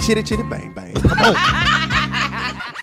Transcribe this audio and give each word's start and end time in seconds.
Chitty 0.00 0.22
chitty 0.24 0.42
bang 0.44 0.72
bang. 0.72 0.94
Come 0.94 1.18
on. 1.20 1.36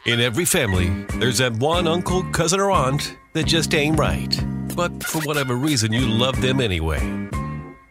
In 0.05 0.21
every 0.21 0.45
family, 0.45 0.87
there's 1.15 1.39
that 1.39 1.51
one 1.57 1.87
uncle, 1.87 2.23
cousin, 2.31 2.61
or 2.61 2.71
aunt 2.71 3.17
that 3.33 3.45
just 3.47 3.73
ain't 3.73 3.99
right. 3.99 4.39
But 4.73 5.03
for 5.03 5.19
whatever 5.23 5.55
reason, 5.55 5.91
you 5.91 6.07
love 6.07 6.39
them 6.41 6.61
anyway. 6.61 7.01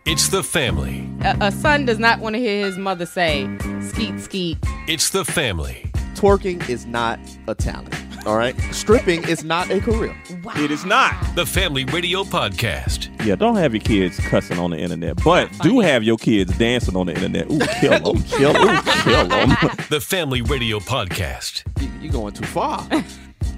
It's 0.06 0.28
the 0.28 0.42
family. 0.42 1.06
A, 1.22 1.36
a 1.40 1.52
son 1.52 1.84
does 1.84 1.98
not 1.98 2.20
want 2.20 2.34
to 2.34 2.40
hear 2.40 2.64
his 2.64 2.78
mother 2.78 3.04
say, 3.04 3.50
skeet, 3.82 4.20
skeet. 4.20 4.58
It's 4.88 5.10
the 5.10 5.24
family. 5.24 5.90
Twerking 6.14 6.66
is 6.70 6.86
not 6.86 7.18
a 7.46 7.54
talent. 7.54 8.03
All 8.26 8.36
right. 8.36 8.58
Stripping 8.72 9.28
is 9.28 9.44
not 9.44 9.70
a 9.70 9.80
career. 9.80 10.16
It 10.56 10.70
is 10.70 10.86
not. 10.86 11.14
The 11.34 11.44
Family 11.44 11.84
Radio 11.84 12.24
Podcast. 12.24 13.10
Yeah, 13.24 13.34
don't 13.34 13.56
have 13.56 13.74
your 13.74 13.82
kids 13.82 14.18
cussing 14.18 14.58
on 14.58 14.70
the 14.70 14.78
internet, 14.78 15.22
but 15.22 15.50
do 15.60 15.80
have 15.80 16.02
your 16.02 16.16
kids 16.16 16.56
dancing 16.56 16.96
on 16.96 17.06
the 17.06 17.14
internet. 17.14 17.50
Ooh, 17.50 17.58
kill 17.80 18.14
them, 18.14 18.22
kill 18.28 18.52
them, 18.54 18.82
kill 19.02 19.28
them. 19.28 19.50
The 19.90 20.00
Family 20.00 20.40
Radio 20.40 20.78
Podcast. 20.78 21.64
You, 21.82 21.90
you 22.00 22.10
going 22.10 22.32
too 22.32 22.46
far. 22.46 22.86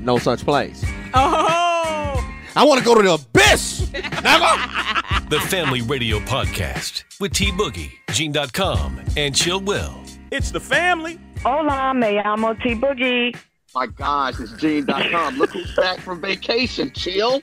No 0.00 0.18
such 0.18 0.45
place. 0.45 0.84
Oh! 1.14 2.32
I 2.56 2.64
want 2.64 2.80
to 2.80 2.84
go 2.84 2.95
to 2.96 3.02
the 3.02 3.14
abyss. 3.14 3.92
Never. 4.23 4.46
The 5.28 5.40
Family 5.40 5.82
Radio 5.82 6.20
Podcast 6.20 7.02
with 7.18 7.32
T 7.32 7.51
Boogie, 7.51 7.90
Gene.com, 8.12 9.01
and 9.16 9.34
Chill 9.34 9.60
Will. 9.60 10.01
It's 10.30 10.52
the 10.52 10.60
family. 10.60 11.18
Hola, 11.42 11.92
me 11.95 12.20
llamo 12.23 12.54
T 12.62 12.74
Boogie. 12.76 13.37
My 13.76 13.86
gosh, 13.86 14.40
it's 14.40 14.52
Gene.com. 14.52 15.36
Look 15.36 15.50
who's 15.50 15.76
back 15.76 16.00
from 16.00 16.22
vacation. 16.22 16.90
Chill. 16.92 17.42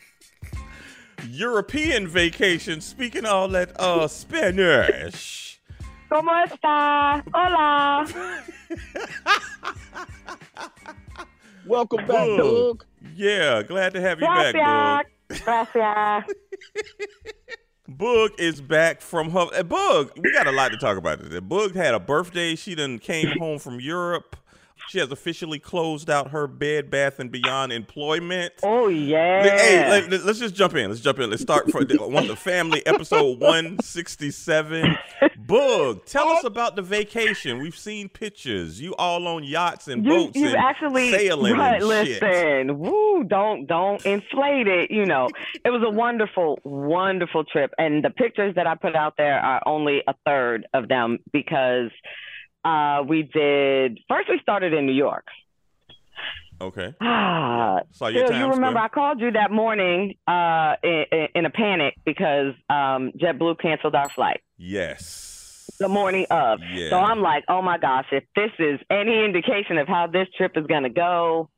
European 1.28 2.08
vacation. 2.08 2.82
Speaking 2.82 3.24
all 3.24 3.48
that 3.50 3.80
uh 3.80 4.08
Spanish. 4.08 5.62
¿Cómo 6.10 6.32
está? 6.44 7.24
Hola. 7.32 8.08
Welcome 11.68 12.08
back, 12.08 12.28
Boog. 12.28 12.80
Doug. 12.80 12.86
Yeah, 13.16 13.62
glad 13.62 13.94
to 13.94 14.02
have 14.02 14.20
you 14.20 14.26
back, 14.26 14.56
Boog. 14.56 15.04
Gracias. 15.30 15.74
Gracias. 15.76 16.36
Boog 17.92 18.30
is 18.40 18.60
back 18.60 19.02
from 19.02 19.30
her. 19.30 19.50
uh, 19.54 19.62
Boog, 19.62 20.20
we 20.20 20.32
got 20.32 20.48
a 20.48 20.52
lot 20.52 20.72
to 20.72 20.78
talk 20.78 20.98
about 20.98 21.20
today. 21.20 21.42
Boog 21.42 21.76
had 21.76 21.94
a 21.94 22.00
birthday. 22.00 22.56
She 22.56 22.74
done 22.74 22.98
came 22.98 23.38
home 23.38 23.60
from 23.60 23.80
Europe. 23.80 24.36
She 24.90 25.00
has 25.00 25.12
officially 25.12 25.60
closed 25.60 26.10
out 26.10 26.32
her 26.32 26.48
Bed 26.48 26.90
Bath 26.90 27.20
and 27.20 27.32
Beyond 27.32 27.72
employment. 27.72 28.54
Oh, 28.64 28.88
yeah. 28.88 29.44
Hey, 29.44 30.08
let, 30.10 30.14
us 30.14 30.40
just 30.40 30.56
jump 30.56 30.76
in. 30.76 30.90
Let's 30.90 31.02
jump 31.02 31.20
in. 31.20 31.30
Let's 31.30 31.42
start 31.42 31.72
for 31.72 31.84
the, 31.84 31.98
one 31.98 32.28
the 32.28 32.36
family 32.36 32.86
episode 32.86 33.40
one 33.40 33.80
sixty 33.80 34.32
seven. 34.32 34.96
Boog, 35.46 36.06
tell 36.06 36.28
us 36.30 36.44
about 36.44 36.76
the 36.76 36.82
vacation. 36.82 37.62
We've 37.62 37.78
seen 37.78 38.10
pictures. 38.10 38.80
You 38.82 38.96
all 38.96 39.28
on 39.28 39.44
yachts 39.44 39.88
and 39.88 40.06
you, 40.06 40.12
boats 40.12 40.36
you 40.36 40.48
and 40.48 40.56
actually 40.56 41.12
sailing 41.12 41.54
right, 41.54 41.82
and 41.82 42.08
shit. 42.08 42.22
listen 42.22 42.80
woo 42.80 43.24
don't 43.24 43.66
don't 43.66 44.06
inflate 44.06 44.68
it 44.68 44.92
you 44.92 45.06
know 45.06 45.30
it 45.64 45.70
was 45.70 45.84
a 45.86 45.90
wonderful 45.90 46.60
wonderful 46.64 47.44
trip 47.44 47.74
and 47.78 48.04
the 48.04 48.10
pictures 48.10 48.56
that 48.56 48.68
i 48.68 48.76
put 48.76 48.96
out 48.96 49.16
there 49.18 49.40
are 49.40 49.62
only 49.66 50.02
a 50.08 50.14
third 50.26 50.68
of 50.74 50.88
them 50.88 51.20
because 51.32 51.92
uh 52.64 53.04
we 53.08 53.24
did 53.24 54.00
first 54.10 54.30
we 54.30 54.40
started 54.42 54.74
in 54.74 54.86
new 54.86 54.94
york 54.94 55.26
Okay. 56.62 56.94
Ah, 57.02 57.80
Phil, 57.98 58.12
you 58.14 58.48
remember 58.52 58.80
I 58.80 58.88
called 58.88 59.20
you 59.20 59.32
that 59.32 59.52
morning 59.52 60.16
uh, 60.28 60.76
in, 60.84 61.28
in 61.36 61.46
a 61.46 61.50
panic 61.50 61.96
because 62.06 62.54
um, 62.70 63.12
JetBlue 63.18 63.60
canceled 63.60 63.96
our 63.96 64.10
flight 64.10 64.42
Yes. 64.58 65.70
the 65.80 65.88
morning 65.90 66.26
of. 66.30 66.60
Yeah. 66.72 66.90
So 66.90 66.98
I'm 67.00 67.22
like, 67.22 67.44
oh 67.50 67.62
my 67.62 67.78
gosh, 67.78 68.06
if 68.12 68.24
this 68.36 68.52
is 68.60 68.80
any 68.90 69.26
indication 69.26 69.78
of 69.78 69.88
how 69.88 70.08
this 70.08 70.28
trip 70.38 70.54
is 70.56 70.66
going 70.68 70.84
to 70.84 70.90
go, 70.90 71.50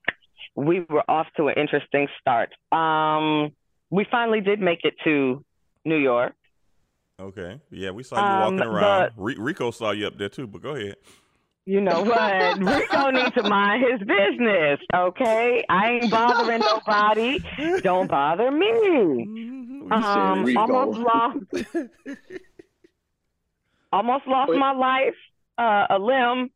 we 0.56 0.80
were 0.90 1.04
off 1.10 1.28
to 1.38 1.48
an 1.50 1.56
interesting 1.58 2.08
start. 2.20 2.50
Um, 2.72 3.52
we 3.90 4.06
finally 4.10 4.42
did 4.42 4.60
make 4.60 4.80
it 4.84 4.96
to 5.04 5.44
New 5.84 5.98
York. 5.98 6.34
Okay. 7.20 7.60
Yeah, 7.72 7.92
we 7.92 8.04
saw 8.04 8.18
you 8.18 8.22
Um, 8.24 8.40
walking 8.58 8.72
around. 8.72 9.12
Ri- 9.16 9.38
Rico 9.38 9.72
saw 9.72 9.92
you 9.92 10.08
up 10.08 10.18
there 10.18 10.30
too, 10.30 10.48
but 10.48 10.62
go 10.62 10.76
ahead. 10.76 10.96
You 11.66 11.82
know 11.82 12.02
what? 12.04 12.60
Rico 12.60 13.10
needs 13.10 13.34
to 13.36 13.44
mind 13.44 13.84
his 13.90 14.00
business, 14.08 14.80
okay? 14.94 15.64
I 15.70 15.92
ain't 15.92 16.12
bothering 16.12 16.60
nobody. 16.60 17.40
Don't 17.82 18.08
bother 18.10 18.52
me. 18.52 18.68
You 18.68 19.88
said 19.90 20.02
Um, 20.04 20.44
Rico. 20.44 20.60
almost 20.62 21.00
lost, 21.00 21.38
almost 23.92 24.28
lost 24.28 24.50
Wait. 24.52 24.60
my 24.60 24.74
life, 24.74 25.16
uh, 25.58 25.88
a 25.90 25.98
limb, 26.00 26.50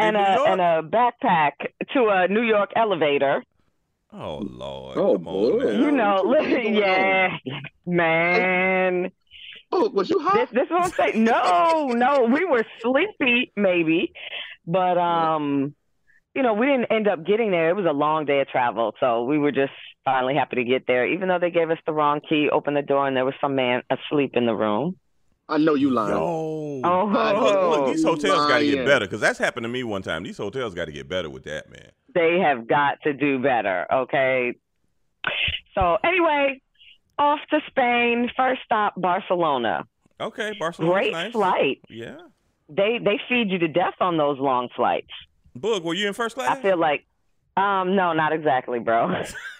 and 0.00 0.16
a 0.16 0.42
and 0.46 0.60
a 0.60 0.82
backpack 0.82 1.52
to 1.92 2.08
a 2.08 2.28
New 2.28 2.42
York 2.42 2.70
elevator. 2.74 3.44
Oh 4.12 4.38
Lord. 4.38 4.96
Oh, 4.96 5.16
Come 5.18 5.28
on, 5.28 5.58
boy. 5.58 5.64
man. 5.64 5.80
You 5.82 5.90
know, 5.92 6.22
listen, 6.24 6.74
yeah, 6.74 7.36
man. 7.86 9.10
Boog, 9.72 9.92
was 9.92 10.08
you 10.08 10.18
hot? 10.18 10.34
This 10.34 10.50
this 10.50 10.64
is 10.64 10.70
what 10.70 10.84
I'm 10.84 10.90
saying. 10.92 11.24
No, 11.24 11.88
no, 11.88 12.24
we 12.24 12.44
were 12.44 12.64
sleepy, 12.80 13.52
maybe, 13.56 14.12
but 14.66 14.96
um, 14.98 15.74
you 16.34 16.42
know, 16.42 16.54
we 16.54 16.66
didn't 16.66 16.86
end 16.86 17.08
up 17.08 17.26
getting 17.26 17.50
there. 17.50 17.70
It 17.70 17.76
was 17.76 17.86
a 17.86 17.92
long 17.92 18.24
day 18.24 18.40
of 18.40 18.48
travel, 18.48 18.94
so 19.00 19.24
we 19.24 19.38
were 19.38 19.52
just 19.52 19.72
finally 20.04 20.34
happy 20.34 20.56
to 20.56 20.64
get 20.64 20.86
there. 20.86 21.06
Even 21.06 21.28
though 21.28 21.38
they 21.38 21.50
gave 21.50 21.70
us 21.70 21.78
the 21.86 21.92
wrong 21.92 22.20
key, 22.26 22.48
opened 22.50 22.76
the 22.76 22.82
door, 22.82 23.06
and 23.06 23.16
there 23.16 23.24
was 23.24 23.34
some 23.40 23.54
man 23.54 23.82
asleep 23.90 24.32
in 24.34 24.46
the 24.46 24.54
room. 24.54 24.96
I 25.50 25.56
know 25.56 25.74
you 25.74 25.90
lying. 25.90 26.10
Yo. 26.10 26.80
Oh. 26.84 27.04
Look, 27.06 27.78
look, 27.78 27.94
these 27.94 28.04
hotels 28.04 28.48
got 28.48 28.58
to 28.58 28.70
get 28.70 28.86
better 28.86 29.06
because 29.06 29.20
that's 29.20 29.38
happened 29.38 29.64
to 29.64 29.68
me 29.68 29.82
one 29.82 30.02
time. 30.02 30.22
These 30.22 30.36
hotels 30.36 30.74
got 30.74 30.84
to 30.84 30.92
get 30.92 31.08
better 31.08 31.30
with 31.30 31.44
that, 31.44 31.70
man. 31.70 31.90
They 32.14 32.38
have 32.38 32.68
got 32.68 33.00
to 33.04 33.14
do 33.14 33.38
better, 33.38 33.86
okay? 33.92 34.54
So 35.74 35.96
anyway, 36.04 36.60
off 37.18 37.40
to 37.50 37.60
Spain. 37.68 38.30
First 38.36 38.62
stop 38.64 38.94
Barcelona. 38.96 39.86
Okay, 40.20 40.54
Barcelona. 40.58 40.92
Great 40.92 41.12
nice. 41.12 41.32
flight. 41.32 41.80
Yeah. 41.88 42.16
They 42.68 42.98
they 43.02 43.20
feed 43.28 43.50
you 43.50 43.58
to 43.58 43.68
death 43.68 43.94
on 44.00 44.16
those 44.16 44.38
long 44.38 44.68
flights. 44.74 45.10
Boog, 45.58 45.82
were 45.82 45.94
you 45.94 46.06
in 46.08 46.14
first 46.14 46.34
class? 46.34 46.56
I 46.56 46.60
feel 46.60 46.76
like, 46.76 47.06
um, 47.56 47.96
no, 47.96 48.12
not 48.12 48.32
exactly, 48.32 48.78
bro. 48.78 49.22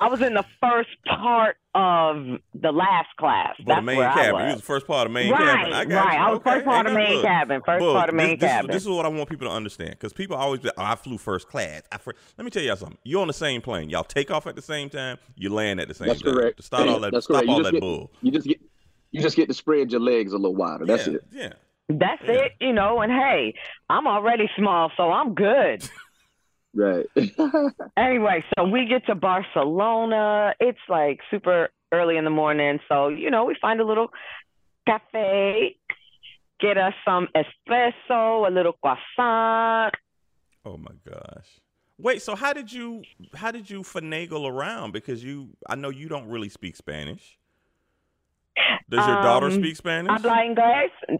I 0.00 0.08
was 0.08 0.20
in 0.22 0.34
the 0.34 0.44
first 0.60 0.90
part 1.06 1.56
of 1.74 2.38
the 2.54 2.70
last 2.72 3.08
class. 3.18 3.54
But 3.58 3.66
That's 3.66 3.78
the 3.78 3.82
main 3.82 3.96
where 3.98 4.08
cabin. 4.12 4.22
I 4.22 4.28
You 4.28 4.34
was. 4.46 4.52
was 4.54 4.60
the 4.60 4.66
first 4.66 4.86
part 4.86 5.06
of 5.06 5.12
main 5.12 5.32
right, 5.32 5.40
cabin. 5.40 5.72
I 5.72 5.84
got 5.84 6.06
right. 6.06 6.14
you. 6.14 6.20
I 6.20 6.30
was 6.30 6.36
Okay, 6.40 6.50
first 6.50 6.64
part 6.64 6.76
ain't 6.78 6.86
of 6.86 6.92
nothing- 6.92 7.08
main 7.08 7.16
look, 7.16 7.24
cabin. 7.24 7.62
First 7.66 7.82
Boog, 7.84 7.94
part 7.94 8.08
of 8.08 8.14
main 8.14 8.26
this, 8.28 8.40
this 8.40 8.48
is- 8.48 8.52
cabin. 8.54 8.70
This 8.70 8.82
is 8.84 8.88
what 8.88 9.04
I 9.04 9.08
want 9.08 9.28
people 9.28 9.48
to 9.48 9.52
understand 9.52 9.90
because 9.90 10.12
people 10.12 10.36
always 10.36 10.60
be, 10.60 10.70
oh, 10.76 10.82
I 10.82 10.94
flew 10.94 11.18
first 11.18 11.48
class. 11.48 11.82
I 11.90 11.98
fir-. 11.98 12.12
Let 12.36 12.44
me 12.44 12.50
tell 12.50 12.62
y'all 12.62 12.76
something. 12.76 12.98
You're 13.04 13.20
on 13.22 13.26
the 13.26 13.32
same 13.32 13.60
plane. 13.60 13.90
Y'all 13.90 14.04
take 14.04 14.30
off 14.30 14.46
at 14.46 14.54
the 14.56 14.62
same 14.62 14.88
time. 14.88 15.18
You 15.36 15.50
land 15.52 15.80
at 15.80 15.88
the 15.88 15.94
same 15.94 16.08
That's 16.08 16.22
time. 16.22 16.32
correct. 16.34 16.56
To 16.58 16.62
start 16.62 16.88
all 16.88 17.00
that, 17.00 17.12
That's 17.12 17.24
stop 17.26 17.36
correct. 17.44 17.46
You 17.48 17.52
all 17.54 17.58
just 17.60 17.66
that 17.68 17.72
get- 17.72 17.80
bull. 17.80 18.10
You 18.22 18.30
just 18.32 18.46
get 18.46 18.60
you 19.10 19.22
just 19.22 19.36
get 19.36 19.48
to 19.48 19.54
spread 19.54 19.90
your 19.90 20.00
legs 20.02 20.32
a 20.32 20.36
little 20.36 20.54
wider. 20.54 20.84
That's 20.84 21.06
yeah, 21.06 21.14
it. 21.14 21.24
Yeah. 21.32 21.52
That's 21.88 22.22
Yeah. 22.24 22.32
it, 22.32 22.52
you 22.60 22.72
know. 22.74 23.00
And 23.00 23.10
hey, 23.10 23.54
I'm 23.88 24.06
already 24.06 24.50
small, 24.56 24.92
so 24.96 25.10
I'm 25.10 25.34
good. 25.34 25.82
Right. 26.78 27.06
anyway, 27.96 28.44
so 28.56 28.64
we 28.68 28.86
get 28.86 29.04
to 29.06 29.16
Barcelona. 29.16 30.54
It's 30.60 30.78
like 30.88 31.18
super 31.28 31.70
early 31.90 32.16
in 32.16 32.22
the 32.22 32.30
morning, 32.30 32.78
so 32.88 33.08
you 33.08 33.30
know 33.32 33.44
we 33.46 33.56
find 33.60 33.80
a 33.80 33.84
little 33.84 34.10
cafe, 34.86 35.76
get 36.60 36.78
us 36.78 36.94
some 37.04 37.26
espresso, 37.34 38.46
a 38.46 38.50
little 38.50 38.74
croissant. 38.74 39.92
Oh 40.64 40.76
my 40.76 40.92
gosh. 41.04 41.48
Wait, 41.98 42.22
so 42.22 42.36
how 42.36 42.52
did 42.52 42.72
you 42.72 43.02
how 43.34 43.50
did 43.50 43.68
you 43.68 43.80
finagle 43.82 44.48
around? 44.48 44.92
Because 44.92 45.24
you 45.24 45.48
I 45.68 45.74
know 45.74 45.90
you 45.90 46.08
don't 46.08 46.28
really 46.28 46.48
speak 46.48 46.76
Spanish. 46.76 47.38
Does 48.88 49.04
your 49.04 49.20
daughter 49.22 49.46
Um, 49.46 49.52
speak 49.52 49.74
Spanish? 49.74 50.10
I'm 50.10 50.22
Habla 50.22 50.54
inglés? 50.54 51.18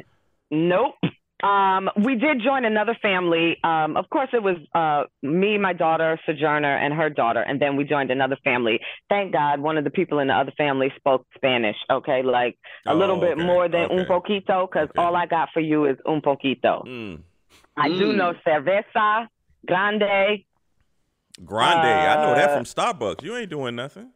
Nope. 0.52 0.94
Um, 1.42 1.88
we 2.04 2.16
did 2.16 2.40
join 2.42 2.64
another 2.64 2.96
family. 3.00 3.56
Um, 3.62 3.96
of 3.96 4.10
course, 4.10 4.28
it 4.32 4.42
was 4.42 4.56
uh, 4.74 5.04
me, 5.22 5.56
my 5.56 5.72
daughter, 5.72 6.18
Sojourner, 6.26 6.76
and 6.76 6.92
her 6.94 7.10
daughter, 7.10 7.40
and 7.40 7.60
then 7.62 7.76
we 7.76 7.84
joined 7.84 8.10
another 8.10 8.36
family. 8.42 8.80
Thank 9.08 9.32
God, 9.32 9.60
one 9.60 9.78
of 9.78 9.84
the 9.84 9.90
people 9.90 10.18
in 10.18 10.28
the 10.28 10.34
other 10.34 10.52
family 10.58 10.92
spoke 10.96 11.24
Spanish. 11.36 11.76
Okay, 11.90 12.22
like 12.22 12.58
a 12.86 12.92
Oh, 12.92 12.96
little 12.96 13.20
bit 13.20 13.38
okay, 13.38 13.46
more 13.46 13.68
than 13.68 13.86
un 13.90 14.04
poquito, 14.06 14.66
because 14.68 14.88
Okay. 14.90 15.00
all 15.00 15.14
I 15.14 15.26
got 15.26 15.50
for 15.54 15.60
you 15.60 15.84
is 15.86 15.96
un 16.06 16.20
poquito. 16.20 16.84
Mm. 16.84 17.22
I 17.76 17.88
do 17.88 18.12
Mm. 18.12 18.16
know 18.16 18.34
cerveza, 18.44 19.28
grande. 19.64 20.44
Grande. 21.44 21.84
I 22.08 22.16
know 22.20 22.34
that 22.34 22.50
Uh, 22.50 22.54
from 22.54 22.64
Starbucks. 22.64 23.22
You 23.22 23.36
ain't 23.36 23.50
doing 23.50 23.76
nothing. 23.76 24.10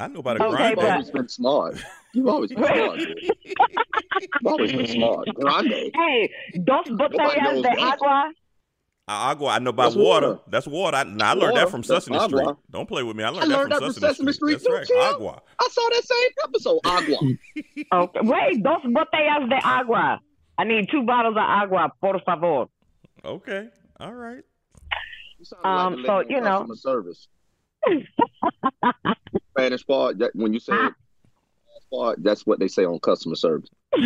I 0.00 0.08
know 0.08 0.20
about 0.20 0.40
a 0.40 0.44
Okay, 0.44 0.68
You've 0.70 0.78
grande. 0.78 0.92
always 0.92 1.10
been 1.10 1.28
smart. 1.28 1.76
You've 2.12 2.26
always 2.28 2.50
been 2.52 2.64
smart. 2.64 2.98
dude. 2.98 3.18
You've 3.22 4.46
always 4.46 4.72
been 4.72 4.86
smart. 4.86 5.28
Grande. 5.34 5.90
Hey, 5.94 6.30
dos 6.64 6.86
botellas 6.88 7.62
de 7.62 7.70
agua. 7.80 8.32
Agua, 9.08 9.50
I 9.52 9.58
know 9.60 9.70
about 9.70 9.82
That's 9.84 9.96
water. 9.96 10.28
water. 10.30 10.40
That's 10.48 10.66
water. 10.66 10.96
I, 10.96 11.04
nah, 11.04 11.26
I 11.26 11.32
learned 11.34 11.56
that 11.56 11.60
Water. 11.66 11.70
from 11.70 11.80
That's 11.82 12.04
Sesame 12.06 12.18
Street. 12.18 12.40
agua. 12.40 12.56
Don't 12.70 12.88
play 12.88 13.04
with 13.04 13.16
me. 13.16 13.22
I 13.22 13.28
learned, 13.28 13.52
I 13.52 13.56
learned 13.56 13.70
that 13.72 13.80
that 13.80 13.84
from 13.84 13.92
from 13.94 14.00
Sesame, 14.02 14.32
Sesame 14.32 14.32
Street. 14.32 14.60
Street 14.60 14.74
That's 14.74 14.88
too, 14.88 14.94
right. 14.96 15.06
Tim. 15.06 15.14
Agua. 15.14 15.42
I 15.60 15.68
saw 15.70 15.88
that 15.90 16.04
same 16.04 16.30
episode. 16.44 16.80
Agua. 16.84 17.18
Okay. 17.94 18.20
Wait, 18.24 18.62
dos 18.64 18.82
botellas 18.84 19.48
de 19.48 19.56
agua. 19.64 20.20
I 20.58 20.64
need 20.64 20.88
two 20.90 21.02
bottles 21.04 21.36
of 21.36 21.42
agua, 21.42 21.92
por 22.00 22.18
favor. 22.20 22.66
Okay. 23.24 23.68
All 24.00 24.12
right. 24.12 24.42
You 25.38 25.44
sound 25.44 25.64
Um, 25.64 25.92
like 25.94 26.02
the 26.02 26.06
so, 26.08 26.20
you 26.28 26.36
on 26.38 26.42
know. 26.44 26.58
customer 26.66 26.74
service. 26.76 27.28
Spanish 29.56 29.86
part. 29.86 30.18
That, 30.18 30.32
when 30.34 30.52
you 30.52 30.60
say 30.60 30.72
Ah. 30.74 30.92
part, 31.92 32.22
that's 32.22 32.46
what 32.46 32.58
they 32.58 32.68
say 32.68 32.84
on 32.84 32.98
customer 33.00 33.36
service. 33.36 33.70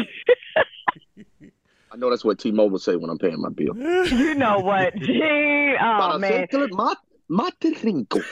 I 1.93 1.97
know 1.97 2.09
that's 2.09 2.25
what 2.25 2.39
T-Mobile 2.39 2.79
say 2.79 2.95
when 2.95 3.11
I'm 3.11 3.19
paying 3.19 3.41
my 3.41 3.49
bill. 3.49 3.75
You 3.77 4.35
know 4.37 4.61
what? 4.61 4.95
Gee, 5.03 5.75
oh 5.75 5.77
Para 5.79 6.19
man. 6.21 6.47
mate 7.29 7.83
rico. 7.83 8.21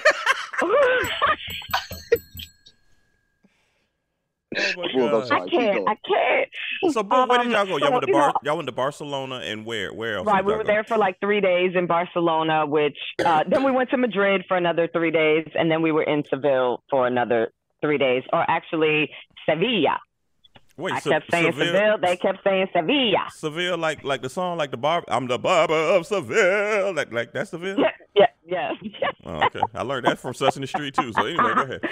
Oh 4.56 4.62
my 4.76 4.92
God. 4.96 5.20
that's 5.20 5.30
I 5.30 5.38
can't. 5.40 5.50
going. 5.50 5.88
I 5.88 5.94
can't. 6.06 6.92
So, 6.94 7.02
but 7.02 7.28
where 7.28 7.38
did 7.38 7.46
Um, 7.48 7.52
y'all 7.52 7.66
go? 7.66 7.76
Y'all 7.84 7.92
went 7.92 8.02
to 8.04 8.08
you 8.08 8.14
Bar- 8.14 8.28
know- 8.28 8.34
y'all 8.44 8.56
went 8.56 8.66
to 8.66 8.72
Barcelona 8.72 9.36
and 9.44 9.66
where? 9.66 9.92
Where 9.92 10.16
else? 10.16 10.26
Right, 10.26 10.44
we 10.44 10.52
were 10.54 10.62
go? 10.62 10.68
there 10.68 10.84
for 10.84 10.96
like 10.96 11.20
three 11.20 11.40
days 11.40 11.72
in 11.74 11.86
Barcelona, 11.86 12.64
which 12.66 12.96
uh, 13.24 13.44
then 13.46 13.62
we 13.64 13.70
went 13.72 13.90
to 13.90 13.96
Madrid 13.98 14.44
for 14.48 14.56
another 14.56 14.88
three 14.88 15.10
days, 15.10 15.46
and 15.54 15.70
then 15.70 15.82
we 15.82 15.92
were 15.92 16.02
in 16.04 16.24
Seville 16.24 16.82
for 16.88 17.06
another 17.06 17.52
three 17.82 17.98
days, 17.98 18.22
or 18.32 18.44
actually 18.50 19.10
Sevilla. 19.44 19.98
Wait, 20.78 20.94
I 20.94 21.00
Se- 21.00 21.10
kept 21.10 21.30
saying 21.30 21.52
Seville, 21.52 21.98
they 21.98 22.16
kept 22.16 22.38
saying 22.44 22.68
Sevilla. 22.72 23.26
Seville, 23.32 23.76
like 23.76 24.02
like 24.04 24.22
the 24.22 24.30
song, 24.30 24.56
like 24.56 24.70
the 24.70 24.76
bar. 24.78 25.04
I'm 25.08 25.26
the 25.26 25.38
barber 25.38 25.74
of 25.74 26.06
Seville. 26.06 26.94
Like 26.94 27.12
like 27.12 27.32
that's 27.32 27.50
Seville. 27.50 27.76
Yeah, 28.14 28.26
yeah, 28.46 28.70
yeah. 28.80 29.10
Oh, 29.26 29.42
okay. 29.46 29.60
I 29.74 29.82
learned 29.82 30.06
that 30.06 30.18
from 30.18 30.32
Sesame 30.34 30.66
Street 30.66 30.94
too. 30.94 31.12
So 31.12 31.26
anyway, 31.26 31.54
go 31.54 31.62
ahead. 31.62 31.80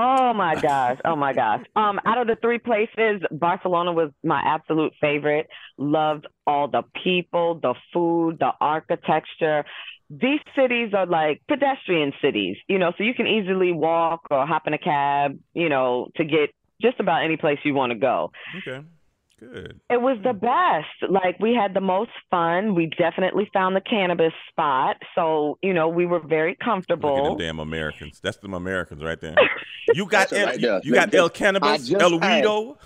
Oh 0.00 0.32
my 0.32 0.54
gosh. 0.54 0.98
Oh 1.04 1.16
my 1.16 1.32
gosh. 1.32 1.64
Um, 1.76 2.00
out 2.06 2.18
of 2.18 2.26
the 2.26 2.36
three 2.42 2.58
places, 2.58 3.22
Barcelona 3.30 3.92
was 3.92 4.10
my 4.24 4.40
absolute 4.44 4.92
favorite. 5.00 5.48
Loved 5.76 6.26
all 6.46 6.68
the 6.68 6.82
people, 7.04 7.60
the 7.60 7.74
food, 7.92 8.38
the 8.40 8.50
architecture. 8.60 9.64
These 10.10 10.40
cities 10.56 10.92
are 10.94 11.06
like 11.06 11.42
pedestrian 11.48 12.12
cities, 12.20 12.56
you 12.68 12.78
know, 12.78 12.92
so 12.96 13.04
you 13.04 13.14
can 13.14 13.26
easily 13.26 13.72
walk 13.72 14.22
or 14.30 14.46
hop 14.46 14.66
in 14.66 14.74
a 14.74 14.78
cab, 14.78 15.38
you 15.54 15.68
know, 15.68 16.08
to 16.16 16.24
get 16.24 16.50
just 16.80 16.98
about 17.00 17.24
any 17.24 17.36
place 17.36 17.58
you 17.64 17.74
want 17.74 17.92
to 17.92 17.98
go. 17.98 18.32
Okay, 18.58 18.84
good. 19.38 19.80
It 19.90 20.00
was 20.00 20.18
the 20.22 20.32
best. 20.32 21.10
Like 21.10 21.38
we 21.40 21.54
had 21.54 21.74
the 21.74 21.80
most 21.80 22.10
fun. 22.30 22.74
We 22.74 22.86
definitely 22.98 23.48
found 23.52 23.76
the 23.76 23.80
cannabis 23.80 24.32
spot. 24.50 24.96
So, 25.14 25.58
you 25.62 25.72
know, 25.74 25.88
we 25.88 26.06
were 26.06 26.20
very 26.20 26.50
Look 26.52 26.58
at 26.60 26.64
comfortable. 26.64 27.24
them 27.36 27.38
damn 27.38 27.58
Americans. 27.60 28.20
That's 28.22 28.36
them 28.38 28.54
Americans 28.54 29.02
right 29.02 29.20
there. 29.20 29.34
You 29.94 30.04
got 30.04 30.30
El, 30.34 30.44
right 30.46 30.60
there. 30.60 30.80
you 30.84 30.92
got 30.92 31.14
El 31.14 31.30
Cannabis, 31.30 31.90
El 31.94 32.18
had- 32.20 32.42
Guido. 32.42 32.76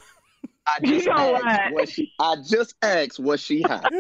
I 0.65 0.79
You 0.81 1.05
know 1.07 1.35
asked 1.35 1.45
what? 1.45 1.73
what 1.75 1.89
she. 1.89 2.13
I 2.21 2.37
just 2.49 2.77
asked 2.81 3.19
what 3.19 3.41
she 3.41 3.63
had. 3.63 3.89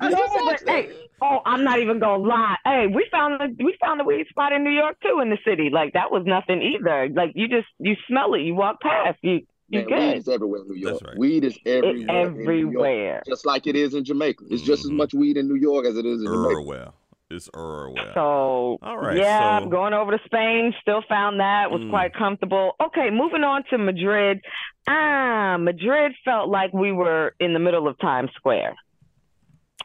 No, 0.00 0.26
but 0.46 0.62
hey, 0.66 0.90
oh, 1.22 1.40
I'm 1.44 1.64
not 1.64 1.78
even 1.80 1.98
gonna 1.98 2.22
lie. 2.22 2.56
Hey, 2.64 2.86
we 2.86 3.06
found 3.10 3.40
a 3.40 3.48
we 3.62 3.76
found 3.80 4.00
a 4.00 4.04
weed 4.04 4.26
spot 4.28 4.52
in 4.52 4.64
New 4.64 4.70
York 4.70 4.96
too 5.02 5.20
in 5.20 5.30
the 5.30 5.38
city. 5.46 5.70
Like 5.70 5.92
that 5.92 6.10
was 6.10 6.22
nothing 6.26 6.62
either. 6.62 7.08
Like 7.12 7.32
you 7.34 7.48
just 7.48 7.66
you 7.78 7.94
smell 8.08 8.34
it, 8.34 8.40
you 8.42 8.54
walk 8.54 8.80
past, 8.80 9.18
you 9.22 9.32
you 9.32 9.42
Man, 9.70 9.86
weed 9.86 10.16
is 10.16 10.28
everywhere 10.28 10.60
in 10.62 10.68
New 10.68 10.74
York. 10.74 11.00
Right. 11.04 11.18
Weed 11.18 11.44
is 11.44 11.58
It, 11.64 11.84
everywhere. 11.84 12.24
York, 12.24 12.36
everywhere. 12.38 13.22
just 13.26 13.46
like 13.46 13.66
it 13.66 13.76
is 13.76 13.94
in 13.94 14.04
Jamaica. 14.04 14.44
It's 14.50 14.62
just 14.62 14.84
as 14.84 14.90
Mhm. 14.90 14.96
much 14.96 15.14
weed 15.14 15.36
in 15.36 15.48
New 15.48 15.56
York 15.56 15.86
as 15.86 15.96
it 15.96 16.04
is 16.06 16.20
in 16.20 16.26
Jamaica. 16.26 16.60
Erwell. 16.60 16.94
It's 17.30 17.48
Erwell. 17.56 18.12
So 18.14 18.78
All 18.82 18.98
right, 18.98 19.16
yeah, 19.16 19.60
so- 19.60 19.66
going 19.66 19.94
over 19.94 20.16
to 20.16 20.22
Spain, 20.26 20.74
still 20.82 21.02
found 21.08 21.40
that 21.40 21.70
was 21.70 21.80
Mm. 21.80 21.90
quite 21.90 22.12
comfortable. 22.14 22.76
Okay, 22.80 23.08
moving 23.10 23.42
on 23.42 23.64
to 23.70 23.78
Madrid. 23.78 24.40
Ah, 24.86 25.56
Madrid 25.58 26.12
felt 26.24 26.50
like 26.50 26.72
we 26.74 26.92
were 26.92 27.34
in 27.40 27.54
the 27.54 27.58
middle 27.58 27.88
of 27.88 27.98
Times 27.98 28.30
Square. 28.34 28.76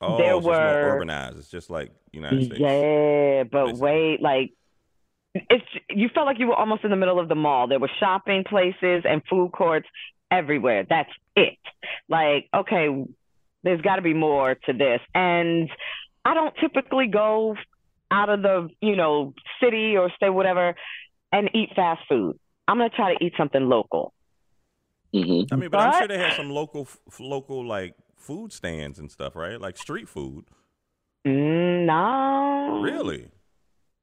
oh, 0.02 0.18
there 0.18 0.32
so 0.34 0.38
it's 0.40 0.46
more 0.46 0.56
were- 0.56 1.00
urbanized. 1.06 1.38
It's 1.40 1.50
just 1.50 1.70
like 1.70 1.92
United 2.12 2.44
States. 2.46 2.60
Yeah, 2.60 3.44
but 3.44 3.66
Basically. 3.68 3.82
wait, 3.82 4.22
like 4.22 4.52
it's 5.34 5.66
you 5.90 6.10
felt 6.14 6.26
like 6.26 6.40
you 6.40 6.48
were 6.48 6.56
almost 6.56 6.84
in 6.84 6.90
the 6.90 6.96
middle 6.96 7.20
of 7.20 7.30
the 7.30 7.36
mall. 7.36 7.68
There 7.68 7.80
were 7.80 7.92
shopping 8.00 8.44
places 8.48 9.04
and 9.08 9.22
food 9.30 9.52
courts 9.52 9.88
everywhere. 10.32 10.86
That's 10.90 11.10
it. 11.36 11.58
Like, 12.08 12.48
okay, 12.56 13.06
there's 13.64 13.82
got 13.82 13.98
to 13.98 14.02
be 14.02 14.14
more 14.14 14.56
to 14.56 14.74
this. 14.74 15.00
And 15.14 15.70
I 16.26 16.34
don't 16.34 16.54
typically 16.60 17.08
go 17.08 17.56
out 18.12 18.30
of 18.30 18.42
the, 18.42 18.70
you 18.82 18.96
know, 18.96 19.34
city 19.62 19.96
or 19.98 20.12
stay 20.16 20.30
whatever 20.30 20.76
and 21.32 21.50
eat 21.54 21.70
fast 21.76 22.02
food. 22.10 22.40
I'm 22.68 22.78
going 22.78 22.90
to 22.90 22.96
try 22.96 23.16
to 23.16 23.24
eat 23.24 23.34
something 23.38 23.68
local. 23.68 24.14
hmm 25.14 25.42
I 25.52 25.56
mean, 25.56 25.70
but, 25.70 25.80
I'm 25.80 26.00
sure 26.00 26.08
they 26.08 26.18
have 26.18 26.34
some 26.34 26.50
local, 26.50 26.82
f- 26.82 27.20
local 27.20 27.66
like 27.66 27.96
food 28.16 28.52
stands 28.52 29.00
and 29.00 29.12
stuff, 29.12 29.36
right? 29.36 29.60
Like 29.60 29.78
street 29.78 30.10
food. 30.10 30.46
No. 31.26 32.82
Really? 32.82 33.30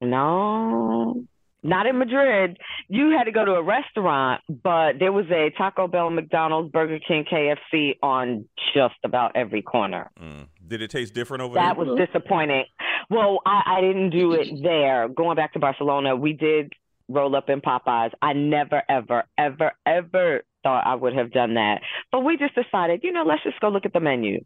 No, 0.01 1.25
not 1.63 1.87
in 1.87 1.99
Madrid. 1.99 2.59
You 2.89 3.11
had 3.17 3.25
to 3.25 3.33
go 3.33 3.45
to 3.45 3.53
a 3.53 3.63
restaurant, 3.63 4.43
but 4.49 4.99
there 4.99 5.13
was 5.13 5.27
a 5.31 5.51
Taco 5.57 5.89
Bell, 5.89 6.11
McDonald's, 6.11 6.71
Burger 6.71 6.99
King, 7.07 7.25
KFC 7.31 7.97
on 8.03 8.47
just 8.75 8.95
about 9.05 9.33
every 9.35 9.63
corner. 9.63 10.11
Mm. 10.21 10.47
Did 10.67 10.83
it 10.83 10.91
taste 10.91 11.15
different 11.15 11.43
over 11.43 11.55
That 11.55 11.77
there? 11.77 11.85
That 11.85 11.91
was 11.97 12.07
disappointing. 12.07 12.65
Well, 13.11 13.41
I, 13.47 13.79
I 13.79 13.81
didn't 13.81 14.11
do 14.11 14.33
it 14.33 14.63
there. 14.63 15.09
Going 15.09 15.37
back 15.37 15.53
to 15.55 15.59
Barcelona, 15.59 16.15
we 16.17 16.33
did 16.33 16.73
roll 17.09 17.35
up 17.37 17.49
in 17.49 17.61
Popeyes. 17.61 18.13
I 18.21 18.33
never, 18.33 18.83
ever, 18.89 19.25
ever, 19.39 19.73
ever 19.87 20.43
thought 20.63 20.87
I 20.87 20.95
would 20.95 21.15
have 21.15 21.33
done 21.33 21.55
that. 21.55 21.83
But 22.11 22.21
we 22.21 22.37
just 22.37 22.55
decided, 22.55 23.01
you 23.03 23.13
know, 23.13 23.23
let's 23.23 23.43
just 23.45 23.61
go 23.61 23.69
look 23.69 23.87
at 23.87 23.93
the 23.93 24.01
menu. 24.01 24.45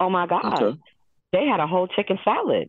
Oh 0.00 0.10
my 0.10 0.26
God. 0.26 0.62
Okay. 0.62 0.78
They 1.32 1.46
had 1.46 1.60
a 1.60 1.66
whole 1.66 1.86
chicken 1.86 2.18
salad. 2.24 2.68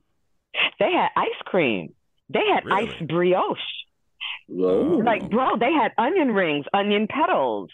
They 0.79 0.91
had 0.91 1.09
ice 1.15 1.29
cream. 1.45 1.93
They 2.33 2.45
had 2.53 2.65
Really? 2.65 2.89
ice 2.89 3.01
brioche. 3.07 3.59
Whoa. 4.47 5.01
Like, 5.06 5.30
bro, 5.30 5.57
they 5.57 5.71
had 5.71 5.91
onion 5.97 6.31
rings, 6.33 6.65
onion 6.74 7.07
petals. 7.07 7.69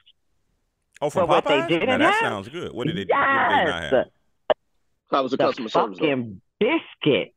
oh, 1.02 1.10
from 1.10 1.28
but 1.28 1.30
what 1.30 1.46
they 1.46 1.66
didn't 1.68 1.88
now, 1.90 1.98
that 2.00 2.14
have- 2.14 2.22
sounds 2.22 2.50
good. 2.50 2.74
What 2.74 2.88
did 2.88 2.98
it? 3.00 3.08
What 3.08 3.08
did 3.08 3.08
they 3.10 3.14
not 3.16 3.70
Yes. 3.82 3.92
have? 3.92 4.06
How 5.12 5.24
was 5.24 5.34
a 5.34 5.38
The 5.38 5.44
customer 5.46 5.70
service? 5.70 5.98
though? 5.98 6.06
fucking 6.06 6.42
biscuit. 6.60 7.34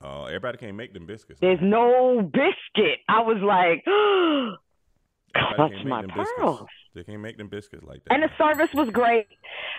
Oh, 0.00 0.24
everybody 0.24 0.58
can't 0.58 0.76
make 0.76 0.92
them 0.94 1.06
biscuits. 1.06 1.40
There's 1.40 1.60
no 1.60 2.22
biscuit. 2.22 3.00
I 3.08 3.20
was 3.20 3.38
like, 3.42 3.84
Everybody 5.34 5.54
clutch 5.76 5.84
my 5.84 6.02
pearls. 6.06 6.60
biscuits. 6.60 6.72
They 6.94 7.04
can't 7.04 7.20
make 7.20 7.36
them 7.36 7.48
biscuits 7.48 7.84
like 7.84 8.04
that. 8.04 8.12
And 8.12 8.22
the 8.22 8.30
service 8.38 8.74
was 8.74 8.90
great 8.90 9.26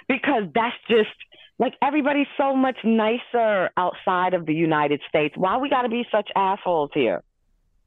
because 0.08 0.44
that's 0.54 0.76
just 0.88 1.10
like 1.58 1.74
everybody's 1.82 2.28
so 2.38 2.56
much 2.56 2.78
nicer 2.84 3.70
outside 3.76 4.34
of 4.34 4.46
the 4.46 4.54
United 4.54 5.02
States. 5.10 5.36
Why 5.38 5.58
we 5.58 5.70
got 5.70 5.82
to 5.82 5.90
be 5.90 6.06
such 6.12 6.30
assholes 6.36 6.92
here? 6.94 7.24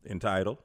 entitled. 0.09 0.59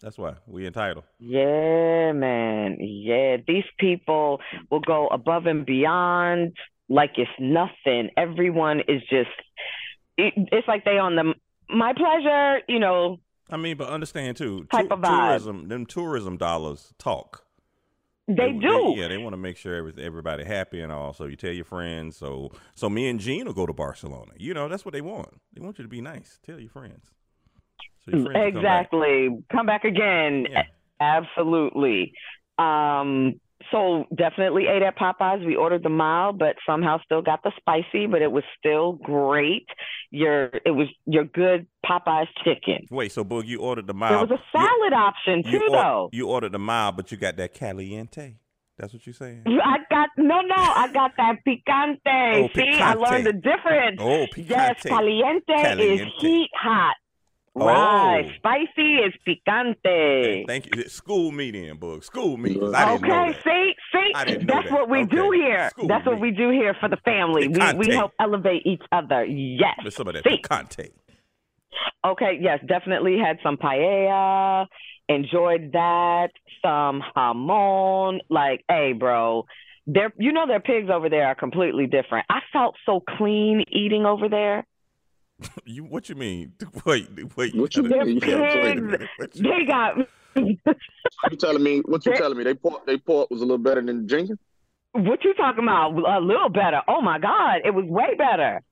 That's 0.00 0.16
why 0.16 0.34
we 0.46 0.66
entitled. 0.66 1.04
Yeah, 1.18 2.12
man. 2.12 2.76
Yeah, 2.80 3.38
these 3.46 3.64
people 3.78 4.40
will 4.70 4.80
go 4.80 5.08
above 5.08 5.46
and 5.46 5.66
beyond 5.66 6.56
like 6.88 7.12
it's 7.16 7.30
nothing. 7.38 8.10
Everyone 8.16 8.80
is 8.80 9.02
just 9.10 9.30
it, 10.16 10.34
it's 10.52 10.68
like 10.68 10.84
they 10.84 10.98
on 10.98 11.16
the 11.16 11.34
my 11.68 11.92
pleasure, 11.94 12.60
you 12.68 12.78
know. 12.78 13.18
I 13.50 13.56
mean, 13.56 13.76
but 13.76 13.88
understand 13.88 14.36
too. 14.36 14.66
Type 14.70 14.90
of 14.90 15.00
vibe. 15.00 15.28
tourism, 15.28 15.68
them 15.68 15.84
tourism 15.84 16.36
dollars 16.36 16.92
talk. 16.98 17.44
They 18.28 18.52
do. 18.52 18.94
yeah, 18.94 19.08
they 19.08 19.16
want 19.16 19.32
to 19.32 19.38
make 19.38 19.56
sure 19.56 19.74
every, 19.74 19.94
everybody 20.04 20.44
happy 20.44 20.82
and 20.82 20.92
all. 20.92 21.14
So 21.14 21.24
you 21.24 21.36
tell 21.36 21.50
your 21.50 21.64
friends. 21.64 22.16
So 22.16 22.52
so 22.74 22.90
me 22.90 23.08
and 23.08 23.18
Gene 23.18 23.46
will 23.46 23.54
go 23.54 23.64
to 23.64 23.72
Barcelona. 23.72 24.32
You 24.36 24.52
know, 24.52 24.68
that's 24.68 24.84
what 24.84 24.92
they 24.92 25.00
want. 25.00 25.30
They 25.54 25.64
want 25.64 25.78
you 25.78 25.84
to 25.84 25.88
be 25.88 26.02
nice. 26.02 26.38
Tell 26.44 26.60
your 26.60 26.68
friends. 26.68 27.06
So 28.04 28.10
your 28.12 28.26
friends 28.26 28.36
will 28.36 28.52
come 28.52 28.62
back. 28.62 28.82
exactly. 28.86 29.44
Come 29.50 29.66
back 29.66 29.84
again. 29.84 30.46
Yeah. 30.50 30.62
Absolutely. 31.00 32.12
Um, 32.58 33.40
so 33.72 34.06
definitely 34.14 34.66
ate 34.66 34.82
at 34.82 34.96
Popeyes. 34.96 35.44
We 35.44 35.56
ordered 35.56 35.82
the 35.82 35.88
mild, 35.88 36.38
but 36.38 36.56
somehow 36.66 36.98
still 37.04 37.22
got 37.22 37.42
the 37.42 37.52
spicy, 37.56 38.06
but 38.06 38.22
it 38.22 38.30
was 38.30 38.44
still 38.58 38.92
great. 38.92 39.66
Your 40.10 40.46
it 40.64 40.70
was 40.70 40.88
your 41.06 41.24
good 41.24 41.66
Popeyes 41.84 42.28
chicken. 42.44 42.86
Wait, 42.90 43.12
so 43.12 43.24
Boog, 43.24 43.46
you 43.46 43.60
ordered 43.60 43.86
the 43.86 43.92
There 43.92 43.98
mild. 44.00 44.30
was 44.30 44.38
a 44.38 44.56
salad 44.58 44.92
option 44.92 45.42
too, 45.42 45.50
you, 45.50 45.68
or- 45.70 45.76
though. 45.76 46.08
you 46.12 46.28
ordered 46.28 46.52
the 46.52 46.58
mild, 46.58 46.96
but 46.96 47.10
you 47.12 47.18
got 47.18 47.36
that 47.36 47.54
caliente. 47.54 48.36
That's 48.78 48.92
what 48.92 49.04
you're 49.06 49.12
saying. 49.14 49.42
I 49.46 49.78
got 49.90 50.08
no, 50.16 50.40
no. 50.40 50.54
I 50.56 50.88
got 50.92 51.10
that 51.16 51.38
picante. 51.44 51.98
Oh, 52.44 52.48
See, 52.54 52.78
I 52.80 52.94
learned 52.94 53.26
the 53.26 53.32
difference. 53.32 53.96
Oh, 53.98 54.26
picante. 54.32 54.50
Yes, 54.50 54.76
picante. 54.84 54.88
caliente, 54.88 55.82
is 55.94 56.00
heat 56.20 56.50
hot. 56.54 56.94
Oh. 57.60 57.66
Right, 57.66 58.30
spicy 58.36 58.96
is 58.96 59.14
picante. 59.26 59.76
Okay, 59.84 60.44
thank 60.46 60.74
you. 60.74 60.84
School 60.88 61.30
meeting, 61.32 61.74
Boog. 61.76 62.04
School 62.04 62.36
me, 62.36 62.54
'cause 62.54 62.74
I 62.74 62.92
didn't 62.92 63.08
know 63.08 63.22
Okay, 63.24 63.32
that. 63.32 63.42
see, 63.44 63.74
see. 63.92 64.12
Know 64.44 64.54
That's 64.54 64.68
that. 64.68 64.72
what 64.72 64.88
we 64.88 65.04
do 65.04 65.30
here. 65.30 65.68
School 65.70 65.88
That's 65.88 66.06
what 66.06 66.20
we 66.20 66.30
do 66.30 66.50
here 66.50 66.74
for 66.80 66.88
the 66.88 66.96
family. 66.98 67.48
We, 67.48 67.72
we 67.88 67.94
help 67.94 68.12
elevate 68.20 68.62
each 68.66 68.82
other. 68.92 69.24
Yes. 69.24 69.76
There's 69.82 69.94
some 69.96 70.08
of 70.08 70.14
that 70.14 70.24
See. 70.24 70.40
picante. 70.42 70.90
Okay, 72.04 72.38
yes, 72.40 72.60
definitely 72.66 73.18
had 73.18 73.38
some 73.42 73.56
paella. 73.56 74.66
Enjoyed 75.08 75.72
that. 75.72 76.28
Some 76.64 77.02
jamón. 77.16 78.18
Like, 78.28 78.64
hey, 78.68 78.92
bro, 78.92 79.46
they're 79.86 80.12
you 80.18 80.32
know 80.32 80.46
their 80.46 80.60
pigs 80.60 80.90
over 80.90 81.08
there 81.08 81.26
are 81.26 81.34
completely 81.34 81.86
different. 81.86 82.26
I 82.28 82.40
felt 82.52 82.74
so 82.84 83.00
clean 83.16 83.64
eating 83.68 84.04
over 84.06 84.28
there. 84.28 84.66
You 85.64 85.84
what 85.84 86.08
you 86.08 86.14
mean? 86.14 86.52
Wait, 86.84 87.08
wait. 87.36 87.54
What 87.54 87.76
you 87.76 87.84
mean? 87.84 88.18
Yeah, 88.18 88.38
wait 88.62 88.78
a. 88.78 89.08
What 89.18 89.36
you- 89.36 89.42
they 89.42 89.64
got. 89.66 89.96
You 90.34 91.36
telling 91.38 91.62
me 91.62 91.80
what 91.84 92.04
you 92.06 92.12
They- 92.12 92.18
telling 92.18 92.38
me? 92.38 92.44
They 92.44 92.54
pork 92.54 92.86
they 92.86 92.96
pork 92.98 93.30
was 93.30 93.40
a 93.40 93.44
little 93.44 93.58
better 93.58 93.80
than 93.82 94.08
Jenkins? 94.08 94.38
What 94.92 95.22
you 95.24 95.34
talking 95.34 95.62
about? 95.64 95.92
A 95.92 96.20
little 96.20 96.48
better. 96.48 96.80
Oh 96.88 97.00
my 97.00 97.18
God, 97.18 97.60
it 97.64 97.70
was 97.74 97.84
way 97.86 98.14
better. 98.16 98.62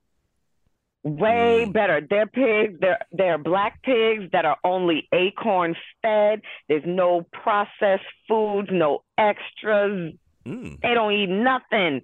Way 1.03 1.65
Mm. 1.67 1.73
better. 1.73 2.01
They're 2.09 2.27
pigs. 2.27 2.79
They're 2.81 2.99
they're 3.11 3.37
black 3.37 3.81
pigs 3.83 4.25
that 4.33 4.43
are 4.45 4.57
only 4.63 5.07
acorn 5.13 5.75
fed. 6.01 6.41
There's 6.67 6.83
no 6.85 7.25
processed 7.31 8.03
foods, 8.27 8.69
no 8.71 9.03
extras. 9.17 10.13
Mm. 10.45 10.81
They 10.81 10.93
don't 10.93 11.13
eat 11.13 11.27
nothing 11.29 12.01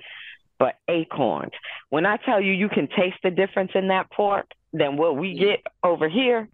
but 0.64 0.76
acorns. 0.88 1.52
When 1.90 2.06
I 2.06 2.16
tell 2.18 2.40
you, 2.42 2.54
you 2.54 2.70
can 2.70 2.88
taste 2.88 3.18
the 3.22 3.32
difference 3.32 3.72
in 3.76 3.90
that 3.90 4.10
pork 4.12 4.46
than 4.72 4.96
what 4.96 5.18
we 5.18 5.34
get 5.34 5.60
over 5.84 6.08
here. 6.08 6.48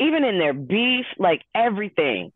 Even 0.00 0.24
in 0.24 0.38
their 0.38 0.54
beef, 0.54 1.04
like 1.18 1.42
everything. 1.54 2.32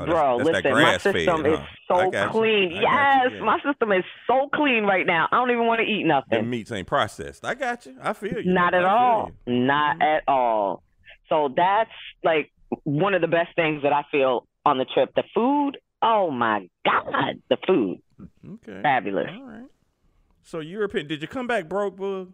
Oh, 0.00 0.06
that's- 0.06 0.12
Bro, 0.20 0.38
that's 0.38 0.62
that 0.62 0.64
listen, 0.64 0.72
my 0.82 0.92
fed, 0.98 1.00
system 1.02 1.46
is 1.46 1.58
huh? 1.58 1.66
So 1.88 2.10
got 2.10 2.24
you. 2.24 2.30
clean. 2.40 2.70
Yes, 2.72 3.30
you, 3.30 3.36
yeah. 3.36 3.44
my 3.44 3.58
system 3.62 3.92
is 3.92 4.04
so 4.26 4.48
clean 4.52 4.82
right 4.84 5.06
now. 5.06 5.28
I 5.30 5.36
don't 5.36 5.50
even 5.52 5.66
want 5.66 5.80
to 5.80 5.86
eat 5.86 6.04
nothing. 6.04 6.48
meats 6.50 6.72
ain't 6.72 6.88
processed. 6.88 7.44
I 7.44 7.54
got 7.54 7.86
you. 7.86 7.94
I 8.02 8.12
feel 8.14 8.40
you. 8.42 8.52
Not 8.52 8.74
at 8.74 8.84
all. 8.84 9.30
Not 9.46 9.96
Mm-hmm. 9.96 10.02
at 10.02 10.22
all. 10.26 10.82
So 11.28 11.52
that's 11.56 11.90
like 12.24 12.50
one 12.84 13.14
of 13.14 13.20
the 13.20 13.28
best 13.28 13.54
things 13.54 13.82
that 13.84 13.92
I 13.92 14.02
feel 14.10 14.46
on 14.66 14.78
the 14.78 14.86
trip. 14.86 15.10
The 15.14 15.24
food, 15.34 15.78
oh 16.02 16.30
my 16.32 16.68
God, 16.84 17.34
the 17.48 17.58
food, 17.66 17.98
Okay. 18.54 18.80
fabulous. 18.82 19.28
All 19.30 19.44
right. 19.44 19.66
So 20.42 20.60
European, 20.60 21.06
did 21.06 21.22
you 21.22 21.28
come 21.28 21.46
back 21.46 21.68
broke, 21.68 21.96
bug? 21.96 22.32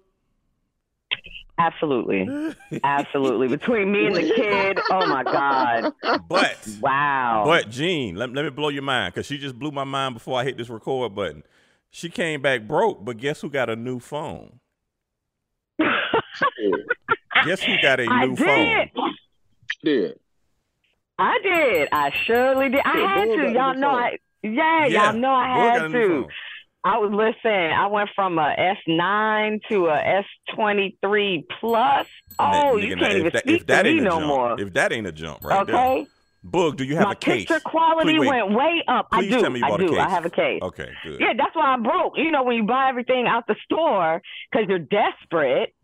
Absolutely. 1.58 2.54
Absolutely. 2.84 3.48
Between 3.48 3.90
me 3.90 4.06
and 4.06 4.14
the 4.14 4.22
kid, 4.34 4.78
oh 4.90 5.06
my 5.06 5.24
God. 5.24 5.92
But 6.28 6.56
Wow. 6.80 7.42
but 7.44 7.68
Gene, 7.68 8.14
let, 8.14 8.32
let 8.32 8.44
me 8.44 8.50
blow 8.50 8.68
your 8.68 8.82
mind 8.82 9.12
because 9.12 9.26
she 9.26 9.38
just 9.38 9.58
blew 9.58 9.72
my 9.72 9.84
mind 9.84 10.14
before 10.14 10.38
I 10.38 10.44
hit 10.44 10.56
this 10.56 10.68
record 10.70 11.14
button. 11.14 11.42
She 11.90 12.10
came 12.10 12.40
back 12.42 12.68
broke, 12.68 13.04
but 13.04 13.16
guess 13.16 13.40
who 13.40 13.50
got 13.50 13.68
a 13.70 13.76
new 13.76 13.98
phone? 13.98 14.60
Guess 17.44 17.62
who 17.62 17.76
got 17.82 18.00
a 18.00 18.06
I 18.08 18.26
new 18.26 18.34
did. 18.34 18.46
phone? 18.46 18.90
Yeah. 19.82 20.08
I 21.18 21.38
did. 21.42 21.88
I 21.92 22.12
surely 22.24 22.68
did. 22.68 22.80
I 22.84 22.96
had 22.98 23.24
to. 23.26 23.52
Y'all 23.52 23.74
know 23.74 23.90
phone. 23.90 24.02
I 24.02 24.18
yeah, 24.42 24.86
Yeah, 24.86 25.04
y'all 25.12 25.20
know 25.20 25.30
I 25.32 25.54
Bull 25.54 25.62
had 25.70 25.82
a 25.82 25.88
new 25.88 25.98
to. 26.24 26.28
I 26.85 26.99
was 26.99 27.11
listen, 27.12 27.50
I 27.52 27.87
went 27.88 28.08
from 28.14 28.38
a 28.38 28.54
S 28.56 28.76
nine 28.87 29.61
to 29.68 29.87
a 29.88 29.97
S 29.99 30.25
twenty 30.54 30.97
three 31.02 31.44
plus. 31.61 32.06
Oh, 32.38 32.76
you 32.76 32.97
can't 32.97 33.14
even 33.14 33.32
that, 33.32 33.42
speak 33.42 33.66
to 33.66 33.82
me 33.85 34.00
no 34.00 34.11
jump, 34.12 34.26
more. 34.26 34.61
If 34.61 34.73
that 34.75 34.92
ain't 34.92 35.06
a 35.06 35.12
jump 35.12 35.44
right 35.44 35.66
there. 35.66 35.76
okay? 35.76 36.06
Boog, 36.47 36.76
do 36.76 36.85
you 36.85 36.94
have 36.94 37.04
My 37.06 37.12
a 37.12 37.16
case? 37.16 37.47
picture 37.47 37.61
quality 37.61 38.16
Please, 38.16 38.28
went 38.28 38.52
way 38.52 38.85
up. 38.87 39.11
Please 39.11 39.26
I 39.32 39.37
do. 39.37 39.40
tell 39.42 39.50
me 39.50 39.58
you 39.58 39.66
I 39.66 39.68
bought 39.70 39.80
a 39.80 39.87
do. 39.87 39.92
case. 39.92 39.99
I 39.99 40.08
have 40.08 40.25
a 40.25 40.30
case. 40.30 40.62
Okay, 40.62 40.90
good. 41.02 41.20
Yeah, 41.20 41.32
that's 41.37 41.54
why 41.56 41.64
I'm 41.64 41.82
broke. 41.82 42.12
You 42.16 42.30
know, 42.30 42.44
when 42.44 42.56
you 42.56 42.62
buy 42.62 42.88
everything 42.88 43.26
out 43.26 43.49
the 43.49 43.56
store 43.64 44.23
because 44.50 44.68
you're 44.68 44.78
desperate, 44.78 45.75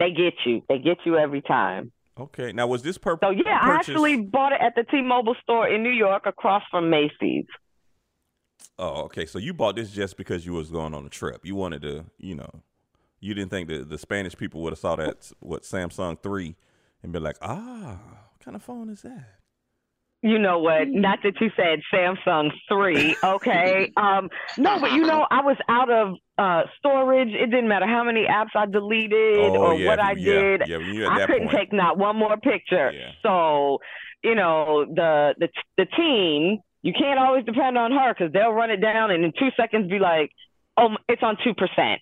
they 0.00 0.10
get 0.10 0.34
you. 0.44 0.62
They 0.68 0.78
get 0.78 0.98
you 1.06 1.16
every 1.16 1.42
time. 1.42 1.92
Okay. 2.18 2.50
Now 2.52 2.66
was 2.66 2.82
this 2.82 2.98
per- 2.98 3.18
So 3.22 3.30
yeah, 3.30 3.60
I 3.62 3.76
actually 3.76 4.16
bought 4.22 4.52
it 4.52 4.60
at 4.60 4.74
the 4.74 4.82
T-Mobile 4.82 5.36
store 5.42 5.68
in 5.68 5.84
New 5.84 5.90
York, 5.90 6.24
across 6.26 6.64
from 6.72 6.90
Macy's. 6.90 7.46
Oh, 8.80 9.02
okay. 9.02 9.26
So 9.26 9.38
you 9.38 9.52
bought 9.52 9.76
this 9.76 9.90
just 9.90 10.16
because 10.16 10.46
you 10.46 10.54
was 10.54 10.70
going 10.70 10.94
on 10.94 11.04
a 11.04 11.10
trip. 11.10 11.44
You 11.44 11.54
wanted 11.54 11.82
to, 11.82 12.06
you 12.16 12.34
know, 12.34 12.62
you 13.20 13.34
didn't 13.34 13.50
think 13.50 13.68
that 13.68 13.90
the 13.90 13.98
Spanish 13.98 14.34
people 14.34 14.62
would 14.62 14.72
have 14.72 14.78
saw 14.78 14.96
that 14.96 15.30
what 15.40 15.64
Samsung 15.64 16.20
three 16.22 16.56
and 17.02 17.12
be 17.12 17.18
like, 17.18 17.36
ah, 17.42 17.98
what 18.00 18.40
kind 18.42 18.54
of 18.56 18.62
phone 18.62 18.88
is 18.88 19.02
that? 19.02 19.26
You 20.22 20.38
know 20.38 20.58
what? 20.58 20.88
Not 20.88 21.18
that 21.24 21.34
you 21.42 21.50
said 21.56 21.80
Samsung 21.92 22.50
three, 22.68 23.16
okay? 23.22 23.92
um, 23.98 24.30
no, 24.56 24.80
but 24.80 24.92
you 24.92 25.02
know, 25.02 25.26
I 25.30 25.42
was 25.42 25.58
out 25.68 25.90
of 25.90 26.14
uh, 26.38 26.62
storage. 26.78 27.28
It 27.28 27.50
didn't 27.50 27.68
matter 27.68 27.86
how 27.86 28.02
many 28.02 28.24
apps 28.24 28.54
I 28.54 28.64
deleted 28.64 29.56
or 29.56 29.72
oh 29.72 29.76
yeah, 29.76 29.88
what 29.88 30.00
I 30.00 30.12
yeah, 30.12 30.32
did. 30.32 30.62
Yeah, 30.66 30.76
when 30.78 30.94
you 30.94 31.04
at 31.04 31.12
I 31.12 31.26
couldn't 31.26 31.48
point. 31.48 31.58
take 31.58 31.72
not 31.74 31.98
one 31.98 32.16
more 32.16 32.38
picture. 32.38 32.92
So, 33.22 33.78
you 34.22 34.34
know, 34.34 34.86
the 34.86 35.34
the 35.38 35.48
the 35.76 35.84
team, 35.84 36.60
you 36.82 36.92
can't 36.92 37.18
always 37.18 37.44
depend 37.44 37.76
on 37.76 37.92
her 37.92 38.14
because 38.14 38.32
they'll 38.32 38.52
run 38.52 38.70
it 38.70 38.78
down 38.78 39.10
and 39.10 39.24
in 39.24 39.32
two 39.38 39.50
seconds 39.56 39.90
be 39.90 39.98
like, 39.98 40.32
"Oh, 40.76 40.96
it's 41.08 41.22
on 41.22 41.36
two 41.44 41.54
percent." 41.54 42.00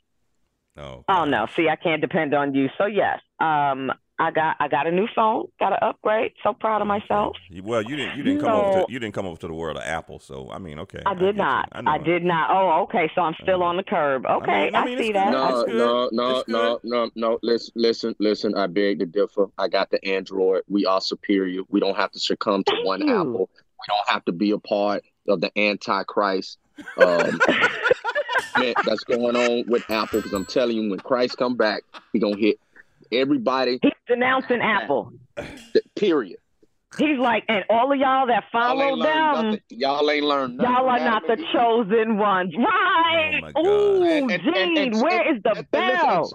oh, 0.76 1.04
Oh 1.08 1.24
no, 1.24 1.46
see, 1.56 1.68
I 1.68 1.76
can't 1.76 2.00
depend 2.00 2.34
on 2.34 2.54
you. 2.54 2.68
So 2.78 2.86
yes, 2.86 3.20
um, 3.40 3.92
I 4.20 4.32
got 4.32 4.56
I 4.58 4.66
got 4.66 4.86
a 4.88 4.90
new 4.90 5.06
phone, 5.14 5.46
got 5.60 5.72
an 5.72 5.78
upgrade. 5.80 6.32
So 6.42 6.52
proud 6.52 6.80
of 6.80 6.88
myself. 6.88 7.36
Well, 7.62 7.82
you 7.82 7.94
didn't. 7.96 8.16
You 8.16 8.24
didn't 8.24 8.40
come 8.40 8.52
over 8.52 8.80
to. 8.80 8.92
You 8.92 8.98
didn't 8.98 9.14
come 9.14 9.26
over 9.26 9.40
to 9.40 9.46
the 9.46 9.54
world 9.54 9.76
of 9.76 9.84
Apple. 9.84 10.18
So 10.18 10.50
I 10.50 10.58
mean, 10.58 10.80
okay. 10.80 11.02
I 11.06 11.14
did 11.14 11.36
you. 11.36 11.42
not. 11.42 11.68
I, 11.70 11.82
I, 11.86 11.98
did 11.98 12.24
not. 12.24 12.50
Oh, 12.50 12.82
okay. 12.82 13.08
So 13.14 13.22
I'm 13.22 13.34
still 13.42 13.62
on 13.62 13.76
the 13.76 13.84
curb. 13.84 14.26
Okay, 14.26 14.64
mean- 14.66 14.74
I 14.74 14.80
I, 14.80 14.84
mean, 14.84 14.98
it's 14.98 15.06
see 15.06 15.12
that. 15.12 15.30
No, 15.30 15.64
no, 15.68 16.08
no, 16.12 16.44
no, 16.48 16.80
no, 16.82 17.10
no. 17.14 17.38
Listen, 17.42 17.72
listen, 17.76 18.14
listen. 18.18 18.54
I 18.56 18.66
beg 18.66 18.98
to 18.98 19.06
differ. 19.06 19.46
I 19.56 19.68
got 19.68 19.90
the 19.90 20.04
Android. 20.04 20.62
We 20.68 20.84
are 20.84 21.00
superior. 21.00 21.62
We 21.68 21.78
don't 21.78 21.96
have 21.96 22.10
to 22.12 22.18
succumb 22.18 22.64
to 22.64 22.72
Thank 22.72 22.86
one 22.86 23.06
you. 23.06 23.20
Apple. 23.20 23.50
We 23.78 23.94
don't 23.94 24.08
have 24.08 24.24
to 24.26 24.32
be 24.32 24.50
a 24.52 24.58
part 24.58 25.04
of 25.28 25.40
the 25.40 25.50
Antichrist. 25.58 26.58
Um, 26.96 27.40
man, 28.58 28.74
that's 28.84 29.04
going 29.04 29.36
on 29.36 29.64
with 29.68 29.88
Apple. 29.90 30.18
Because 30.20 30.32
I'm 30.32 30.44
telling 30.44 30.76
you, 30.76 30.90
when 30.90 30.98
Christ 31.00 31.36
come 31.38 31.56
back, 31.56 31.82
he 32.12 32.18
gonna 32.18 32.36
hit 32.36 32.58
everybody. 33.12 33.78
He's 33.82 33.92
denouncing 34.06 34.60
Apple. 34.60 35.12
Period. 35.96 36.38
He's 36.96 37.18
like, 37.18 37.44
and 37.48 37.64
all 37.68 37.92
of 37.92 37.98
y'all 37.98 38.26
that 38.28 38.44
Y'all 38.52 38.62
follow 38.62 38.96
them, 38.96 39.44
nothing. 39.50 39.60
Y'all 39.68 40.10
ain't 40.10 40.24
learned 40.24 40.56
nothing. 40.56 40.74
y'all 40.74 40.88
are 40.88 40.98
not 40.98 41.22
the 41.26 41.34
Adam 41.34 41.44
chosen 41.52 42.16
ones, 42.16 42.54
right? 42.56 43.34
Oh, 43.34 43.40
my 43.42 43.52
God. 43.52 43.66
Ooh, 43.66 44.02
And- 44.04 44.30
and- 44.30 44.30
and- 44.32 44.54
Gene, 44.54 44.78
and- 44.94 45.02
where 45.02 45.36
is 45.36 45.42
the 45.42 45.50
and- 45.50 45.58
and 45.58 45.66
listen, 45.72 45.96
bell? 45.98 46.32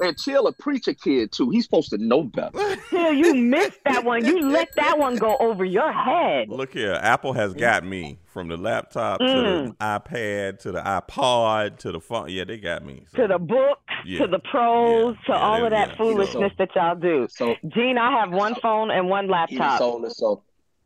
And 0.00 0.06
chill 0.06 0.06
a 0.06 0.08
and 0.08 0.18
chill 0.18 0.46
a 0.48 0.52
preacher 0.52 0.94
kid 0.94 1.32
too. 1.32 1.50
He's 1.50 1.64
supposed 1.64 1.90
to 1.90 1.98
know 1.98 2.22
better. 2.24 2.58
Till 2.90 3.12
you 3.12 3.34
missed 3.34 3.78
that 3.84 4.04
one. 4.04 4.24
You 4.24 4.40
let 4.50 4.68
that 4.76 4.98
one 4.98 5.16
go 5.16 5.36
over 5.38 5.64
your 5.64 5.92
head. 5.92 6.48
Look 6.48 6.72
here, 6.72 6.98
Apple 7.00 7.32
has 7.32 7.54
got 7.54 7.84
me 7.84 8.18
from 8.26 8.48
the 8.48 8.56
laptop 8.56 9.20
to 9.20 9.24
Mm. 9.24 9.66
the 9.68 9.74
iPad 9.84 10.58
to 10.60 10.72
the 10.72 10.80
iPod 10.80 11.78
to 11.78 11.92
the 11.92 12.00
phone. 12.00 12.28
Yeah, 12.30 12.44
they 12.44 12.58
got 12.58 12.84
me. 12.84 13.04
So- 13.14 13.22
To 13.22 13.28
the 13.28 13.38
books, 13.38 13.80
Yeah. 14.04 14.18
to 14.20 14.26
the 14.26 14.38
pros, 14.40 15.14
Yeah. 15.28 15.34
to 15.34 15.38
Yeah, 15.40 15.46
all 15.46 15.64
of 15.64 15.70
that 15.70 15.90
yeah. 15.90 15.96
foolishness 15.96 16.52
So- 16.52 16.64
that 16.66 16.74
y'all 16.74 16.96
do. 16.96 17.28
So 17.30 17.54
Gene, 17.68 17.96
I 17.98 18.10
have 18.20 18.32
one 18.32 18.54
phone 18.56 18.90
and 18.90 19.08
one 19.08 19.24
he 19.24 19.28
the 19.28 19.32
laptop. 19.32 19.78
soulless. 19.78 20.20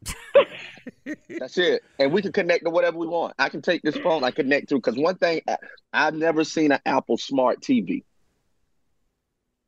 That's 1.39 1.57
it. 1.59 1.83
And 1.99 2.13
we 2.13 2.21
can 2.23 2.33
connect 2.33 2.65
to 2.65 2.71
whatever 2.71 2.99
we 2.99 3.07
want. 3.07 3.35
I 3.39 3.49
can 3.49 3.63
take 3.63 3.83
this 3.83 3.97
phone, 3.97 4.25
I 4.25 4.31
connect 4.31 4.69
to 4.71 4.75
because 4.77 4.97
one 4.97 5.17
thing 5.17 5.41
I've 5.93 6.15
never 6.15 6.45
seen 6.45 6.73
an 6.73 6.81
Apple 6.85 7.17
smart 7.17 7.61
TV. 7.63 8.05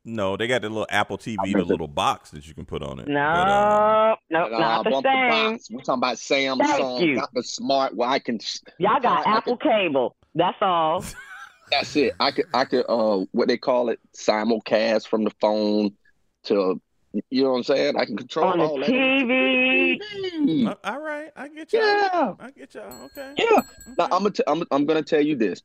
No, 0.03 0.35
they 0.35 0.47
got 0.47 0.63
the 0.63 0.69
little 0.69 0.87
Apple 0.89 1.17
TV, 1.17 1.37
the 1.53 1.63
little 1.63 1.87
box 1.87 2.31
that 2.31 2.47
you 2.47 2.55
can 2.55 2.65
put 2.65 2.81
on 2.81 2.99
it. 2.99 3.07
No, 3.07 3.13
But, 3.13 3.47
uh, 3.47 4.15
no, 4.31 4.45
And, 4.45 4.55
uh, 4.55 4.59
not 4.59 4.83
the 4.83 4.89
the 4.89 5.01
same. 5.03 5.51
box. 5.53 5.67
We're 5.69 5.81
talking 5.81 5.99
about 5.99 6.17
Thank 6.17 6.61
Samsung, 6.61 7.01
you. 7.05 7.15
not 7.15 7.29
the 7.33 7.43
smart 7.43 7.95
where 7.95 8.09
I 8.09 8.17
can 8.19 8.39
Y'all 8.79 8.99
got 8.99 9.27
I- 9.27 9.31
I 9.33 9.37
Apple 9.37 9.57
cable. 9.57 10.15
That's 10.33 10.57
all. 10.61 11.03
That's 11.71 11.95
it. 11.95 12.13
I 12.19 12.31
could 12.31 12.45
I 12.53 12.65
could 12.65 12.85
uh 12.89 13.25
what 13.31 13.47
they 13.47 13.57
call 13.57 13.89
it 13.89 13.99
simulcast 14.17 15.07
from 15.07 15.23
the 15.23 15.31
phone 15.39 15.91
to 16.45 16.81
you 17.29 17.43
know 17.43 17.51
what 17.51 17.57
I'm 17.57 17.63
saying? 17.63 17.95
I 17.97 18.05
can 18.05 18.17
control 18.17 18.47
On 18.51 18.57
the 18.59 18.65
all 18.65 18.79
that. 18.79 18.89
TV. 18.89 19.99
TV. 20.33 20.67
uh, 20.67 20.75
all 20.83 20.99
right, 20.99 21.29
I 21.35 21.47
get 21.49 21.71
y'all. 21.73 21.81
Yeah. 21.81 22.33
I 22.39 22.51
get 22.51 22.73
y'all. 22.73 23.03
Okay. 23.05 23.33
Yeah. 23.37 23.61
Now 23.97 24.05
I'm 24.05 24.09
gonna 24.23 24.31
t- 24.31 24.43
I'm 24.47 24.63
I'm 24.71 24.85
gonna 24.85 25.03
tell 25.03 25.21
you 25.21 25.35
this. 25.35 25.61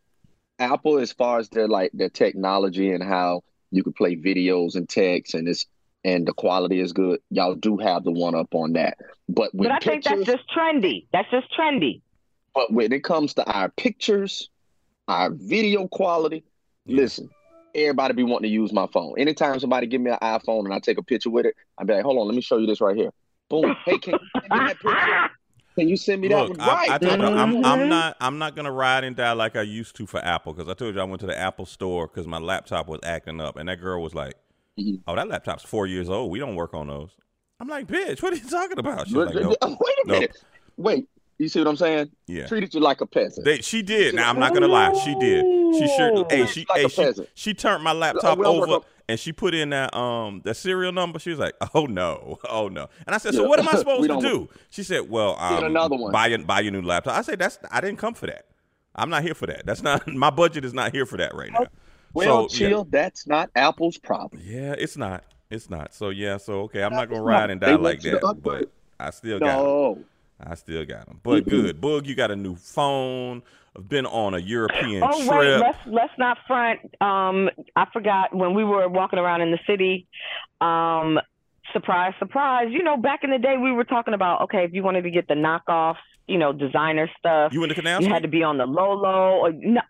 Apple, 0.59 0.99
as 0.99 1.13
far 1.13 1.39
as 1.39 1.49
their 1.49 1.69
like 1.69 1.91
their 1.95 2.09
technology 2.11 2.93
and 2.93 3.03
how 3.03 3.43
you 3.71 3.83
can 3.83 3.93
play 3.93 4.17
videos 4.17 4.75
and 4.77 4.89
text 4.89 5.35
and 5.35 5.49
it's 5.49 5.67
and 6.05 6.27
the 6.27 6.33
quality 6.33 6.79
is 6.79 6.93
good, 6.93 7.21
y'all 7.31 7.57
do 7.57 7.79
have 7.79 8.05
the 8.05 8.13
one 8.13 8.37
up 8.37 8.55
on 8.55 8.75
that. 8.75 8.97
But 9.29 9.53
when 9.53 9.69
But 9.69 9.73
I 9.73 9.79
think 9.81 10.05
that's 10.05 10.25
just 10.25 10.45
trendy. 10.57 11.07
That's 11.13 11.29
just 11.33 11.49
trendy. 11.59 12.01
but 12.55 12.73
when 12.73 12.93
it 12.93 13.03
comes 13.03 13.35
to 13.35 13.45
our 13.45 13.71
pictures, 13.71 14.49
our 15.09 15.31
video 15.33 15.89
quality, 15.89 16.45
listen, 16.87 17.29
everybody 17.75 18.15
be 18.15 18.23
wanting 18.23 18.49
to 18.49 18.55
use 18.55 18.73
my 18.73 18.87
phone. 18.93 19.19
Anytime 19.19 19.59
somebody 19.59 19.89
give 19.89 20.01
me 20.01 20.13
an 20.13 20.19
iPhone 20.23 20.65
and 20.65 20.73
I 20.73 20.79
take 20.79 20.99
a 20.99 21.03
picture 21.03 21.31
with 21.31 21.45
it, 21.47 21.57
I'd 21.77 21.89
be 21.89 21.95
like, 21.95 22.05
hold 22.05 22.19
on, 22.19 22.27
let 22.27 22.37
me 22.37 22.41
show 22.41 22.59
you 22.59 22.67
this 22.69 22.81
right 22.81 22.97
here. 22.97 23.11
Boom. 23.49 23.77
Hey, 23.85 23.99
can 23.99 24.15
you 24.15 24.41
send 24.41 24.61
me 24.61 24.67
that 24.67 24.79
picture? 24.81 25.31
Can 25.79 25.89
you 25.89 25.97
send 25.97 26.23
me 26.23 26.29
that 26.29 26.49
Look, 26.49 26.51
one? 26.59 26.61
I, 26.61 26.67
Right. 26.75 26.91
I 26.93 26.99
told 26.99 27.21
you, 27.21 27.27
I'm, 27.27 27.65
I'm 27.65 27.79
Mhm. 27.81 27.89
not 27.89 28.17
I'm 28.21 28.39
not 28.39 28.57
gonna 28.57 28.73
ride 28.73 29.05
and 29.05 29.15
die 29.15 29.33
like 29.33 29.57
I 29.57 29.63
used 29.63 29.95
to 29.97 30.07
for 30.07 30.25
Apple 30.25 30.55
because 30.55 30.69
I 30.71 30.75
told 30.75 30.95
you 30.95 31.01
I 31.01 31.05
went 31.05 31.21
to 31.21 31.27
the 31.27 31.39
Apple 31.39 31.67
store 31.67 32.07
because 32.07 32.27
my 32.27 32.39
laptop 32.39 32.89
was 32.89 33.01
acting 33.03 33.41
up 33.41 33.57
and 33.57 33.69
that 33.69 33.81
girl 33.81 34.03
was 34.03 34.15
like, 34.15 34.35
Mhm. 34.79 35.01
"Oh, 35.07 35.15
that 35.15 35.29
laptop's 35.29 35.63
four 35.65 35.87
years 35.87 36.09
old. 36.09 36.31
We 36.31 36.39
don't 36.39 36.55
work 36.57 36.73
on 36.75 36.87
those." 36.87 37.11
I'm 37.61 37.69
like, 37.69 37.87
"Bitch, 37.87 38.23
what 38.23 38.33
are 38.33 38.37
you 38.37 38.49
talking 38.49 38.79
about?" 38.79 39.07
She's 39.07 39.17
Wait 39.17 39.35
like, 39.35 39.45
"Nope." 39.45 39.57
a 39.63 39.77
minute. 40.07 40.37
Wait. 40.79 41.07
You 41.39 41.49
see 41.49 41.59
what 41.61 41.69
I'm 41.69 41.77
saying? 41.77 42.11
Yeah. 42.27 42.47
Treated 42.47 42.73
you 42.73 42.81
like 42.81 43.03
a 43.03 43.07
peasant. 43.07 43.45
They, 43.45 43.61
she 43.61 43.83
did. 43.83 44.15
Now 44.15 44.31
I'm 44.31 44.39
not 44.41 44.55
gonna 44.55 44.69
lie, 44.69 44.95
she 45.05 45.15
did. 45.17 45.45
She 45.75 45.87
sure. 45.95 46.25
Hey, 46.31 46.47
she, 46.47 46.65
Like 46.71 46.79
hey, 46.79 46.85
a 46.85 46.89
she, 46.89 47.27
she 47.35 47.53
turned 47.55 47.85
my 47.85 47.93
laptop 47.93 48.39
we 48.39 48.47
over 48.47 48.67
on- 48.67 48.81
and 49.09 49.19
she 49.21 49.33
put 49.33 49.55
in 49.55 49.71
that 49.71 49.95
um 49.97 50.41
the 50.45 50.55
serial 50.55 50.93
number. 50.93 51.19
She 51.19 51.31
was 51.31 51.39
like, 51.39 51.55
"Oh 51.75 51.87
no, 51.87 52.39
oh 52.49 52.69
no." 52.69 52.89
And 53.07 53.15
I 53.15 53.19
said, 53.19 53.35
"So 53.35 53.43
Yeah. 53.43 53.49
what 53.49 53.59
am 53.61 53.69
I 53.69 53.73
supposed 53.79 54.03
to 54.03 54.21
don't- 54.21 54.51
She 54.71 54.83
said, 54.83 55.09
"Well, 55.09 55.37
um, 55.39 55.55
Get 55.55 55.65
another 55.65 55.97
one. 55.97 56.13
buy 56.13 56.27
your 56.29 56.39
buy 56.41 56.61
your 56.61 56.73
new 56.73 56.83
laptop." 56.83 57.17
I 57.17 57.23
said, 57.23 57.39
"That's 57.39 57.59
I 57.71 57.81
didn't 57.81 57.99
come 57.99 58.15
for 58.15 58.27
that. 58.27 58.47
I'm 58.95 59.11
not 59.11 59.23
here 59.23 59.35
for 59.35 59.47
that. 59.47 59.67
That's 59.67 59.83
not 59.83 60.07
my 60.13 60.31
budget 60.31 60.65
is 60.65 60.75
not 60.75 60.93
here 60.93 61.07
for 61.07 61.17
that 61.19 61.35
right 61.35 61.53
now." 61.53 61.67
well, 62.15 62.49
So, 62.49 62.55
yeah. 62.63 62.69
chill. 62.71 62.85
That's 62.85 63.27
not 63.27 63.51
Apple's 63.55 63.99
problem. 63.99 64.43
Yeah, 64.45 64.75
it's 64.79 64.97
not. 64.97 65.25
It's 65.51 65.71
not. 65.71 65.95
So 65.95 66.09
yeah. 66.11 66.39
So 66.39 66.63
okay, 66.63 66.83
I'm 66.83 66.93
not 66.93 67.09
gonna 67.09 67.23
ride 67.23 67.51
and 67.51 67.61
die 67.61 67.77
like 67.77 68.01
that. 68.03 68.39
But 68.43 68.71
I 68.99 69.11
still 69.11 69.39
got. 69.39 69.47
No. 69.63 70.05
I 70.39 70.55
still 70.55 70.85
got 70.85 71.07
them. 71.07 71.19
But 71.23 71.49
good, 71.49 71.81
Boog, 71.81 72.05
you 72.05 72.15
got 72.15 72.31
a 72.31 72.37
new 72.37 72.57
phone. 72.57 73.43
I've 73.77 73.89
been 73.89 74.07
on 74.07 74.35
a 74.35 74.39
European 74.39 75.03
Oh 75.05 75.17
trip. 75.27 75.39
wait, 75.39 75.57
let's 75.59 75.79
let's 75.87 76.13
not 76.19 76.39
front. 76.47 76.81
Um, 77.01 77.51
I 77.75 77.87
forgot 77.93 78.35
when 78.35 78.55
we 78.55 78.65
were 78.65 78.89
walking 78.89 79.19
around 79.19 79.43
in 79.43 79.51
the 79.51 79.59
city. 79.67 80.07
Um, 80.61 81.19
surprise, 81.73 82.15
surprise. 82.19 82.69
You 82.71 82.83
know, 82.83 82.97
back 82.97 83.21
in 83.23 83.31
the 83.31 83.39
day, 83.39 83.57
we 83.63 83.73
were 83.73 83.85
talking 83.85 84.15
about 84.15 84.43
okay, 84.43 84.65
if 84.65 84.73
you 84.73 84.83
wanted 84.83 85.03
to 85.03 85.11
get 85.11 85.29
the 85.29 85.35
knockoff, 85.35 85.97
you 86.27 86.39
know, 86.39 86.53
designer 86.53 87.11
stuff, 87.19 87.53
you 87.53 87.63
in 87.63 87.69
the 87.69 87.75
canal? 87.75 88.01
you 88.01 88.05
Street? 88.07 88.15
had 88.15 88.23
to 88.23 88.29
be 88.29 88.43
on 88.43 88.57
the 88.59 88.67
low 88.67 88.93
low. 88.95 89.41
Or 89.47 89.53
no, 89.53 89.83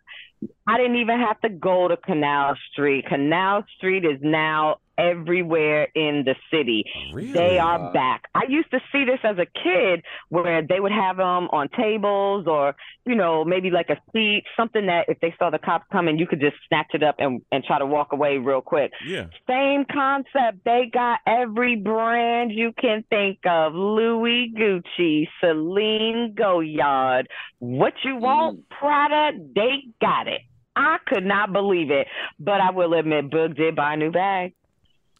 I 0.67 0.77
didn't 0.79 0.97
even 0.97 1.21
have 1.21 1.41
to 1.43 1.49
go 1.49 1.87
to 1.89 1.97
Canal 1.97 2.57
Street. 2.73 3.07
Canal 3.07 3.65
Street 3.77 4.05
is 4.05 4.19
now 4.21 4.77
everywhere 4.99 5.89
in 5.95 6.25
the 6.25 6.35
city. 6.51 6.85
Really? 7.13 7.33
They 7.33 7.59
are 7.59 7.93
back. 7.93 8.25
I 8.35 8.45
used 8.49 8.71
to 8.71 8.81
see 8.93 9.05
this 9.05 9.21
as 9.25 9.37
a 9.39 9.47
kid 9.47 10.03
where 10.29 10.63
they 10.63 10.81
would 10.81 10.93
have 10.93 11.17
them 11.17 11.49
on 11.53 11.69
tables 11.69 12.47
or, 12.47 12.75
you 13.05 13.15
know, 13.15 13.45
maybe 13.45 13.71
like 13.71 13.91
a 13.91 13.99
seat, 14.13 14.45
something 14.57 14.87
that 14.87 15.07
if 15.09 15.21
they 15.21 15.35
saw 15.39 15.51
the 15.51 15.59
cops 15.59 15.87
coming, 15.93 16.19
you 16.19 16.27
could 16.27 16.41
just 16.41 16.57
snatch 16.69 16.89
it 16.95 17.03
up 17.03 17.17
and, 17.19 17.43
and 17.53 17.65
try 17.65 17.79
to 17.79 17.87
walk 17.87 18.13
away 18.13 18.39
real 18.39 18.61
quick. 18.61 18.93
Yeah. 19.07 19.27
Same 19.49 19.85
concept. 19.91 20.65
They 20.65 20.91
got 20.93 21.21
every 21.27 21.77
brand 21.77 22.53
you 22.53 22.73
can 22.81 23.05
think 23.11 23.39
of 23.47 23.75
Louis 23.75 24.53
Gucci, 24.57 25.29
Celine 25.41 26.35
Goyard. 26.37 27.27
What 27.59 27.95
you 28.05 28.17
want, 28.17 28.59
mm. 28.59 28.63
Prada, 28.79 29.39
they 29.55 29.85
got 30.01 30.29
it. 30.29 30.41
I 30.75 30.99
could 31.07 31.25
not 31.25 31.53
believe 31.53 31.91
it, 31.91 32.07
but 32.39 32.61
I 32.61 32.71
will 32.71 32.93
admit, 32.93 33.31
Boog 33.31 33.57
did 33.57 33.77
buy 33.77 33.95
a 33.95 33.97
new 33.97 34.11
bag. 34.11 34.55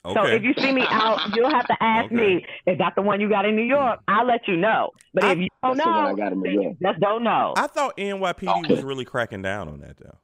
Okay. 0.07 0.15
So 0.15 0.27
if 0.27 0.43
you 0.43 0.55
see 0.63 0.73
me 0.73 0.83
out, 0.93 1.19
you'll 1.35 1.51
have 1.51 1.67
to 1.69 1.77
ask 1.81 2.07
Okay. 2.07 2.15
me, 2.15 2.47
is 2.67 2.79
that 2.79 2.95
the 2.97 3.03
one 3.03 3.21
you 3.21 3.29
got 3.29 3.45
in 3.45 3.57
New 3.57 3.63
York? 3.65 4.01
I'll 4.09 4.27
let 4.27 4.47
you 4.47 4.57
know. 4.57 4.91
But 5.15 5.25
I- 5.25 5.33
if 5.33 5.39
you 5.39 5.49
don't 5.63 5.77
That's 5.77 5.89
I 5.89 6.11
know, 6.11 6.17
got 6.17 6.33
in 6.33 6.41
New 6.43 6.51
York. 6.51 6.77
you 6.81 6.87
just 6.89 7.01
don't 7.01 7.25
know. 7.25 7.55
I 7.57 7.67
thought 7.67 7.97
NYPD 7.97 8.69
was 8.71 8.83
really 8.85 9.05
cracking 9.05 9.43
down 9.43 9.69
on 9.69 9.81
that 9.81 9.97
though. 9.99 10.17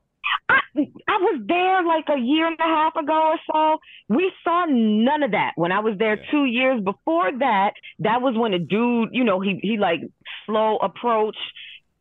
I, 0.49 0.61
I 1.09 1.17
was 1.19 1.43
there 1.47 1.83
like 1.85 2.05
a 2.09 2.19
year 2.19 2.47
and 2.47 2.57
a 2.59 2.63
half 2.63 2.97
ago 2.97 3.13
or 3.35 3.39
so. 3.53 3.79
We 4.15 4.33
saw 4.43 4.65
none 4.69 5.23
of 5.23 5.33
that 5.33 5.53
when 5.57 5.71
I 5.73 5.81
was 5.81 5.99
there 5.99 6.17
Yeah. 6.17 6.31
two 6.31 6.45
years 6.47 6.81
before 6.83 7.31
that. 7.41 7.73
That 7.99 8.23
was 8.23 8.35
when 8.37 8.55
a 8.55 8.59
dude, 8.59 9.11
you 9.13 9.25
know, 9.25 9.41
he 9.41 9.59
he 9.63 9.77
like 9.79 10.01
slow 10.47 10.77
approach. 10.79 11.37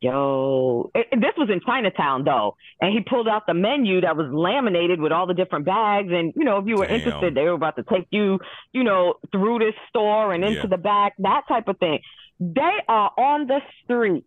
Yo, 0.02 0.90
it, 0.96 1.06
this 1.12 1.34
was 1.38 1.50
in 1.52 1.62
Chinatown 1.64 2.24
though, 2.24 2.56
and 2.82 2.92
he 2.92 3.02
pulled 3.08 3.28
out 3.28 3.44
the 3.48 3.54
menu 3.54 4.02
that 4.02 4.18
was 4.18 4.28
laminated 4.34 5.00
with 5.00 5.12
all 5.12 5.28
the 5.28 5.34
different 5.36 5.64
bags. 5.64 6.10
And 6.12 6.34
you 6.36 6.44
know, 6.44 6.58
if 6.58 6.66
you 6.66 6.78
were 6.78 6.88
Damn. 6.88 6.96
interested, 6.96 7.36
they 7.36 7.44
were 7.44 7.52
about 7.52 7.76
to 7.76 7.84
take 7.84 8.08
you, 8.10 8.40
you 8.74 8.84
know, 8.84 9.14
through 9.32 9.60
this 9.60 9.76
store 9.90 10.34
and 10.34 10.44
into 10.44 10.62
Yeah. 10.62 10.68
the 10.68 10.78
back, 10.78 11.14
that 11.20 11.44
type 11.48 11.68
of 11.68 11.78
thing. 11.78 12.00
They 12.40 12.78
are 12.88 13.12
on 13.16 13.46
the 13.46 13.60
street 13.84 14.26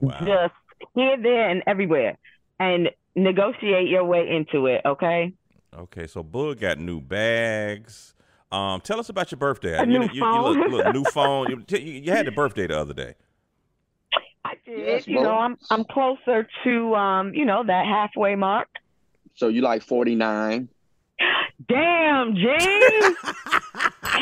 Wow. 0.00 0.18
just 0.20 0.54
here, 0.94 1.16
there, 1.20 1.48
and 1.50 1.64
everywhere, 1.66 2.16
and 2.60 2.88
negotiate 3.16 3.88
your 3.88 4.04
way 4.04 4.28
into 4.30 4.66
it. 4.66 4.82
Okay. 4.86 5.32
Okay, 5.76 6.06
so 6.06 6.22
Boog 6.22 6.60
got 6.60 6.78
new 6.78 7.00
bags. 7.00 8.14
Um, 8.52 8.80
tell 8.82 9.00
us 9.00 9.08
about 9.08 9.32
your 9.32 9.38
birthday. 9.38 9.78
A 9.78 9.80
you, 9.80 9.86
new 9.86 10.02
you, 10.02 10.08
you 10.12 10.20
phone. 10.20 10.42
look, 10.58 10.70
look, 10.84 10.94
new 10.94 11.04
phone. 11.04 11.48
You, 11.70 11.78
you, 11.78 11.92
you 12.02 12.12
had 12.12 12.26
the 12.26 12.32
birthday 12.32 12.66
the 12.68 12.78
other 12.78 12.94
day. 12.94 13.14
I 14.44 14.54
did. 14.64 14.78
Yes, 14.78 15.06
you 15.06 15.20
know, 15.20 15.34
I'm 15.34 15.56
I'm 15.70 15.84
closer 15.84 16.48
to 16.64 16.94
um, 16.94 17.34
you 17.34 17.44
know, 17.44 17.62
that 17.64 17.86
halfway 17.86 18.34
mark. 18.34 18.68
So 19.34 19.48
you 19.48 19.62
like 19.62 19.82
49? 19.82 20.68
Damn, 21.68 22.34
Gene. 22.34 23.16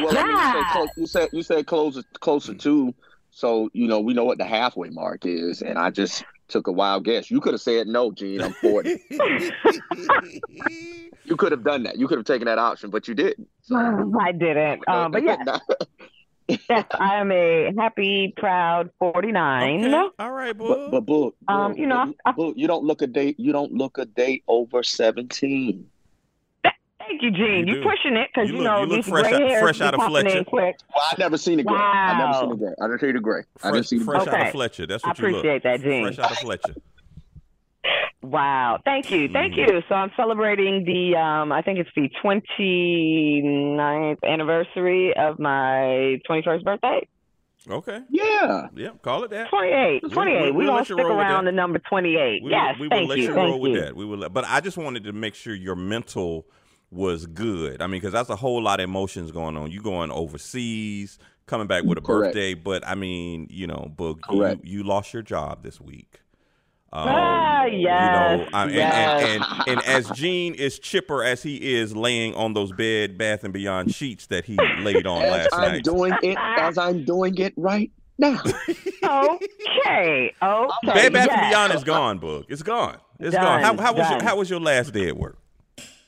Well, 0.02 0.16
I 0.16 0.22
mean, 0.22 0.36
you 0.36 0.38
said, 0.52 0.72
close, 0.72 0.88
you 0.96 1.06
said 1.06 1.28
you 1.32 1.42
said 1.42 1.66
closer 1.66 2.02
closer 2.20 2.54
to. 2.54 2.94
So 3.30 3.68
you 3.72 3.86
know 3.86 4.00
we 4.00 4.14
know 4.14 4.24
what 4.24 4.38
the 4.38 4.44
halfway 4.44 4.88
mark 4.88 5.26
is, 5.26 5.62
and 5.62 5.78
I 5.78 5.90
just 5.90 6.24
took 6.48 6.66
a 6.68 6.72
wild 6.72 7.04
guess. 7.04 7.30
You 7.30 7.40
could 7.40 7.54
have 7.54 7.60
said 7.60 7.86
no, 7.86 8.12
Gene. 8.12 8.40
I'm 8.40 8.52
40. 8.52 8.90
you 11.24 11.36
could 11.36 11.52
have 11.52 11.64
done 11.64 11.82
that. 11.84 11.98
You 11.98 12.08
could 12.08 12.18
have 12.18 12.26
taken 12.26 12.46
that 12.46 12.58
option, 12.58 12.90
but 12.90 13.08
you 13.08 13.14
didn't. 13.14 13.48
So, 13.62 13.76
I 14.20 14.32
didn't. 14.32 14.88
Um, 14.88 15.12
but 15.12 15.24
yeah, 15.24 15.58
yes, 16.68 16.86
I 16.98 17.16
am 17.16 17.30
a 17.32 17.72
happy, 17.76 18.32
proud 18.36 18.90
49. 18.98 19.84
Okay. 19.94 20.08
All 20.18 20.32
right, 20.32 20.56
but 20.56 20.66
Boog. 20.66 20.90
but 20.90 21.06
Boog, 21.06 21.32
Um, 21.48 21.76
you 21.76 21.86
know, 21.86 21.96
Boog, 22.06 22.14
I- 22.24 22.32
Boog, 22.32 22.52
you 22.56 22.66
don't 22.66 22.84
look 22.84 23.02
a 23.02 23.06
date. 23.06 23.38
You 23.38 23.52
don't 23.52 23.72
look 23.72 23.98
a 23.98 24.04
date 24.04 24.42
over 24.48 24.82
17. 24.82 25.86
Thank 26.62 27.22
you, 27.22 27.30
Gene. 27.32 27.66
You 27.66 27.76
You, 27.76 27.82
pushing 27.82 28.16
it 28.16 28.28
because 28.32 28.48
You 28.48 28.56
you, 28.58 28.62
look- 28.62 28.70
know 28.72 28.80
you 28.82 28.86
look 28.86 28.96
these 28.98 29.08
fresh 29.08 29.28
gray 29.28 29.34
out- 29.42 29.50
hairs 29.50 29.62
fresh 29.62 29.80
out 29.80 29.94
of 29.94 30.00
popping 30.00 30.16
in 30.16 30.22
Fletcher. 30.26 30.44
quick. 30.44 30.76
Well, 30.94 31.04
I 31.10 31.14
never 31.18 31.36
seen 31.38 31.56
the 31.56 31.64
gray. 31.64 31.76
I 31.76 32.18
never 32.18 32.32
seen 32.40 32.48
the 32.50 32.56
gray. 32.56 32.74
I 32.80 32.86
didn't 32.86 33.00
see 33.00 33.12
the 33.12 33.20
gray. 33.20 33.40
I 33.40 33.42
didn't 33.42 33.74
fresh 33.74 33.86
see 33.88 33.98
the 33.98 34.04
fresh 34.04 34.24
gray. 34.24 34.40
out 34.40 34.46
of 34.46 34.52
Fletcher. 34.52 34.86
That's 34.86 35.04
I 35.04 35.08
what 35.08 35.18
you 35.18 35.24
look. 35.28 35.34
I 35.34 35.38
appreciate 35.38 35.62
that, 35.64 35.80
Gene. 35.82 36.04
Fresh 36.14 36.18
out 36.20 36.30
of 36.30 36.38
Fletcher. 36.38 36.74
Wow. 38.22 38.78
Thank 38.84 39.10
you. 39.10 39.28
Thank 39.28 39.56
you. 39.56 39.82
So 39.88 39.94
I'm 39.94 40.10
celebrating 40.16 40.84
the 40.84 41.16
um 41.16 41.52
I 41.52 41.62
think 41.62 41.78
it's 41.78 41.90
the 41.96 42.10
29th 42.22 44.18
anniversary 44.22 45.14
of 45.16 45.38
my 45.38 46.20
21st 46.28 46.64
birthday. 46.64 47.08
Okay. 47.68 48.00
Yeah. 48.10 48.68
Yeah, 48.74 48.90
call 49.02 49.24
it 49.24 49.30
that. 49.30 49.50
28. 49.50 50.12
28. 50.12 50.40
we- 50.44 50.50
We, 50.50 50.56
we'll 50.64 50.66
gonna 50.74 50.84
stick 50.84 50.98
around 50.98 51.44
that. 51.44 51.50
the 51.50 51.54
number 51.56 51.78
28. 51.78 52.42
We 52.42 52.50
yes. 52.50 52.76
we 52.78 52.88
will 52.88 52.90
thank 52.90 53.08
let 53.08 53.18
you. 53.18 53.24
you, 53.24 53.34
thank 53.34 53.50
roll 53.50 53.60
with 53.60 53.72
you. 53.72 53.80
that. 53.82 53.96
We 53.96 54.04
will, 54.04 54.18
let- 54.18 54.32
but 54.32 54.44
I 54.46 54.60
just 54.60 54.76
wanted 54.78 55.04
to 55.04 55.12
make 55.12 55.34
sure 55.34 55.54
your 55.54 55.76
mental 55.76 56.46
was 56.90 57.26
good. 57.26 57.82
I 57.82 57.86
mean, 57.86 58.00
because 58.00 58.12
that's 58.12 58.30
a 58.30 58.36
whole 58.36 58.62
lot 58.62 58.80
of 58.80 58.84
emotions 58.84 59.30
going 59.30 59.56
on. 59.56 59.70
You 59.70 59.82
going 59.82 60.10
overseas, 60.10 61.18
coming 61.46 61.66
back 61.66 61.84
with 61.84 61.98
a 61.98 62.00
Correct. 62.00 62.34
birthday, 62.34 62.54
but 62.54 62.86
I 62.86 62.94
mean, 62.94 63.46
you 63.50 63.66
know, 63.66 63.92
Boog, 63.94 64.20
you, 64.30 64.78
you 64.78 64.82
lost 64.84 65.12
your 65.12 65.22
job 65.22 65.62
this 65.62 65.80
week. 65.80 66.20
Um, 66.92 67.06
Ah, 67.08 67.64
you 67.66 67.78
yes, 67.78 68.40
know, 68.40 68.48
I- 68.52 68.62
and, 68.64 68.72
yes. 68.74 69.22
and, 69.24 69.42
and, 69.44 69.78
and 69.78 69.86
as 69.86 70.10
Gene 70.10 70.54
is 70.54 70.78
chipper 70.80 71.22
as 71.22 71.40
he 71.42 71.74
is 71.76 71.94
laying 71.94 72.34
on 72.34 72.52
those 72.52 72.72
bed, 72.72 73.16
bath 73.16 73.44
and 73.44 73.52
beyond 73.52 73.94
sheets 73.94 74.26
that 74.26 74.44
he 74.44 74.56
laid 74.80 75.06
on 75.06 75.22
As 75.22 75.30
last 75.30 75.48
I'm 75.52 75.72
night. 75.72 75.84
doing 75.84 76.14
it, 76.22 76.36
as 76.38 76.76
I'm 76.78 77.04
doing 77.04 77.38
it 77.38 77.52
right 77.56 77.90
now. 78.18 78.42
Okay. 79.02 80.34
Okay. 80.42 80.86
Bed 80.86 81.12
Bath 81.12 81.26
yes. 81.26 81.28
and 81.30 81.50
Beyond 81.50 81.72
is 81.74 81.84
gone, 81.84 82.20
Boog. 82.20 82.44
It's 82.48 82.62
gone. 82.62 82.96
It's 83.18 83.34
Done, 83.34 83.62
gone. 83.62 83.78
How, 83.78 83.82
how 83.82 83.92
was 83.94 84.10
your. 84.10 84.22
How 84.22 84.36
was 84.36 84.50
your 84.50 84.60
last 84.60 84.92
day 84.92 85.08
at 85.08 85.16
work? 85.16 85.38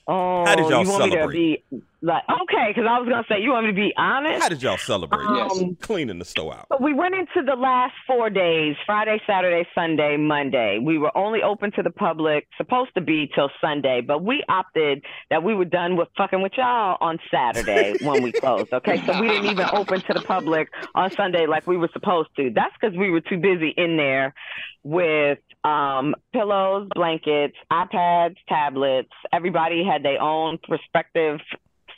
Oh, 0.07 0.45
How 0.45 0.55
did 0.57 0.69
y'all 0.69 0.83
you 0.85 0.91
want 0.91 1.13
celebrate? 1.13 1.35
me 1.39 1.57
to 1.71 1.77
be 1.77 1.83
like 2.03 2.25
okay? 2.29 2.73
Because 2.75 2.85
I 2.89 2.99
was 2.99 3.09
gonna 3.09 3.25
say 3.29 3.41
you 3.41 3.51
want 3.51 3.67
me 3.67 3.73
to 3.73 3.77
be 3.77 3.93
honest. 3.97 4.43
How 4.43 4.49
did 4.49 4.63
y'all 4.63 4.77
celebrate? 4.77 5.25
Yes. 5.35 5.63
Cleaning 5.81 6.19
the 6.19 6.25
store 6.25 6.55
out. 6.55 6.83
We 6.83 6.93
went 6.93 7.15
into 7.15 7.43
the 7.47 7.55
last 7.55 7.95
four 8.07 8.29
days 8.29 8.75
Friday, 8.85 9.21
Saturday, 9.27 9.67
Sunday, 9.75 10.17
Monday. 10.17 10.81
We 10.83 10.99
were 10.99 11.17
only 11.17 11.43
open 11.43 11.71
to 11.73 11.83
the 11.83 11.91
public, 11.91 12.49
supposed 12.57 12.91
to 12.97 13.01
be 13.01 13.31
till 13.35 13.51
Sunday, 13.61 14.01
but 14.01 14.25
we 14.25 14.43
opted 14.49 15.05
that 15.31 15.43
we 15.43 15.55
were 15.55 15.65
done 15.65 15.97
with 15.97 16.09
fucking 16.17 16.43
with 16.43 16.53
y'all 16.57 16.99
on 17.01 17.19
Saturday 17.31 17.95
when 18.03 18.23
we 18.23 18.33
closed. 18.33 18.73
Okay. 18.73 19.01
So 19.07 19.21
we 19.21 19.29
didn't 19.29 19.51
even 19.51 19.67
open 19.73 20.01
to 20.01 20.13
the 20.13 20.23
public 20.23 20.69
on 20.95 21.11
Sunday 21.13 21.47
like 21.47 21.67
we 21.67 21.77
were 21.77 21.91
supposed 21.93 22.31
to. 22.37 22.51
That's 22.55 22.75
because 22.81 22.97
we 22.97 23.11
were 23.11 23.21
too 23.21 23.39
busy 23.39 23.73
in 23.77 23.97
there 23.97 24.35
with 24.83 25.39
um, 25.65 26.15
pillows, 26.33 26.89
blankets, 26.95 27.55
iPads, 27.71 28.37
tablets. 28.49 29.13
Everybody 29.33 29.85
had 29.85 30.03
their 30.03 30.21
own 30.21 30.59
respective 30.69 31.39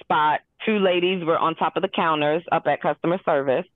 spot. 0.04 0.40
Two 0.64 0.78
ladies 0.78 1.22
were 1.24 1.36
on 1.36 1.54
top 1.56 1.76
of 1.76 1.82
the 1.82 1.88
counters 1.88 2.42
up 2.50 2.66
at 2.66 2.80
customer 2.80 3.18
service. 3.24 3.66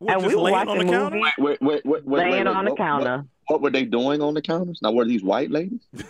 What, 0.00 0.16
and 0.16 0.26
we 0.26 0.34
were 0.34 0.50
watching 0.50 0.68
on 0.70 0.78
the 0.78 0.84
counter? 0.84 1.16
movies, 1.16 1.32
Wait, 1.38 1.60
wait, 1.62 1.84
wait, 1.84 2.04
wait, 2.06 2.18
laying 2.18 2.30
wait, 2.32 2.38
wait. 2.46 2.48
on 2.48 2.64
the 2.64 2.70
What- 2.72 2.78
counter. 2.78 3.16
What, 3.18 3.26
what 3.46 3.62
were 3.62 3.70
they 3.70 3.84
doing 3.84 4.20
on 4.22 4.34
the 4.34 4.42
counters? 4.42 4.80
Now, 4.82 4.90
were 4.92 5.04
these 5.04 5.22
white 5.22 5.50
ladies? 5.50 5.80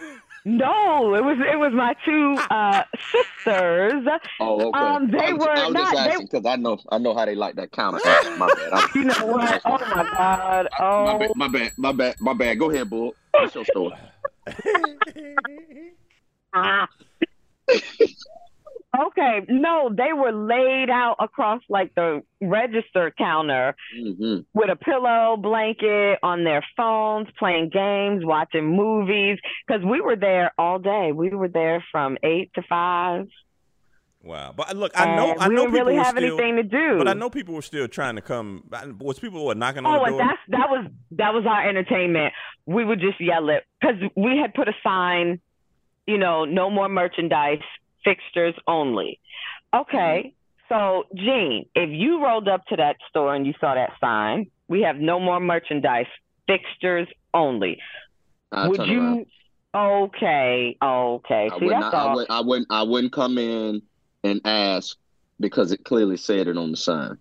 No, 0.44 1.14
it 1.14 1.22
was 1.22 1.36
it 1.38 1.56
was 1.56 1.72
my 1.72 1.94
two 2.04 2.34
uh, 2.50 2.82
sisters. 3.12 4.02
Oh, 4.40 4.70
okay. 4.70 4.76
Um, 4.80 5.08
they 5.08 5.18
I 5.28 5.32
was, 5.34 5.38
were 5.46 5.50
I 5.52 5.64
was 5.66 5.72
not- 5.72 5.82
just 5.82 5.92
they- 5.92 5.98
asking 6.10 6.26
because 6.32 6.46
I 6.46 6.56
know 6.56 6.78
I 6.90 6.98
know 6.98 7.14
how 7.14 7.26
they 7.26 7.36
like 7.36 7.54
that 7.54 7.70
counter. 7.70 8.00
my 8.38 8.48
bad. 8.52 8.72
I'm- 8.72 8.88
You 8.96 9.04
know 9.04 9.26
what? 9.26 9.62
Oh 9.64 9.78
my 9.78 10.10
God! 10.18 10.68
my 10.80 10.84
Oh, 10.84 11.18
bad. 11.20 11.30
My 11.36 11.46
bad. 11.46 11.72
My 11.76 11.92
bad. 11.92 12.16
My 12.20 12.34
bad. 12.34 12.58
Go 12.58 12.70
ahead, 12.72 12.90
bull. 12.90 13.14
What's 13.30 13.54
your 13.54 13.64
story? 13.66 13.94
Okay. 18.94 19.40
No, 19.48 19.90
they 19.94 20.12
were 20.12 20.32
laid 20.32 20.90
out 20.90 21.16
across 21.18 21.62
like 21.68 21.94
the 21.94 22.22
register 22.40 23.12
counter 23.16 23.74
hmm 23.94 24.40
with 24.54 24.70
a 24.70 24.76
pillow, 24.76 25.36
blanket, 25.36 26.18
on 26.22 26.44
their 26.44 26.64
phones, 26.76 27.28
playing 27.38 27.70
games, 27.70 28.24
watching 28.24 28.76
movies. 28.76 29.38
Because 29.66 29.82
we 29.84 30.00
were 30.00 30.16
there 30.16 30.52
all 30.58 30.78
day. 30.78 31.12
We 31.12 31.30
were 31.30 31.48
there 31.48 31.84
from 31.90 32.18
eight 32.22 32.50
to 32.54 32.62
five. 32.68 33.28
Wow. 34.22 34.54
But 34.56 34.76
look, 34.76 34.92
I 34.94 35.16
know 35.16 35.32
and 35.32 35.40
I 35.40 35.48
know 35.48 35.62
didn't 35.62 35.72
people 35.72 35.86
really 35.86 35.96
have 35.96 36.16
still, 36.16 36.38
anything 36.38 36.56
to 36.56 36.62
do. 36.62 36.98
But 36.98 37.08
I 37.08 37.14
know 37.14 37.28
people 37.28 37.54
were 37.54 37.62
still 37.62 37.88
trying 37.88 38.16
to 38.16 38.22
come. 38.22 38.64
Was 39.00 39.18
people 39.18 39.44
were 39.44 39.54
knocking 39.54 39.84
on 39.84 39.92
the 39.92 39.98
door. 39.98 40.08
Oh, 40.08 40.16
the 40.16 40.22
and 40.22 40.30
that's 40.30 40.40
that 40.48 40.70
was 40.70 40.86
that 41.12 41.34
was 41.34 41.44
our 41.46 41.68
entertainment. 41.68 42.32
We 42.66 42.84
would 42.84 43.00
just 43.00 43.20
yell 43.20 43.48
it 43.48 43.64
because 43.80 43.96
we 44.16 44.38
had 44.38 44.54
put 44.54 44.68
a 44.68 44.74
sign, 44.84 45.40
you 46.06 46.18
know, 46.18 46.44
no 46.44 46.70
more 46.70 46.88
merchandise, 46.88 47.62
fixtures 48.04 48.54
only. 48.66 49.18
Okay, 49.74 50.34
mm-hmm. 50.70 50.74
so 50.74 51.04
Gene, 51.14 51.66
if 51.74 51.90
you 51.90 52.22
rolled 52.24 52.48
up 52.48 52.66
to 52.66 52.76
that 52.76 52.96
store 53.08 53.34
and 53.34 53.46
you 53.46 53.54
saw 53.60 53.74
that 53.74 53.92
sign, 54.00 54.50
we 54.68 54.82
have 54.82 54.96
no 54.96 55.18
more 55.18 55.40
merchandise, 55.40 56.06
fixtures 56.46 57.08
only. 57.34 57.78
I 58.50 58.68
would 58.68 58.86
you? 58.86 59.00
around. 59.00 59.26
Okay, 59.74 60.76
okay. 60.82 61.48
I 61.50 61.58
See, 61.58 61.64
would 61.64 61.72
that's 61.72 61.82
not. 61.82 61.94
I 61.94 61.98
all. 61.98 62.14
would. 62.16 62.26
I 62.28 62.40
wouldn't. 62.40 62.66
I 62.70 62.82
wouldn't 62.82 63.12
come 63.12 63.38
in 63.38 63.82
and 64.22 64.40
ask 64.44 64.96
because 65.40 65.72
it 65.72 65.84
clearly 65.84 66.16
said 66.16 66.46
it 66.46 66.56
on 66.58 66.70
the 66.70 66.76
sign. 66.76 67.16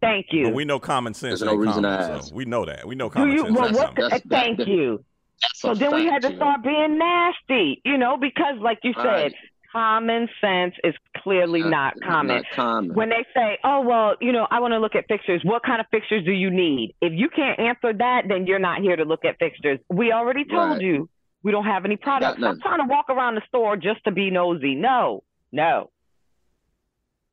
Thank 0.00 0.26
you. 0.32 0.46
But 0.46 0.54
we 0.54 0.64
know 0.64 0.80
common 0.80 1.14
sense. 1.14 1.38
There's 1.38 1.42
no 1.42 1.52
ain't 1.52 1.60
reason 1.60 1.84
to 1.84 1.88
ask. 1.88 2.30
So 2.30 2.34
we 2.34 2.44
know 2.44 2.64
that. 2.64 2.86
We 2.86 2.96
know 2.96 3.08
Do 3.08 3.14
common 3.14 3.32
you? 3.32 3.42
sense. 3.44 3.54
Well, 3.54 3.72
what? 3.72 3.76
something. 3.76 4.02
That's- 4.02 4.22
thank 4.28 4.58
that- 4.58 4.68
you. 4.68 5.04
That's 5.40 5.60
So 5.60 5.74
then 5.74 5.94
we 5.94 6.06
had 6.06 6.22
to 6.22 6.36
start 6.36 6.62
being 6.62 6.98
nasty, 6.98 7.80
you 7.84 7.98
know, 7.98 8.16
because 8.16 8.58
like 8.58 8.78
you 8.84 8.94
said, 8.94 9.04
Right. 9.04 9.34
Common 9.72 10.28
sense 10.40 10.74
is 10.84 10.94
clearly 11.18 11.62
not 11.62 11.94
common. 12.02 12.36
Not 12.36 12.44
common. 12.54 12.94
When 12.94 13.08
they 13.08 13.24
say, 13.34 13.58
"Oh 13.64 13.80
well, 13.80 14.14
you 14.20 14.32
know, 14.32 14.46
I 14.50 14.60
want 14.60 14.72
to 14.72 14.78
look 14.78 14.94
at 14.94 15.06
fixtures," 15.08 15.40
what 15.44 15.62
kind 15.64 15.80
of 15.80 15.86
fixtures 15.90 16.24
do 16.24 16.32
you 16.32 16.50
need? 16.50 16.94
If 17.00 17.12
you 17.14 17.28
can't 17.28 17.58
answer 17.58 17.92
that, 17.92 18.22
then 18.28 18.46
you're 18.46 18.58
not 18.58 18.80
here 18.80 18.96
to 18.96 19.04
look 19.04 19.24
at 19.24 19.38
fixtures. 19.38 19.78
We 19.88 20.12
already 20.12 20.44
told 20.44 20.72
Right. 20.72 20.80
you 20.80 21.08
we 21.42 21.50
don't 21.50 21.64
have 21.66 21.84
any 21.84 21.96
products. 21.96 22.40
I'm 22.42 22.60
trying 22.60 22.78
to 22.78 22.86
walk 22.86 23.06
around 23.08 23.34
the 23.34 23.42
store 23.48 23.76
just 23.76 24.04
to 24.04 24.12
be 24.12 24.30
nosy. 24.30 24.74
No, 24.76 25.24
no. 25.50 25.90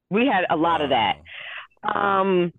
We 0.10 0.26
had 0.26 0.46
a 0.50 0.56
lot 0.56 0.82
of 0.82 0.90
that. 0.90 1.18
Um, 1.84 2.52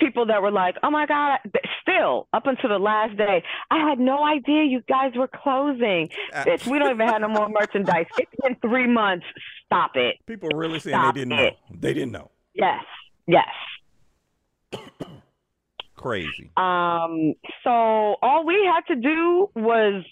people 0.00 0.26
that 0.26 0.42
were 0.42 0.50
like, 0.50 0.76
"Oh 0.82 0.90
my 0.90 1.06
god!" 1.06 1.38
Still, 1.82 2.26
up 2.32 2.46
until 2.46 2.70
the 2.70 2.78
last 2.78 3.16
day, 3.16 3.42
I 3.70 3.88
had 3.88 3.98
no 3.98 4.24
idea 4.24 4.64
you 4.64 4.82
guys 4.88 5.12
were 5.16 5.28
closing. 5.28 6.08
Uh, 6.32 6.44
Bitch, 6.44 6.66
we 6.66 6.78
don't 6.78 6.92
even 6.94 7.06
have 7.06 7.20
no 7.20 7.28
more 7.28 7.48
merchandise. 7.60 8.06
It's 8.18 8.30
been 8.42 8.56
three 8.56 8.86
months. 8.86 9.26
Stop 9.66 9.92
it. 9.96 10.16
People 10.26 10.48
really 10.54 10.78
saying 10.80 10.94
Stop 10.96 11.14
they 11.14 11.20
didn't 11.20 11.38
it. 11.38 11.56
know. 11.70 11.76
They 11.78 11.94
didn't 11.94 12.12
know. 12.12 12.30
Yes, 12.54 12.84
yes. 13.26 13.46
Crazy. 15.96 16.50
Um, 16.56 17.34
so 17.62 17.70
all 17.70 18.44
we 18.46 18.64
had 18.64 18.94
to 18.94 19.00
do 19.00 19.50
was 19.54 20.02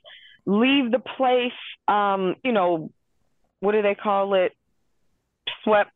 leave 0.46 0.90
the 0.92 0.98
place. 1.16 1.52
Um, 1.88 2.36
you 2.44 2.52
know, 2.52 2.90
what 3.60 3.72
do 3.72 3.82
they 3.82 3.94
call 3.94 4.34
it? 4.34 4.52
Swept, 5.64 5.90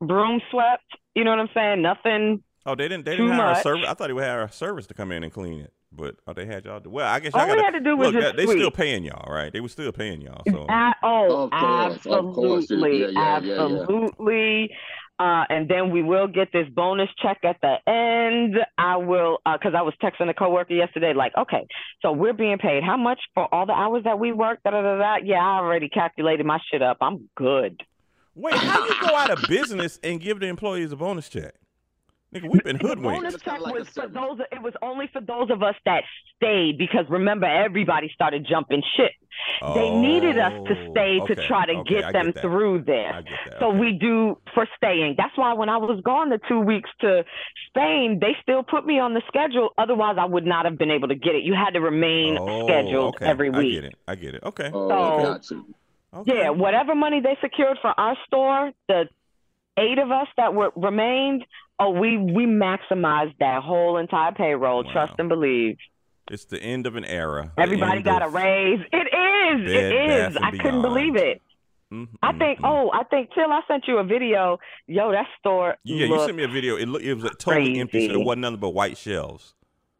broom 0.00 0.40
swept. 0.50 0.84
You 1.14 1.24
know 1.24 1.30
what 1.30 1.40
I'm 1.40 1.48
saying? 1.54 1.82
Nothing. 1.82 2.42
Oh, 2.64 2.74
they 2.74 2.88
didn't. 2.88 3.04
They 3.04 3.16
didn't 3.16 3.32
hire 3.32 3.52
a 3.52 3.62
service. 3.62 3.86
I 3.88 3.94
thought 3.94 4.06
they 4.06 4.12
would 4.12 4.24
hire 4.24 4.42
a 4.44 4.52
service 4.52 4.86
to 4.86 4.94
come 4.94 5.10
in 5.12 5.24
and 5.24 5.32
clean 5.32 5.60
it. 5.60 5.72
But 5.90 6.16
oh, 6.26 6.32
they 6.32 6.46
had 6.46 6.64
y'all. 6.64 6.80
Do, 6.80 6.90
well, 6.90 7.06
I 7.06 7.18
guess 7.20 7.32
y'all 7.34 7.42
All 7.42 7.56
we 7.56 7.62
had 7.62 7.72
to 7.72 7.80
do 7.80 7.96
was 7.96 8.12
look. 8.12 8.22
just 8.22 8.36
They 8.36 8.46
still 8.46 8.70
paying 8.70 9.04
y'all, 9.04 9.30
right? 9.32 9.52
They 9.52 9.60
were 9.60 9.68
still 9.68 9.92
paying 9.92 10.22
y'all. 10.22 10.42
So 10.50 10.66
A- 10.70 10.94
oh, 11.02 11.44
Of 11.44 11.50
course, 11.50 12.06
of 12.06 12.34
course. 12.34 12.62
absolutely, 12.70 13.00
Yeah, 13.00 13.08
yeah, 13.08 13.40
yeah, 13.40 13.66
yeah. 13.68 13.80
absolutely. 13.80 14.70
Uh, 15.18 15.44
and 15.50 15.68
then 15.68 15.90
we 15.90 16.02
will 16.02 16.26
get 16.26 16.48
this 16.52 16.66
bonus 16.74 17.08
check 17.22 17.38
at 17.44 17.56
the 17.60 17.76
end. 17.86 18.56
I 18.78 18.96
will, 18.96 19.38
because 19.44 19.74
I 19.76 19.82
was 19.82 19.94
texting 20.02 20.28
a 20.30 20.34
coworker 20.34 20.72
yesterday, 20.74 21.12
like, 21.14 21.32
okay, 21.36 21.66
so 22.00 22.10
we're 22.12 22.32
being 22.32 22.58
paid 22.58 22.82
how 22.82 22.96
much 22.96 23.20
for 23.34 23.52
all 23.54 23.66
the 23.66 23.72
hours 23.74 24.02
that 24.04 24.18
we 24.18 24.32
work? 24.32 24.60
Da 24.64 24.70
da 24.70 24.82
da 24.82 24.96
da. 24.98 25.16
Yeah, 25.22 25.36
I 25.36 25.58
already 25.58 25.88
calculated 25.88 26.46
my 26.46 26.58
shit 26.70 26.82
up. 26.82 26.96
I'm 27.00 27.28
good. 27.36 27.82
wait, 28.34 28.54
how 28.54 28.86
do 28.86 28.94
you 28.94 29.00
go 29.00 29.14
out 29.14 29.30
of 29.30 29.48
business 29.48 30.00
and 30.02 30.20
give 30.20 30.40
the 30.40 30.46
employees 30.46 30.90
a 30.90 30.96
bonus 30.96 31.28
check? 31.28 31.54
Nigga, 32.34 32.48
we've 32.50 32.64
been 32.64 32.78
The 32.78 32.88
hoodwinked. 32.88 33.22
bonus 33.22 33.42
check 33.42 33.60
was 33.60 33.88
for 33.90 34.08
those. 34.08 34.38
It 34.50 34.62
was 34.62 34.72
only 34.80 35.06
for 35.12 35.20
those 35.20 35.50
of 35.50 35.62
us 35.62 35.74
that 35.84 36.02
stayed 36.36 36.78
because 36.78 37.04
remember 37.10 37.46
everybody 37.46 38.10
started 38.14 38.46
jumping 38.48 38.82
ship. 38.96 39.10
they 39.74 39.90
needed 39.90 40.38
us 40.38 40.52
to 40.66 40.74
oh, 40.78 40.90
stay 40.92 41.18
Oh, 41.20 41.26
to 41.26 41.34
try 41.46 41.66
to 41.66 41.72
okay, 41.80 41.94
get 41.94 42.04
I 42.06 42.12
them 42.12 42.32
that. 42.32 42.40
through 42.40 42.84
there. 42.86 43.12
I 43.14 43.22
get 43.22 43.38
that. 43.50 43.58
So 43.60 43.68
okay. 43.68 43.78
we 43.78 43.92
do 43.92 44.38
for 44.54 44.66
staying. 44.76 45.16
That's 45.18 45.36
why 45.36 45.52
when 45.52 45.68
I 45.68 45.76
was 45.76 46.00
gone 46.02 46.30
the 46.30 46.40
two 46.48 46.60
weeks 46.60 46.88
to 47.02 47.22
Spain, 47.68 48.18
they 48.18 48.34
still 48.40 48.62
put 48.62 48.86
me 48.86 48.98
on 48.98 49.12
the 49.12 49.22
schedule. 49.28 49.70
Otherwise, 49.76 50.16
I 50.18 50.24
would 50.24 50.46
not 50.46 50.64
have 50.64 50.78
been 50.78 50.90
able 50.90 51.08
to 51.08 51.14
get 51.14 51.34
it. 51.34 51.42
You 51.42 51.52
had 51.54 51.74
to 51.74 51.80
remain 51.80 52.38
Oh, 52.40 52.66
scheduled 52.66 53.16
okay. 53.16 53.26
every 53.26 53.50
I 53.50 53.62
get 53.62 53.84
it. 53.84 53.94
I 54.08 54.14
get 54.14 54.34
it. 54.36 54.42
Okay. 54.42 54.70
Oh, 54.72 54.88
So- 54.88 55.22
got 55.24 55.50
you. 55.50 55.66
okay. 56.14 56.38
Yeah, 56.38 56.50
whatever 56.50 56.94
money 56.94 57.20
they 57.20 57.36
secured 57.42 57.76
for 57.82 57.92
our 57.98 58.16
store, 58.26 58.72
the 58.88 59.04
eight 59.78 59.98
of 59.98 60.10
us 60.10 60.28
that 60.36 60.52
were 60.54 60.70
remained, 60.76 61.44
oh, 61.82 61.90
we 61.90 62.16
we 62.18 62.46
maximized 62.46 63.34
that 63.38 63.62
whole 63.62 63.96
entire 63.98 64.32
payroll. 64.32 64.84
Wow. 64.84 64.92
Trust 64.92 65.14
and 65.18 65.28
believe. 65.28 65.76
It's 66.30 66.44
the 66.44 66.62
end 66.62 66.86
of 66.86 66.96
an 66.96 67.04
era. 67.04 67.52
Everybody 67.58 68.02
got 68.02 68.22
a 68.22 68.28
raise. 68.28 68.80
It 68.92 68.96
is. 68.96 69.66
Bed, 69.66 69.92
it 69.92 70.10
is. 70.32 70.36
I 70.36 70.50
couldn't 70.52 70.82
believe 70.82 71.16
it. 71.16 71.42
Mhm, 71.92 72.08
I 72.22 72.32
think. 72.32 72.60
mhm. 72.60 72.68
Oh, 72.70 72.90
I 72.92 73.04
think 73.04 73.34
Till. 73.34 73.52
I 73.52 73.60
sent 73.68 73.86
you 73.86 73.98
a 73.98 74.04
video. 74.04 74.58
Yo, 74.86 75.12
that 75.12 75.26
store. 75.40 75.76
Yeah, 75.84 76.06
you 76.06 76.18
sent 76.20 76.36
me 76.36 76.44
a 76.44 76.48
video. 76.48 76.76
It 76.76 76.86
looked, 76.88 77.04
it 77.04 77.14
was 77.14 77.24
totally 77.38 77.78
empty. 77.80 78.06
So 78.06 78.06
crazy. 78.06 78.08
there 78.08 78.24
wasn't 78.24 78.42
nothing 78.42 78.60
but 78.60 78.70
white 78.70 78.96
shelves. 78.96 79.54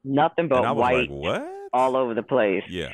nothing 0.05 0.49
but 0.49 0.59
and 0.59 0.66
I 0.66 0.73
was 0.73 0.81
white 0.81 1.11
like, 1.11 1.11
what? 1.11 1.49
all 1.73 1.97
over 1.97 2.14
the 2.14 2.23
place. 2.23 2.62
Yeah. 2.68 2.92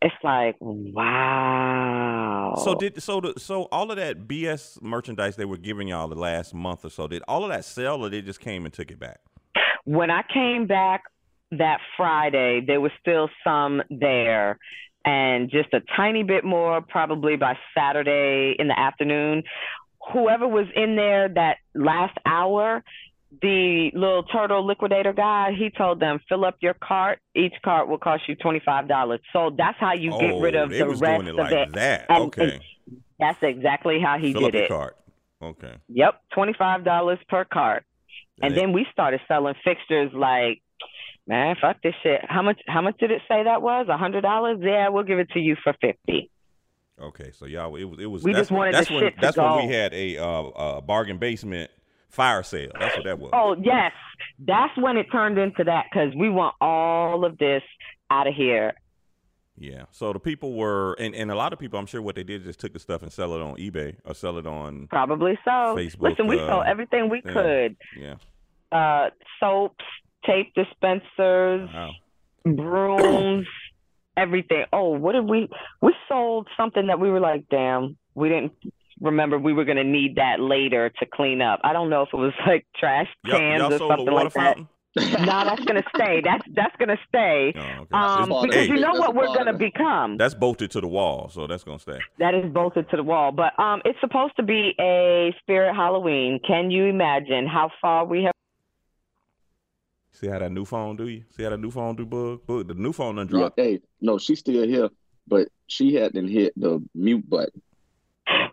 It's 0.00 0.14
like 0.22 0.56
wow. 0.60 2.54
So 2.64 2.74
did 2.74 3.02
so 3.02 3.20
the, 3.20 3.34
so 3.38 3.64
all 3.72 3.90
of 3.90 3.96
that 3.96 4.28
BS 4.28 4.80
merchandise 4.80 5.36
they 5.36 5.44
were 5.44 5.56
giving 5.56 5.88
y'all 5.88 6.08
the 6.08 6.14
last 6.14 6.54
month 6.54 6.84
or 6.84 6.90
so 6.90 7.08
did 7.08 7.22
all 7.26 7.42
of 7.44 7.50
that 7.50 7.64
sell 7.64 8.02
or 8.02 8.08
they 8.08 8.22
just 8.22 8.40
came 8.40 8.64
and 8.64 8.72
took 8.72 8.90
it 8.90 8.98
back? 8.98 9.20
when 9.88 10.10
I 10.10 10.22
came 10.22 10.66
back 10.66 11.04
that 11.50 11.78
Friday, 11.96 12.62
there 12.66 12.78
was 12.78 12.92
still 13.00 13.30
some 13.42 13.80
there, 13.88 14.58
and 15.02 15.50
just 15.50 15.72
a 15.72 15.80
tiny 15.96 16.22
bit 16.24 16.44
more 16.44 16.82
probably 16.82 17.36
by 17.36 17.56
Saturday 17.74 18.54
in 18.58 18.68
the 18.68 18.78
afternoon. 18.78 19.44
Whoever 20.12 20.46
was 20.46 20.66
in 20.76 20.94
there 20.94 21.30
that 21.30 21.56
last 21.74 22.18
hour, 22.26 22.84
the 23.42 23.90
little 23.94 24.22
turtle 24.22 24.66
liquidator 24.66 25.12
guy, 25.12 25.52
he 25.52 25.70
told 25.70 26.00
them 26.00 26.18
fill 26.28 26.44
up 26.44 26.56
your 26.60 26.74
cart. 26.74 27.18
Each 27.34 27.54
cart 27.62 27.88
will 27.88 27.98
cost 27.98 28.22
you 28.28 28.34
twenty 28.36 28.60
five 28.64 28.88
dollars. 28.88 29.20
So 29.32 29.54
that's 29.56 29.78
how 29.78 29.92
you 29.92 30.10
get 30.12 30.32
oh, 30.32 30.40
rid 30.40 30.54
of 30.54 30.70
the 30.70 30.82
was 30.84 31.00
rest 31.00 31.24
doing 31.24 31.28
it 31.28 31.30
of 31.30 31.36
like 31.36 31.52
it. 31.52 31.72
that. 31.74 32.06
And- 32.08 32.18
okay. 32.24 32.60
That's 33.20 33.42
exactly 33.42 34.00
how 34.00 34.16
he 34.16 34.32
Fill 34.32 34.42
did 34.42 34.54
it. 34.54 34.68
cart. 34.68 34.96
Okay. 35.42 35.74
Yep, 35.88 36.20
twenty 36.32 36.54
five 36.56 36.84
dollars 36.84 37.18
per 37.28 37.44
cart. 37.44 37.84
And 38.40 38.56
then 38.56 38.72
we 38.72 38.86
started 38.92 39.20
selling 39.26 39.54
fixtures 39.64 40.12
like, 40.14 40.62
man, 41.26 41.56
fuck 41.60 41.82
this 41.82 41.94
shit. 42.04 42.20
How 42.28 42.42
much? 42.42 42.60
How 42.68 42.80
much 42.80 42.96
did 42.98 43.10
it 43.10 43.22
say 43.28 43.42
that 43.42 43.60
was? 43.60 43.86
A 43.88 43.96
hundred 43.96 44.20
dollars? 44.20 44.58
Yeah, 44.62 44.88
we'll 44.90 45.02
give 45.02 45.18
it 45.18 45.30
to 45.30 45.40
you 45.40 45.56
for 45.62 45.74
fifty. 45.80 46.30
Okay, 47.00 47.32
so 47.32 47.46
y'all, 47.46 47.74
it 47.74 47.84
was 47.84 47.98
it 47.98 48.06
was. 48.06 48.22
We 48.22 48.32
that's, 48.32 48.42
just 48.42 48.50
wanted 48.52 48.74
that's 48.74 48.90
when 48.90 49.00
shit 49.00 49.14
that's 49.20 49.36
when 49.36 49.66
we 49.66 49.72
had 49.72 49.92
a 49.92 50.18
uh, 50.18 50.24
uh, 50.24 50.80
bargain 50.80 51.18
basement 51.18 51.70
fire 52.08 52.42
sale. 52.42 52.70
That's 52.78 52.96
what 52.96 53.04
that 53.04 53.18
was. 53.18 53.30
Oh 53.32 53.56
yes, 53.62 53.92
that's 54.38 54.76
when 54.76 54.96
it 54.96 55.06
turned 55.12 55.38
into 55.38 55.64
that 55.64 55.86
because 55.90 56.14
we 56.16 56.28
want 56.30 56.54
all 56.60 57.24
of 57.24 57.38
this 57.38 57.62
out 58.10 58.26
of 58.26 58.34
here. 58.34 58.74
Yeah. 59.60 59.84
So 59.90 60.12
the 60.12 60.20
people 60.20 60.54
were, 60.54 60.94
and, 60.94 61.14
and 61.14 61.30
a 61.30 61.34
lot 61.34 61.52
of 61.52 61.58
people, 61.58 61.78
I'm 61.78 61.86
sure, 61.86 62.00
what 62.00 62.14
they 62.14 62.22
did 62.22 62.42
is 62.42 62.46
just 62.46 62.60
took 62.60 62.72
the 62.72 62.78
stuff 62.78 63.02
and 63.02 63.12
sell 63.12 63.34
it 63.34 63.42
on 63.42 63.56
eBay 63.56 63.96
or 64.04 64.14
sell 64.14 64.38
it 64.38 64.46
on. 64.46 64.86
Probably 64.88 65.36
so. 65.44 65.50
Facebook, 65.50 66.10
Listen, 66.10 66.28
we 66.28 66.38
uh, 66.38 66.46
sold 66.46 66.64
everything 66.66 67.08
we 67.08 67.22
yeah. 67.24 67.32
could. 67.32 67.76
Yeah. 67.98 68.14
Uh, 68.70 69.10
soaps, 69.40 69.84
tape 70.24 70.54
dispensers, 70.54 71.68
Wow. 71.74 71.90
brooms, 72.44 73.48
everything. 74.16 74.64
Oh, 74.72 74.90
what 74.90 75.12
did 75.12 75.24
we? 75.28 75.48
We 75.82 75.94
sold 76.08 76.48
something 76.56 76.86
that 76.86 77.00
we 77.00 77.10
were 77.10 77.20
like, 77.20 77.48
damn, 77.50 77.96
we 78.14 78.28
didn't 78.28 78.52
remember 79.00 79.38
we 79.38 79.52
were 79.52 79.64
gonna 79.64 79.84
need 79.84 80.16
that 80.16 80.40
later 80.40 80.90
to 80.98 81.06
clean 81.06 81.40
up. 81.42 81.60
I 81.64 81.72
don't 81.72 81.90
know 81.90 82.02
if 82.02 82.08
it 82.12 82.16
was 82.16 82.32
like 82.46 82.66
trash 82.76 83.08
Y'all, 83.24 83.38
cans 83.38 83.60
y'all 83.60 83.72
or 83.72 83.78
sold 83.78 83.90
something 83.92 84.12
water 84.14 84.24
like 84.24 84.34
that. 84.56 84.58
no, 84.96 85.44
that's 85.44 85.62
gonna 85.64 85.82
stay. 85.94 86.20
That's 86.24 86.44
that's 86.54 86.74
gonna 86.76 86.98
stay. 87.08 87.52
Oh, 87.56 87.60
okay. 87.82 87.96
Um, 87.96 88.28
because 88.42 88.66
Hey. 88.66 88.66
you 88.68 88.80
know 88.80 88.94
what 88.94 89.14
we're 89.14 89.26
gonna 89.34 89.52
become. 89.56 90.16
That's 90.16 90.34
bolted 90.34 90.70
to 90.72 90.80
the 90.80 90.88
wall, 90.88 91.28
so 91.28 91.46
that's 91.46 91.62
gonna 91.62 91.78
stay. 91.78 92.00
That 92.18 92.34
is 92.34 92.50
bolted 92.52 92.90
to 92.90 92.96
the 92.96 93.02
wall. 93.04 93.30
But 93.30 93.56
um, 93.60 93.80
it's 93.84 94.00
supposed 94.00 94.34
to 94.36 94.42
be 94.42 94.74
a 94.80 95.32
spirit 95.40 95.74
Halloween. 95.74 96.40
Can 96.44 96.70
you 96.70 96.86
imagine 96.86 97.46
how 97.46 97.70
far 97.80 98.04
we 98.06 98.24
have? 98.24 98.32
See 100.12 100.26
how 100.26 100.40
that 100.40 100.50
new 100.50 100.64
phone 100.64 100.96
do 100.96 101.06
you? 101.06 101.22
See 101.36 101.44
how 101.44 101.50
that 101.50 101.58
new 101.60 101.70
phone 101.70 101.94
do, 101.94 102.04
bug? 102.04 102.44
Bug, 102.46 102.66
the 102.66 102.74
new 102.74 102.92
phone 102.92 103.16
done 103.16 103.26
Yeah, 103.28 103.38
dropped. 103.40 103.60
hey, 103.60 103.80
no, 104.00 104.18
she's 104.18 104.40
still 104.40 104.66
here, 104.66 104.88
but 105.28 105.46
she 105.68 105.94
hadn't 105.94 106.26
hit 106.28 106.54
the 106.56 106.82
mute 106.94 107.28
button. 107.28 107.62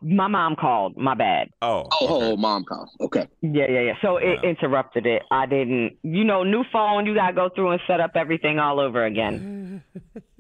My 0.02 0.28
mom 0.28 0.56
called. 0.56 0.98
My 0.98 1.16
bad. 1.16 1.50
Oh, 1.62 1.88
Oh, 2.02 2.06
okay. 2.06 2.32
oh, 2.32 2.38
mom 2.38 2.64
call. 2.64 2.90
Okay. 3.02 3.28
Yeah, 3.42 3.66
yeah, 3.70 3.80
yeah. 3.82 3.94
So 4.02 4.18
it 4.18 4.40
Wow. 4.44 4.50
interrupted 4.50 5.06
it. 5.06 5.24
I 5.32 5.46
didn't. 5.46 5.98
You 6.04 6.24
know, 6.24 6.44
new 6.44 6.64
phone. 6.72 7.06
You 7.06 7.16
gotta 7.16 7.34
go 7.34 7.50
through 7.50 7.72
and 7.72 7.82
set 7.88 8.00
up 8.00 8.12
everything 8.16 8.60
all 8.60 8.80
over 8.80 9.04
again. 9.06 9.84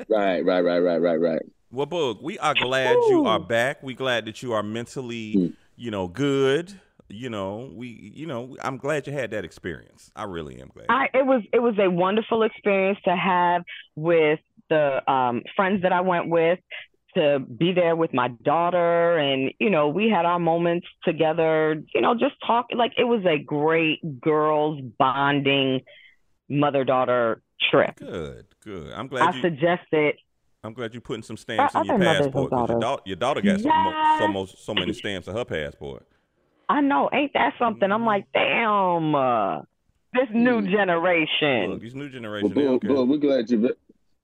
Right, 0.09 0.45
right, 0.45 0.61
right, 0.61 0.79
right, 0.79 0.97
right, 0.97 1.19
right. 1.19 1.41
Well, 1.71 1.85
Bug, 1.87 2.19
we 2.21 2.37
are 2.39 2.53
glad 2.53 2.97
you 3.09 3.25
are 3.25 3.39
back. 3.39 3.81
We 3.81 3.95
glad 3.95 4.25
that 4.25 4.43
you 4.43 4.53
are 4.53 4.61
mentally, 4.63 5.35
Mm. 5.35 5.53
you 5.75 5.89
know, 5.91 6.07
good. 6.07 6.73
You 7.09 7.29
know, 7.29 7.71
we, 7.73 8.11
you 8.15 8.25
know, 8.27 8.55
I'm 8.63 8.77
glad 8.77 9.07
you 9.07 9.13
had 9.13 9.31
that 9.31 9.45
experience. 9.45 10.11
I 10.15 10.23
really 10.23 10.59
am 10.61 10.69
glad. 10.73 10.87
I 10.89 11.05
it 11.13 11.25
was 11.25 11.41
it 11.53 11.59
was 11.59 11.75
a 11.79 11.89
wonderful 11.89 12.43
experience 12.43 12.99
to 13.05 13.15
have 13.15 13.63
with 13.95 14.39
the 14.69 15.09
um, 15.11 15.43
friends 15.55 15.81
that 15.83 15.91
I 15.93 16.01
went 16.01 16.29
with 16.29 16.59
to 17.15 17.39
be 17.39 17.71
there 17.73 17.95
with 17.95 18.13
my 18.13 18.28
daughter 18.43 19.17
and 19.17 19.51
you 19.60 19.69
know 19.69 19.88
we 19.88 20.10
had 20.10 20.25
our 20.25 20.39
moments 20.39 20.86
together 21.04 21.82
you 21.93 22.01
know 22.01 22.13
just 22.13 22.36
talk 22.45 22.67
like 22.75 22.91
it 22.97 23.06
was 23.06 23.23
a 23.25 23.38
great 23.38 23.99
girls 24.21 24.80
bonding 24.99 25.82
mother 26.49 26.84
daughter 26.84 27.41
trip 27.71 27.95
good, 27.97 28.45
good. 28.63 28.91
I'm 28.93 29.08
glad 29.08 29.21
I 29.21 29.32
glad 29.32 29.36
you. 29.36 29.41
suggested 29.41 30.15
I'm 30.63 30.73
glad 30.73 30.93
you're 30.93 31.01
putting 31.01 31.23
some 31.23 31.38
stamps 31.38 31.75
in 31.75 31.86
your 31.86 31.93
other 31.95 32.04
mothers 32.04 32.25
and 32.25 32.34
passport. 32.34 32.49
'cause 32.51 32.69
Your, 32.69 32.80
da- 32.80 32.97
your 33.06 33.15
daughter 33.15 33.41
got 33.41 33.60
so, 33.62 33.69
mo- 33.69 34.15
so, 34.19 34.28
mo- 34.28 34.45
so 34.45 34.73
many 34.73 34.93
stamps 34.93 35.28
in 35.28 35.36
her 35.36 35.45
passport. 35.45 36.08
I 36.67 36.82
know 36.82 37.08
ain't 37.13 37.34
that 37.34 37.54
something 37.60 37.91
I'm 37.91 38.04
like 38.06 38.25
damn 38.34 39.13
uh, 39.13 39.62
this 40.13 40.28
new 40.34 40.62
Mm. 40.62 40.71
generation 40.71 41.69
Look, 41.71 41.82
these 41.82 41.93
new 41.93 42.10
generation, 42.10 42.49
they 42.54 42.63
don't 42.63 42.82
but, 42.82 42.88
care. 42.88 42.95
but 42.95 43.06
we're 43.06 43.17
glad 43.17 43.49
you, 43.51 43.75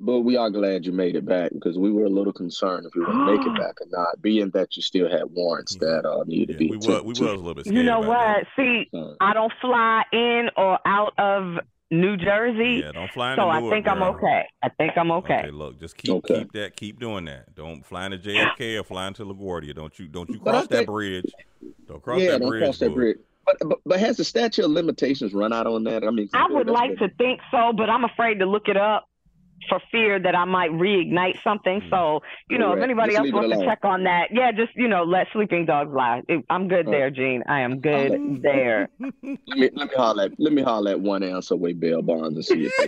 but 0.01 0.21
we 0.21 0.35
are 0.35 0.49
glad 0.49 0.85
you 0.85 0.91
made 0.91 1.15
it 1.15 1.25
back 1.25 1.51
because 1.53 1.77
we 1.77 1.91
were 1.91 2.05
a 2.05 2.09
little 2.09 2.33
concerned 2.33 2.85
if 2.85 2.95
you 2.95 3.01
were 3.01 3.07
gonna 3.13 3.31
make 3.37 3.45
it 3.45 3.55
back 3.57 3.79
or 3.81 3.87
not, 3.89 4.21
being 4.21 4.49
that 4.51 4.75
you 4.75 4.81
still 4.81 5.09
had 5.09 5.23
warrants 5.31 5.75
that 5.75 6.05
uh 6.05 6.23
needed 6.25 6.49
Yeah, 6.49 6.53
to 6.53 6.59
be. 6.59 6.69
we 6.71 6.77
was, 6.77 6.85
attended 6.85 7.03
we 7.05 7.09
was 7.09 7.19
to. 7.19 7.25
a 7.25 7.33
little 7.35 7.53
bit 7.53 7.65
scared. 7.65 7.77
you 7.77 7.83
know 7.83 7.99
about 8.03 8.07
what 8.37 8.47
see 8.55 8.89
Uh, 8.93 9.13
I 9.21 9.33
don't 9.33 9.53
fly 9.61 10.03
in 10.11 10.49
or 10.57 10.79
out 10.85 11.13
of 11.17 11.59
New. 11.91 12.15
Jersey 12.17 12.81
Yeah, 12.83 12.91
don't 12.93 13.11
fly 13.11 13.31
into 13.33 13.43
So 13.43 13.49
I 13.49 13.59
Newark, 13.59 13.73
think 13.73 13.87
I'm 13.87 14.01
okay. 14.01 14.45
I 14.63 14.69
think 14.69 14.93
I'm 14.97 15.11
okay. 15.11 15.51
look, 15.51 15.79
just 15.79 15.97
keep 15.97 16.11
Okay. 16.15 16.39
keep 16.39 16.51
that, 16.53 16.75
keep 16.77 16.99
doing 16.99 17.25
that. 17.25 17.53
Don't 17.55 17.85
fly 17.85 18.05
into 18.05 18.17
JFK 18.17 18.79
or 18.79 18.83
fly 18.83 19.07
into 19.07 19.25
LaGuardia. 19.25 19.75
Don't 19.75 19.97
you 19.99 20.07
don't 20.07 20.29
you 20.29 20.39
But 20.39 20.49
I 20.55 20.57
cross 20.59 20.67
that 20.67 20.75
think- 20.77 20.87
bridge. 20.87 21.31
Don't 21.87 22.01
cross 22.01 22.21
yeah, 22.21 22.31
that 22.31 22.39
don't 22.41 22.49
bridge. 22.49 22.63
cross 22.63 22.79
that 22.79 22.93
bridge. 22.93 23.17
But, 23.45 23.57
but 23.67 23.79
but 23.85 23.99
has 23.99 24.15
the 24.17 24.23
statute 24.23 24.63
of 24.63 24.71
limitations 24.71 25.33
run 25.33 25.51
out 25.51 25.67
on 25.67 25.83
that? 25.85 26.03
I 26.05 26.11
mean, 26.11 26.29
I 26.33 26.47
would 26.49 26.67
like 26.67 26.97
been- 26.97 27.09
to 27.09 27.15
think 27.15 27.41
so, 27.51 27.73
but 27.75 27.89
I'm 27.89 28.05
afraid 28.05 28.39
to 28.39 28.45
look 28.45 28.67
it 28.69 28.77
up 28.77 29.07
for 29.69 29.79
fear 29.91 30.19
that 30.19 30.35
I 30.35 30.45
might 30.45 30.71
reignite 30.71 31.41
something. 31.43 31.81
So, 31.89 32.21
you 32.49 32.57
know, 32.57 32.73
if 32.73 32.81
anybody 32.81 33.13
Just 33.13 33.25
else 33.25 33.33
wants 33.33 33.57
to 33.57 33.65
check 33.65 33.79
on 33.83 34.03
that, 34.03 34.29
yeah, 34.31 34.51
just, 34.51 34.71
you 34.75 34.87
know, 34.87 35.03
let 35.03 35.27
sleeping 35.33 35.65
dogs 35.65 35.91
lie. 35.93 36.21
I'm 36.49 36.67
good 36.67 36.87
Uh, 36.87 36.91
there, 36.91 37.11
Gene. 37.11 37.43
I 37.47 37.61
am 37.61 37.79
good 37.79 38.13
I'll 38.13 38.37
there. 38.41 38.89
Let 38.99 39.57
me 39.57 39.69
let 39.73 39.89
me 39.89 39.95
holler 39.95 40.23
at 40.23 40.31
let 40.39 40.53
me 40.53 40.61
holler 40.61 40.91
at 40.91 40.99
one 40.99 41.23
ounce 41.23 41.51
away 41.51 41.73
bail 41.73 42.01
bonds 42.01 42.35
and 42.35 42.45
see 42.45 42.69
if 42.69 42.73
they 42.77 42.87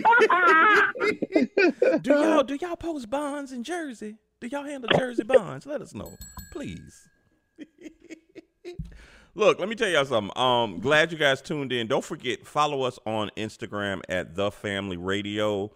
Do 2.02 2.12
y'all 2.12 2.42
do 2.42 2.54
y'all 2.56 2.76
post 2.76 3.10
bonds 3.10 3.52
in 3.52 3.64
Jersey? 3.64 4.16
Do 4.40 4.46
y'all 4.48 4.64
handle 4.64 4.90
Jersey 4.96 5.24
bonds? 5.24 5.66
Let 5.66 5.80
us 5.80 5.94
know, 5.94 6.12
please. 6.52 7.08
Look, 9.36 9.58
let 9.58 9.68
me 9.68 9.74
tell 9.74 9.88
y'all 9.88 10.04
something. 10.04 10.30
Um, 10.36 10.78
glad 10.78 11.10
you 11.10 11.18
guys 11.18 11.42
tuned 11.42 11.72
in. 11.72 11.88
Don't 11.88 12.04
forget, 12.04 12.46
follow 12.46 12.82
us 12.82 13.00
on 13.04 13.32
Instagram 13.36 14.00
at 14.08 14.36
the 14.36 14.52
Family 14.52 14.96
Radio. 14.96 15.72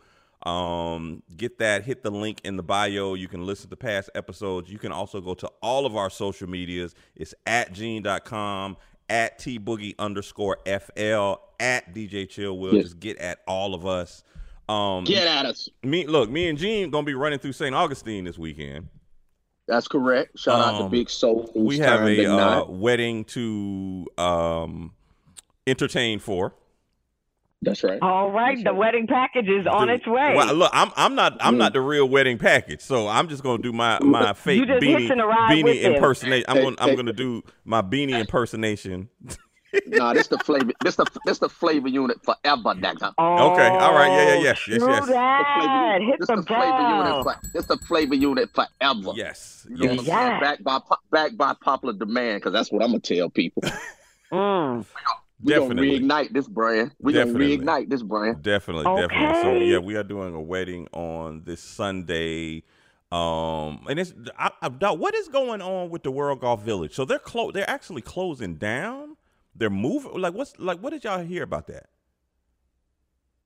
Um, 0.46 1.22
get 1.37 1.59
that, 1.59 1.85
hit 1.85 2.03
the 2.03 2.11
link 2.11 2.40
in 2.44 2.57
the 2.57 2.62
bio. 2.62 3.14
You 3.14 3.27
can 3.29 3.44
listen 3.44 3.70
to 3.70 3.77
past 3.77 4.09
episodes. 4.14 4.70
You 4.70 4.79
can 4.79 4.92
also 4.92 5.20
go 5.20 5.35
to 5.35 5.51
all 5.62 5.85
of 5.85 5.96
our 5.96 6.11
social 6.11 6.48
medias. 6.48 6.94
It's 7.16 7.35
at 7.46 7.72
gene.com, 7.72 8.77
at 9.09 9.38
T 9.38 9.59
Boogie 9.59 9.94
underscore 9.98 10.59
FL, 10.64 11.35
at 11.61 11.92
DJ 11.94 12.29
Chill 12.29 12.57
Will. 12.59 12.74
Yes. 12.74 12.85
Just 12.85 13.01
get 13.01 13.18
at 13.18 13.40
all 13.48 13.74
of 13.74 13.85
us. 13.87 14.22
Um, 14.68 15.05
get 15.05 15.27
at 15.27 15.46
us. 15.46 15.68
me 15.83 16.07
look, 16.07 16.31
me 16.31 16.48
and 16.48 16.59
Gene 16.59 16.90
gonna 16.90 17.05
be 17.05 17.14
running 17.14 17.38
through 17.38 17.53
St. 17.53 17.74
Augustine 17.74 18.24
this 18.24 18.38
weekend. 18.38 18.88
That's 19.66 19.88
correct. 19.88 20.38
Shout 20.38 20.61
out 20.61 20.79
to 20.79 20.85
Um, 20.85 20.90
Big 20.90 21.11
Soul. 21.11 21.51
we 21.55 21.79
have 21.79 22.03
a 22.03 22.27
uh, 22.27 22.64
wedding 22.66 23.24
to 23.27 24.07
um, 24.16 24.92
entertain 25.66 26.18
for. 26.20 26.55
That's 27.62 27.83
right. 27.83 27.99
All 28.01 28.31
right, 28.31 28.57
That's 28.57 28.64
the 28.64 28.71
right. 28.71 28.79
wedding 28.79 29.07
package 29.09 29.49
is 29.49 29.66
on 29.66 29.88
Dude, 29.88 29.97
its 29.99 30.07
way. 30.07 30.33
Well, 30.37 30.55
look, 30.55 30.71
I'm 30.73 30.92
I'm 30.97 31.14
not 31.16 31.37
I'm 31.40 31.55
Mm. 31.55 31.59
not 31.59 31.73
the 31.73 31.81
real 31.81 32.09
wedding 32.09 32.38
package, 32.38 32.81
so 32.81 33.09
I'm 33.09 33.29
just 33.29 33.42
gonna 33.42 33.61
do 33.62 33.73
my 33.73 33.99
my 34.01 34.33
fake 34.33 34.64
just 34.66 34.81
beanie 34.83 35.01
hitching 35.01 35.18
a 35.18 35.27
ride 35.27 35.51
beanie 35.64 35.83
impersonation. 35.83 36.44
I'm 36.49 36.62
gonna 36.62 36.77
I'm 36.79 36.94
gonna 36.94 37.12
do 37.12 37.42
my 37.64 37.83
beanie 37.83 38.18
impersonation. 38.21 39.09
nah, 39.88 40.14
this 40.14 40.29
the 40.29 40.38
flavor. 40.38 40.71
This 40.85 40.94
the 40.94 41.05
this 41.27 41.40
the 41.40 41.49
flavor 41.49 41.88
unit 41.88 42.18
forever, 42.25 42.75
nigga. 42.75 43.12
Oh, 43.18 43.53
Okay, 43.53 43.66
all 43.68 43.92
right, 43.92 44.07
yeah, 44.09 44.35
yeah, 44.35 44.40
yes, 44.40 44.68
yes, 44.68 44.81
yes. 44.81 45.07
The 45.07 45.12
that. 45.12 45.99
flavor, 45.99 46.05
Hit 46.12 46.18
this 46.21 46.29
the 46.29 46.37
the 46.37 46.42
flavor 46.44 46.88
unit. 46.88 47.05
bell. 47.05 47.23
For, 47.25 47.37
this 47.55 47.66
the 47.66 47.77
flavor 47.88 48.14
unit 48.14 48.51
forever. 48.55 49.12
Yes, 49.16 49.66
You 49.68 49.88
know 49.88 49.92
yes. 49.94 50.07
Yeah. 50.07 50.38
Back 50.40 50.62
by 50.62 50.79
back 51.11 51.37
by 51.37 51.55
popular 51.61 51.92
demand, 51.94 52.40
because 52.40 52.53
that's 52.53 52.71
what 52.71 52.83
I'm 52.85 52.90
gonna 52.90 53.01
tell 53.01 53.29
people. 53.31 53.64
Mm. 54.33 54.85
We 55.42 55.55
gonna 55.55 55.74
reignite 55.74 56.33
this 56.33 56.48
brand. 56.48 56.92
We 57.01 57.12
Definitely. 57.12 57.57
gonna 57.59 57.81
reignite 57.83 57.90
this 57.90 58.03
brand. 58.03 58.42
Definitely, 58.42 58.85
definitely. 58.85 59.42
So 59.42 59.53
yeah, 59.64 59.79
we 59.79 59.96
are 59.96 60.03
doing 60.03 60.35
a 60.35 60.40
wedding 60.42 60.88
on 60.92 61.42
this 61.44 61.61
Sunday. 61.61 62.64
Um, 63.12 63.87
and 63.88 63.98
it's 63.98 64.12
I, 64.38 64.51
I, 64.61 64.68
Doc, 64.68 64.98
what 64.98 65.14
is 65.14 65.29
going 65.29 65.62
on 65.62 65.90
with 65.90 66.03
the 66.03 66.11
World 66.11 66.40
Golf 66.40 66.62
Village? 66.62 66.92
So 66.94 67.05
they're 67.05 67.18
close. 67.18 67.53
they're 67.55 67.68
actually 67.70 68.03
closing 68.03 68.57
down. 68.57 69.16
They're 69.55 69.70
moving. 69.70 70.20
Like 70.20 70.35
what's 70.35 70.59
like? 70.59 70.81
What 70.81 70.90
did 70.90 71.05
y'all 71.05 71.22
hear 71.24 71.42
about 71.44 71.68
that? 71.68 71.87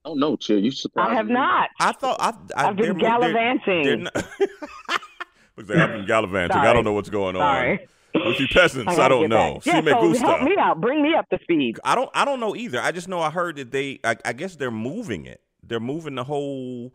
I 0.04 0.08
don't 0.08 0.18
know, 0.18 0.34
chill. 0.36 0.58
You 0.58 0.70
surprised 0.72 1.10
I 1.10 1.14
have 1.14 1.26
me. 1.26 1.34
not. 1.34 1.68
I 1.78 1.92
thought 1.92 2.16
I, 2.18 2.30
I 2.56 2.68
I've 2.68 2.76
been 2.76 2.88
mo- 2.88 2.92
they're- 2.94 3.00
gallivanting. 3.08 3.82
They're 3.84 3.96
not. 3.98 4.14
Looks 5.56 5.68
like 5.68 5.78
I've 5.78 5.92
been 5.92 6.06
gallivanting. 6.06 6.56
I 6.58 6.72
don't 6.72 6.84
know 6.84 6.92
what's 6.92 7.10
going 7.10 7.36
on 7.36 7.42
Sorry. 7.42 7.86
With 8.14 8.40
you 8.40 8.48
peasants. 8.48 8.92
I, 8.92 8.96
gotta 8.96 9.14
don't 9.14 9.28
know. 9.28 9.54
back. 9.54 9.62
Si 9.64 9.70
Yeah, 9.70 9.80
me 9.80 9.90
so 9.90 10.26
help 10.26 10.42
me 10.42 10.56
out. 10.58 10.80
Bring 10.80 11.02
me 11.02 11.14
up 11.14 11.28
to 11.30 11.38
speed. 11.42 11.78
I 11.84 11.94
don't 11.94 12.10
I 12.14 12.24
don't 12.24 12.40
know 12.40 12.54
either. 12.54 12.80
I 12.80 12.92
just 12.92 13.08
know 13.08 13.20
I 13.20 13.30
heard 13.30 13.56
that 13.56 13.70
they 13.70 14.00
I, 14.04 14.16
I 14.24 14.32
guess 14.32 14.56
they're 14.56 14.70
moving 14.70 15.26
it. 15.26 15.40
They're 15.62 15.80
moving 15.80 16.14
the 16.14 16.24
whole 16.24 16.92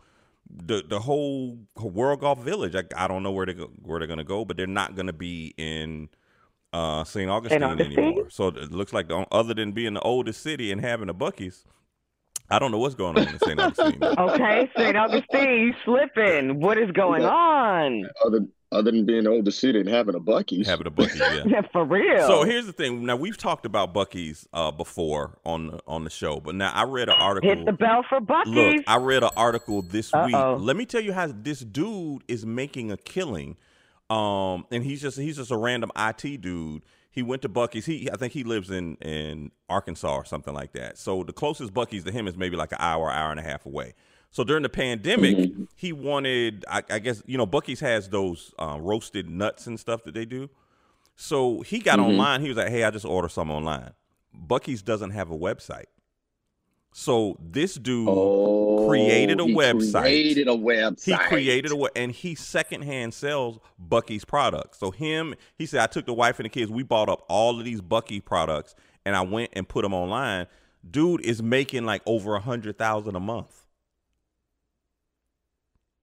the 0.50 0.84
the 0.88 1.00
whole 1.00 1.58
World 1.76 2.22
Golf 2.22 2.40
Village. 2.40 2.76
I, 2.76 2.84
I 2.96 3.08
don't 3.08 3.24
know 3.24 3.32
where 3.32 3.46
they 3.46 3.54
go, 3.54 3.70
where 3.84 4.00
they're 4.00 4.08
gonna 4.08 4.24
go, 4.24 4.46
but 4.46 4.58
they're 4.58 4.68
not 4.68 4.96
gonna 4.96 5.14
be 5.14 5.54
in 5.58 6.10
uh, 6.74 7.04
St. 7.04 7.30
Augustine, 7.30 7.64
Augustine? 7.64 7.98
anymore. 8.00 8.30
So 8.30 8.48
it 8.50 8.72
looks 8.72 8.94
like 8.94 9.08
the, 9.08 9.26
other 9.32 9.54
than 9.54 9.72
being 9.72 9.94
the 9.96 10.02
oldest 10.02 10.42
city 10.42 10.72
and 10.72 10.82
having 10.82 11.08
the 11.08 11.16
Buc-ee's, 11.16 11.66
I 12.50 12.60
don't 12.60 12.72
know 12.72 12.78
what's 12.78 12.96
going 12.96 13.18
on 13.18 13.28
in 13.28 13.40
St. 13.40 13.60
Augustine. 13.60 14.00
Okay, 14.04 14.70
St. 14.78 14.96
Augustine, 14.96 15.50
you 15.60 15.74
slipping. 15.84 16.60
What 16.62 16.78
is 16.78 16.92
going 16.92 17.22
Yeah. 17.24 17.30
on? 17.30 18.10
Other 18.26 18.46
other 18.70 18.92
than 18.92 19.06
being 19.06 19.24
the 19.24 19.30
oldest 19.30 19.60
city 19.62 19.80
and 19.80 19.88
having 19.88 20.14
a 20.14 20.20
Buc-ee's. 20.20 20.68
having 20.68 20.88
a 20.88 20.92
Buc-ee's, 20.92 21.46
yeah. 21.46 21.62
For 21.72 21.86
real. 21.86 22.28
So 22.28 22.44
here's 22.44 22.66
the 22.66 22.74
thing. 22.74 23.06
Now 23.06 23.16
we've 23.16 23.38
talked 23.38 23.66
about 23.66 23.94
Buc-ee's 23.94 24.46
uh, 24.52 24.72
before 24.72 25.38
on 25.46 25.68
the, 25.68 25.80
on 25.88 26.04
the 26.04 26.10
show, 26.10 26.42
but 26.42 26.54
now 26.54 26.72
I 26.74 26.84
read 26.84 27.08
an 27.08 27.16
article. 27.18 27.50
Hit 27.50 27.66
the 27.66 27.72
bell 27.72 28.04
for 28.10 28.20
Buc-ee's. 28.20 28.48
Look, 28.78 28.84
I 28.88 28.98
read 28.98 29.24
an 29.24 29.30
article 29.38 29.82
this 29.82 30.12
week. 30.12 30.36
Uh-oh. 30.36 30.56
Let 30.60 30.76
me 30.76 30.86
tell 30.86 31.00
you 31.02 31.14
how 31.14 31.28
this 31.28 31.62
dude 31.62 32.24
is 32.28 32.46
making 32.46 32.92
a 32.92 32.98
killing. 32.98 33.56
Um, 34.10 34.66
and 34.72 34.84
he's 34.84 35.02
just 35.02 35.18
he's 35.18 35.38
just 35.38 35.52
a 35.52 35.58
random 35.58 35.92
IT 35.98 36.42
dude. 36.42 36.82
He 37.18 37.24
went 37.24 37.42
to 37.42 37.50
Buc-ee's. 37.50 37.88
He 37.88 38.08
I 38.12 38.16
think 38.16 38.34
he 38.34 38.44
lives 38.44 38.70
in 38.70 38.96
in 38.98 39.50
Arkansas 39.68 40.14
or 40.14 40.24
something 40.24 40.54
like 40.54 40.74
that. 40.74 41.00
So 41.00 41.24
the 41.24 41.34
closest 41.34 41.74
Buc-ee's 41.74 42.04
to 42.04 42.12
him 42.12 42.28
is 42.28 42.38
maybe 42.38 42.56
like 42.56 42.72
an 42.74 42.78
hour, 42.80 43.10
hour 43.12 43.32
and 43.32 43.40
a 43.40 43.44
half 43.44 43.66
away. 43.66 43.96
So 44.30 44.44
during 44.44 44.62
the 44.62 44.70
pandemic, 44.70 45.36
Mm-hmm. 45.36 45.64
he 45.76 45.94
wanted 45.94 46.64
I, 46.70 46.84
I 46.92 47.00
guess 47.00 47.24
you 47.26 47.36
know 47.40 47.48
Buc-ee's 47.48 47.80
has 47.80 48.10
those 48.10 48.54
uh, 48.60 48.78
roasted 48.80 49.28
nuts 49.32 49.66
and 49.66 49.80
stuff 49.80 50.04
that 50.04 50.14
they 50.14 50.26
do. 50.26 50.48
So 51.16 51.62
he 51.62 51.80
got 51.80 51.98
Mm-hmm. 51.98 52.10
online. 52.12 52.42
He 52.42 52.50
was 52.50 52.58
like, 52.58 52.70
"Hey, 52.70 52.84
I 52.84 52.92
just 52.92 53.06
ordered 53.06 53.30
some 53.32 53.50
online." 53.50 53.94
Buc-ee's 54.48 54.84
doesn't 54.84 55.10
have 55.12 55.32
a 55.32 55.38
website. 55.38 55.86
So 57.00 57.38
this 57.40 57.76
dude 57.76 58.08
Oh, 58.10 58.88
created 58.90 59.40
a 59.40 59.46
he 59.46 59.54
website. 59.54 60.02
Created 60.02 60.48
a 60.48 60.56
website. 60.56 61.04
he 61.04 61.16
created 61.30 61.72
a 61.72 61.90
and 61.96 62.12
he 62.12 62.34
secondhand 62.34 63.14
sells 63.14 63.60
Buc-ee's 63.80 64.26
products. 64.26 64.80
So 64.80 64.90
him, 64.90 65.36
he 65.60 65.68
said, 65.68 65.82
I 65.82 65.86
took 65.86 66.08
the 66.08 66.14
wife 66.16 66.40
and 66.40 66.46
the 66.46 66.50
kids. 66.50 66.72
We 66.72 66.82
bought 66.82 67.08
up 67.08 67.24
all 67.30 67.60
of 67.60 67.66
these 67.66 67.82
Buc-ee 67.82 68.22
products, 68.22 68.74
and 69.06 69.16
I 69.16 69.22
went 69.22 69.52
and 69.54 69.70
put 69.70 69.84
them 69.84 69.94
online. 69.94 70.48
dude 70.90 71.22
is 71.22 71.40
making 71.44 71.86
like 71.86 72.02
over 72.08 72.34
a 72.34 72.40
hundred 72.40 72.80
thousand 72.80 73.16
a 73.16 73.20
month. 73.20 73.67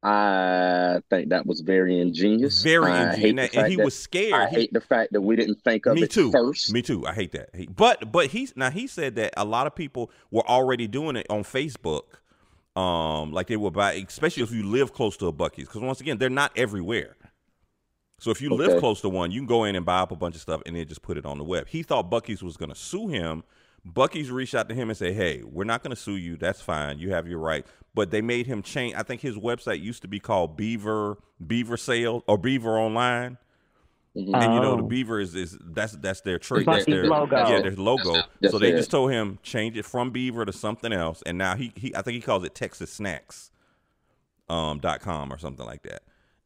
I 0.05 1.01
think 1.09 1.31
that 1.31 1.47
was 1.47 1.61
very 1.61 1.99
ingenious. 1.99 2.63
Very 2.63 2.93
ingenious, 2.93 3.55
and 3.55 3.69
he 3.69 3.77
that- 3.77 3.85
was 3.85 3.99
scared. 3.99 4.35
I 4.35 4.49
He- 4.51 4.57
hate 4.57 4.73
the 4.73 4.81
fact 4.81 5.13
that 5.15 5.23
we 5.23 5.35
didn't 5.35 5.63
think 5.65 5.87
of 5.87 5.95
me 5.95 6.03
it 6.03 6.11
too. 6.11 6.31
first. 6.31 6.73
Me 6.73 6.83
too. 6.83 7.07
I 7.07 7.15
hate 7.15 7.33
that. 7.33 7.49
He- 7.55 7.67
But 7.67 8.13
but 8.13 8.27
he's 8.29 8.55
now 8.57 8.71
he 8.71 8.87
said 8.87 9.15
that 9.17 9.33
a 9.37 9.45
lot 9.45 9.67
of 9.67 9.75
people 9.75 10.11
were 10.31 10.47
already 10.49 10.87
doing 10.87 11.17
it 11.17 11.27
on 11.31 11.43
Facebook. 11.43 12.03
Um, 12.77 13.33
like 13.33 13.47
they 13.47 13.57
were 13.57 13.71
buy, 13.71 13.93
especially 13.95 14.43
if 14.43 14.51
you 14.51 14.65
live 14.65 14.93
close 14.93 15.17
to 15.19 15.29
a 15.29 15.33
Buc-ee's, 15.33 15.69
because 15.69 15.81
once 15.81 16.01
again, 16.01 16.19
they're 16.19 16.29
not 16.29 16.51
everywhere. 16.57 17.17
So 18.19 18.31
if 18.31 18.43
you 18.43 18.51
live 18.51 18.79
close 18.81 19.01
to 19.03 19.09
one, 19.09 19.31
you 19.31 19.41
can 19.41 19.47
go 19.47 19.65
in 19.65 19.77
and 19.77 19.87
buy 19.87 20.01
up 20.01 20.11
a 20.11 20.17
bunch 20.17 20.35
of 20.35 20.41
stuff 20.41 20.61
and 20.67 20.75
then 20.77 20.87
just 20.87 21.03
put 21.03 21.17
it 21.17 21.25
on 21.25 21.39
the 21.39 21.45
web. 21.45 21.69
He 21.69 21.83
thought 21.83 22.11
Buc-ee's 22.11 22.43
was 22.43 22.57
going 22.57 22.71
to 22.71 22.75
sue 22.75 23.09
him. 23.09 23.45
Buc-ee's 23.87 24.31
reached 24.31 24.55
out 24.55 24.69
to 24.71 24.75
him 24.75 24.89
and 24.89 24.97
said, 24.97 25.15
"Hey, 25.15 25.43
we're 25.45 25.65
not 25.65 25.83
going 25.83 25.91
to 25.91 25.97
sue 26.01 26.17
you. 26.17 26.37
That's 26.37 26.61
fine. 26.61 26.99
You 26.99 27.11
have 27.13 27.29
your 27.29 27.39
right." 27.39 27.67
But 27.95 28.11
they 28.11 28.23
made 28.23 28.47
him 28.47 28.63
change. 28.63 28.95
I 28.97 29.03
think 29.03 29.21
his 29.21 29.37
website 29.37 29.81
used 29.83 30.03
to 30.03 30.09
be 30.09 30.19
called 30.21 30.57
Beaver 30.57 31.19
Beaver 31.47 31.77
Sale 31.77 32.25
or 32.27 32.39
Beaver 32.39 32.79
Online. 32.79 33.37
Mhm. 34.17 34.33
And 34.33 34.55
you 34.55 34.61
know 34.61 34.77
the 34.77 34.83
Oh. 34.85 34.87
beaver 34.87 35.19
is, 35.19 35.35
is 35.35 35.59
that's 35.61 35.93
that's 35.97 36.21
their 36.21 36.39
trait. 36.39 36.67
That's 36.67 36.85
their 36.87 37.05
logo. 37.07 37.37
Yeah, 37.49 37.61
their 37.63 37.73
logo. 37.73 38.23
That's 38.41 38.53
so 38.53 38.59
they 38.61 38.73
it. 38.73 38.77
just 38.77 38.91
told 38.91 39.11
him 39.11 39.39
change 39.43 39.77
it 39.77 39.85
from 39.85 40.13
beaver 40.13 40.45
to 40.45 40.53
something 40.53 40.93
else, 40.93 41.21
and 41.27 41.37
now 41.37 41.57
he, 41.57 41.73
he 41.75 41.95
I 41.97 42.03
think 42.03 42.15
he 42.15 42.21
calls 42.21 42.45
it 42.45 42.55
Texas 42.55 42.93
Snacks, 42.93 43.51
um 44.49 44.79
dot 44.79 45.01
com 45.01 45.33
or 45.33 45.39
something 45.39 45.67
like 45.67 45.83
that. 45.83 46.03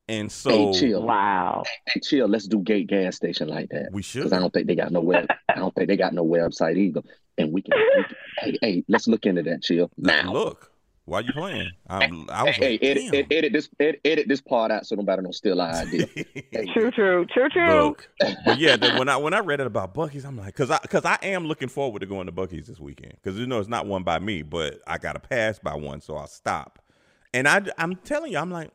And 0.08 0.32
so 0.32 0.72
hey, 0.72 0.72
chill. 0.80 1.02
Wow. 1.02 1.64
Hey, 1.86 2.00
chill. 2.00 2.28
Let's 2.28 2.46
do 2.46 2.60
Gate 2.60 2.86
gas 2.86 3.16
station 3.16 3.48
like 3.48 3.68
that. 3.70 3.90
we 3.92 4.02
should. 4.02 4.20
Because 4.20 4.32
I 4.32 4.38
don't 4.38 4.52
think 4.52 4.66
they 4.66 4.74
got 4.74 4.90
no 4.90 5.00
web. 5.00 5.26
I 5.48 5.56
don't 5.56 5.74
think 5.74 5.88
they 5.88 5.96
got 5.96 6.14
no 6.14 6.24
website 6.24 6.78
either. 6.78 7.02
And 7.36 7.52
we 7.52 7.62
can. 7.62 7.74
We 7.96 8.04
can 8.04 8.16
hey, 8.38 8.58
hey, 8.62 8.84
let's 8.88 9.06
look 9.06 9.26
into 9.26 9.42
that. 9.42 9.62
Chill 9.62 9.90
now. 9.98 10.32
Look, 10.32 10.72
why 11.04 11.20
you 11.20 11.32
playing? 11.32 11.70
I'm, 11.88 12.28
I 12.30 12.44
was 12.44 12.56
Hey, 12.56 12.72
like, 12.72 12.84
edit, 12.84 13.04
edit, 13.14 13.26
edit 13.30 13.52
this. 13.52 13.68
Edit, 13.80 14.00
edit 14.04 14.28
this 14.28 14.40
part 14.40 14.70
out 14.70 14.86
so 14.86 14.94
nobody 14.94 15.22
don't 15.22 15.34
steal 15.34 15.60
our 15.60 15.72
idea. 15.72 16.06
True, 16.72 16.90
true, 16.90 17.26
true, 17.26 17.48
true. 17.50 17.66
Look, 17.84 18.08
but 18.44 18.58
yeah, 18.58 18.76
then 18.76 18.98
when 18.98 19.08
I 19.08 19.16
when 19.18 19.34
I 19.34 19.38
read 19.40 19.60
it 19.60 19.66
about 19.66 19.94
Buc-ee's, 19.94 20.24
I'm 20.24 20.36
like, 20.36 20.54
cause 20.54 20.70
I 20.70 20.78
cause 20.78 21.04
I 21.04 21.18
am 21.22 21.46
looking 21.46 21.68
forward 21.68 22.00
to 22.00 22.06
going 22.06 22.26
to 22.26 22.32
Buc-ee's 22.32 22.66
this 22.66 22.80
weekend, 22.80 23.14
cause 23.22 23.36
you 23.36 23.46
know 23.46 23.58
it's 23.58 23.68
not 23.68 23.86
one 23.86 24.02
by 24.04 24.18
me, 24.18 24.42
but 24.42 24.80
I 24.86 24.98
got 24.98 25.12
to 25.14 25.20
pass 25.20 25.58
by 25.58 25.74
one, 25.74 26.00
so 26.00 26.16
I'll 26.16 26.26
stop. 26.26 26.78
And 27.34 27.46
I 27.46 27.62
I'm 27.78 27.94
telling 27.96 28.32
you, 28.32 28.38
I'm 28.38 28.50
like, 28.50 28.70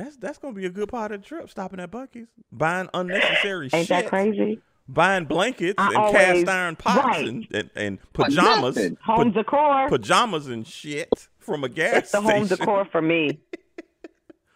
that's 0.00 0.16
that's 0.16 0.38
gonna 0.38 0.54
be 0.54 0.66
a 0.66 0.70
good 0.70 0.88
part 0.88 1.12
of 1.12 1.20
the 1.22 1.26
trip, 1.26 1.48
stopping 1.50 1.80
at 1.80 1.90
Buc-ee's, 1.90 2.28
buying 2.52 2.88
unnecessary 2.94 3.68
shit. 3.68 3.78
Ain't 3.78 3.86
shit, 3.88 4.04
that 4.04 4.08
crazy? 4.08 4.60
buying 4.88 5.24
blankets 5.24 5.74
I 5.78 5.86
and 5.88 5.96
always- 5.96 6.12
cast 6.16 6.48
iron 6.48 6.76
pots 6.76 7.04
right. 7.06 7.28
and, 7.28 7.46
and 7.52 7.70
and 7.76 7.98
pajamas, 8.12 8.76
nothing. 8.76 8.96
Home 9.04 9.32
pa- 9.32 9.38
decor. 9.42 9.88
pajamas 9.88 10.46
and 10.48 10.66
shit 10.66 11.08
from 11.38 11.62
a 11.64 11.68
gas 11.68 11.96
It's 11.98 12.12
the 12.12 12.20
home 12.20 12.46
decor 12.46 12.86
for 12.90 13.00
me. 13.02 13.38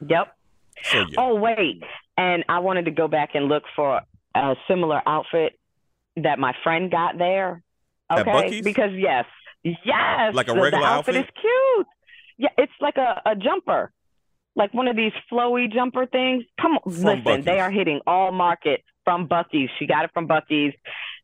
Yep. 0.07 0.37
So 0.83 0.99
yeah, 0.99 1.05
Oh 1.19 1.35
wait, 1.37 1.83
and 2.19 2.45
I 2.49 2.59
wanted 2.59 2.85
to 2.87 2.91
go 2.91 3.09
back 3.09 3.31
and 3.35 3.47
look 3.47 3.63
for 3.75 4.01
a 4.35 4.55
similar 4.69 5.01
outfit 5.07 5.59
that 6.17 6.39
my 6.39 6.53
friend 6.63 6.91
got 6.91 7.17
there. 7.17 7.63
Okay, 8.13 8.61
because 8.61 8.91
yes, 8.93 9.25
yes, 9.63 10.35
Like 10.35 10.49
a 10.49 10.53
regular 10.53 10.71
the 10.73 10.77
outfit, 10.87 11.17
outfit? 11.17 11.35
is 11.35 11.41
cute. 11.41 11.87
Yeah, 12.37 12.49
it's 12.59 12.73
like 12.81 12.97
a, 12.99 13.23
a 13.25 13.35
jumper, 13.35 13.93
like 14.57 14.73
one 14.75 14.89
of 14.89 14.97
these 14.97 15.13
flowy 15.31 15.73
jumper 15.73 16.07
things. 16.07 16.45
Come 16.61 16.73
on, 16.73 16.81
From 16.93 16.93
listen, 17.03 17.23
Buc-ee's. 17.23 17.45
they 17.45 17.61
are 17.61 17.71
hitting 17.71 18.01
all 18.07 18.33
market 18.33 18.83
from 19.05 19.29
Buc-ee's. 19.29 19.69
She 19.79 19.87
got 19.87 20.05
it 20.05 20.11
from 20.15 20.27
Buc-ee's. 20.29 20.75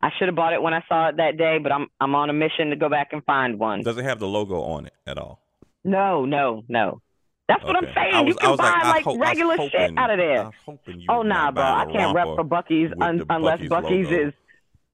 I 0.03 0.11
should 0.19 0.29
have 0.29 0.35
bought 0.35 0.53
it 0.53 0.63
when 0.63 0.75
I 0.75 0.83
saw 0.89 1.09
it 1.09 1.17
that 1.19 1.37
day, 1.37 1.59
but 1.59 1.73
I'm 1.73 1.87
I'm 2.01 2.15
on 2.15 2.31
a 2.31 2.33
mission 2.33 2.71
to 2.71 2.77
go 2.77 2.89
back 2.89 3.13
and 3.13 3.25
find 3.25 3.59
one. 3.59 3.83
does 3.83 3.97
it 3.99 4.05
have 4.05 4.19
the 4.19 4.29
logo 4.29 4.61
on 4.63 4.87
it 4.87 4.95
at 5.07 5.19
all? 5.19 5.41
No, 5.85 6.25
no, 6.25 6.63
no. 6.69 7.01
That's 7.49 7.65
what 7.65 7.77
I'm 7.77 7.93
saying. 7.95 8.15
Was- 8.15 8.29
you 8.29 8.35
can 8.37 8.57
buy 8.57 8.65
like, 8.65 8.85
like, 8.85 9.05
hope- 9.05 9.21
regular 9.21 9.57
hoping- 9.57 9.71
shit 9.71 9.99
out 9.99 10.11
of 10.11 10.19
there. 10.19 10.45
was 10.45 10.53
hoping 10.67 11.01
you 11.01 11.07
Oh 11.09 11.23
nah, 11.23 11.51
bro. 11.51 11.65
I 11.65 11.87
can't 11.91 12.15
rep 12.15 12.27
for 12.27 12.45
Buc-ee's 12.45 12.93
un- 13.01 13.25
unless 13.29 13.59
Buc-ee's 13.61 13.69
Bucky's 13.69 14.11
is 14.11 14.33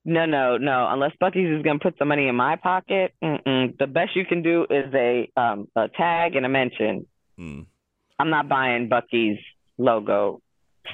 no, 0.04 0.24
no, 0.24 0.56
no. 0.56 0.86
Unless 0.88 1.12
Buc-ee's 1.20 1.58
is 1.58 1.62
gonna 1.62 1.80
put 1.80 1.98
some 1.98 2.08
money 2.08 2.28
in 2.28 2.36
my 2.36 2.56
pocket. 2.56 3.12
Mm-mm. 3.22 3.76
The 3.76 3.86
best 3.86 4.14
you 4.16 4.24
can 4.24 4.42
do 4.42 4.64
is 4.70 4.92
a 4.94 5.30
um 5.36 5.68
a 5.76 5.88
tag 5.88 6.36
and 6.36 6.46
a 6.46 6.48
mention. 6.48 7.06
Mm. 7.38 7.66
I'm 8.18 8.30
not 8.30 8.48
buying 8.48 8.88
Buc-ee's 8.88 9.38
logo 9.78 10.40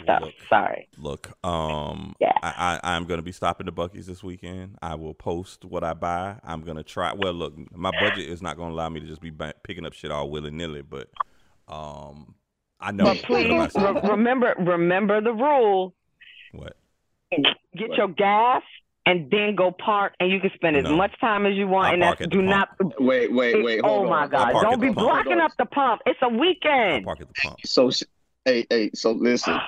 stuff. 0.03 0.23
Look. 0.23 0.35
Sorry. 0.49 0.89
Look, 0.99 1.33
um, 1.45 2.15
Yeah. 2.21 2.33
I, 2.43 2.81
I 2.83 2.95
I'm 2.97 3.05
gonna 3.05 3.23
be 3.23 3.33
stopping 3.33 3.67
the 3.67 3.73
Buc-ee's 3.73 4.07
this 4.07 4.23
weekend. 4.23 4.77
I 4.83 4.95
will 4.95 5.15
post 5.15 5.65
what 5.65 5.85
I 5.85 5.95
buy. 5.95 6.37
I'm 6.45 6.63
gonna 6.63 6.83
try. 6.83 7.13
Well, 7.13 7.33
look, 7.33 7.55
my 7.77 7.91
budget 8.01 8.29
is 8.29 8.43
not 8.43 8.57
gonna 8.57 8.73
allow 8.75 8.89
me 8.89 9.01
to 9.01 9.07
just 9.07 9.21
be 9.21 9.31
picking 9.63 9.85
up 9.87 9.93
shit 9.93 10.11
all 10.11 10.31
willy 10.31 10.51
nilly, 10.51 10.83
but 10.83 11.09
um, 11.69 12.35
I 12.81 12.91
know. 12.91 13.05
But 13.05 13.19
please 13.19 13.47
am 13.51 13.61
I 13.61 13.69
saying? 13.69 13.95
re- 13.95 14.11
remember 14.11 14.55
remember 14.59 15.21
the 15.21 15.33
rule. 15.33 15.95
what? 16.53 16.77
Get 17.31 17.97
your 17.97 18.09
gas 18.09 18.63
and 19.07 19.31
then 19.31 19.55
go 19.57 19.73
park, 19.73 20.15
and 20.21 20.31
you 20.31 20.39
can 20.41 20.51
spend 20.55 20.77
as 20.77 20.85
No. 20.85 20.97
much 20.97 21.13
time 21.21 21.45
as 21.47 21.55
you 21.57 21.67
want. 21.67 21.87
I 21.89 21.93
and 21.95 22.03
park 22.03 22.19
that's 22.19 22.27
at 22.27 22.31
the 22.31 22.37
do 22.37 22.43
not. 22.43 22.69
Wait, 23.01 23.33
wait, 23.33 23.63
wait. 23.65 23.81
oh 23.83 23.89
Hold 23.99 24.11
my. 24.11 24.27
God! 24.29 24.53
Don't 24.61 24.81
the 24.81 24.87
be 24.89 24.95
pump. 24.95 24.99
blocking 25.09 25.41
up 25.41 25.53
the 25.59 25.67
pump. 25.67 26.03
It's 26.07 26.19
a 26.23 26.29
weekend. 26.29 27.05
park 27.05 27.21
at 27.21 27.29
the 27.29 27.35
pump. 27.35 27.59
So, 27.65 27.91
hey, 28.45 28.67
hey. 28.71 28.91
So 28.95 29.13
listen, 29.13 29.59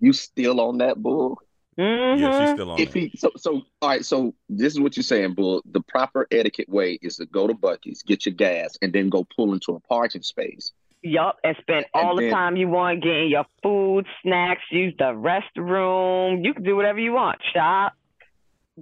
you 0.00 0.12
still 0.12 0.60
on 0.60 0.78
that 0.78 1.02
bull? 1.02 1.38
Mhm. 1.78 2.20
Yeah, 2.20 2.46
she's 2.46 2.54
still 2.54 2.70
on. 2.70 2.78
If 2.80 2.92
there. 2.92 3.02
he 3.02 3.12
so 3.16 3.30
so 3.36 3.62
all 3.82 3.88
right, 3.88 4.04
so 4.04 4.32
this 4.48 4.72
is 4.72 4.78
what 4.80 4.96
you're 4.96 5.02
saying, 5.02 5.34
Bull. 5.34 5.60
The 5.72 5.80
proper 5.80 6.28
etiquette 6.30 6.68
way 6.68 6.98
is 7.02 7.16
to 7.16 7.26
go 7.26 7.48
to 7.48 7.54
Buc-ee's, 7.54 8.02
get 8.04 8.24
your 8.26 8.34
gas, 8.36 8.78
and 8.80 8.92
then 8.92 9.08
go 9.08 9.26
pull 9.36 9.52
into 9.52 9.72
a 9.72 9.80
parking 9.80 10.22
space. 10.22 10.70
Yup, 11.02 11.36
and 11.42 11.56
spend 11.60 11.84
all 11.92 12.10
And 12.10 12.18
the 12.18 12.22
then- 12.26 12.32
time 12.32 12.56
you 12.56 12.68
want 12.68 13.02
getting 13.02 13.28
your 13.28 13.44
food, 13.62 14.06
snacks, 14.22 14.62
use 14.70 14.94
the 14.98 15.12
restroom. 15.12 16.44
You 16.44 16.54
can 16.54 16.62
do 16.62 16.76
whatever 16.76 16.98
you 17.00 17.12
want. 17.12 17.40
Shop. 17.52 17.92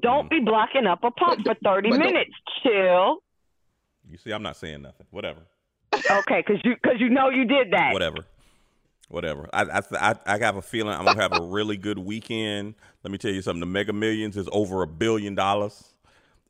Don't 0.01 0.31
be 0.31 0.41
blocking 0.41 0.87
up 0.87 1.05
a 1.05 1.11
pump 1.11 1.45
for 1.45 1.55
30 1.63 1.91
but 1.91 1.99
don't- 1.99 2.07
minutes. 2.07 2.31
Chill. 2.63 3.19
You 4.09 4.19
see, 4.19 4.33
I'm 4.33 4.43
not 4.43 4.57
saying 4.57 4.83
nothing. 4.83 5.07
Whatever. 5.11 5.41
Okay, 5.95 6.43
because 6.47 6.61
you, 6.65 6.75
cause 6.85 6.95
you 6.99 7.09
know 7.11 7.29
you 7.29 7.45
did 7.45 7.71
that. 7.73 7.93
Whatever. 7.93 8.19
Whatever. 9.09 9.49
I, 9.53 9.63
I 9.65 9.81
I 10.11 10.15
I 10.27 10.39
have 10.39 10.57
a 10.57 10.63
feeling 10.63 10.95
I'm 10.95 11.05
gonna 11.05 11.21
have 11.21 11.33
a 11.39 11.43
really 11.45 11.77
good 11.77 11.99
weekend. 11.99 12.75
Let 13.05 13.13
me 13.13 13.19
tell 13.19 13.31
you 13.31 13.43
something. 13.43 13.61
The 13.61 13.67
Mega 13.67 13.93
Millions 13.93 14.37
is 14.39 14.49
over 14.53 14.83
a 14.83 14.87
billion 14.87 15.35
dollars. 15.35 15.93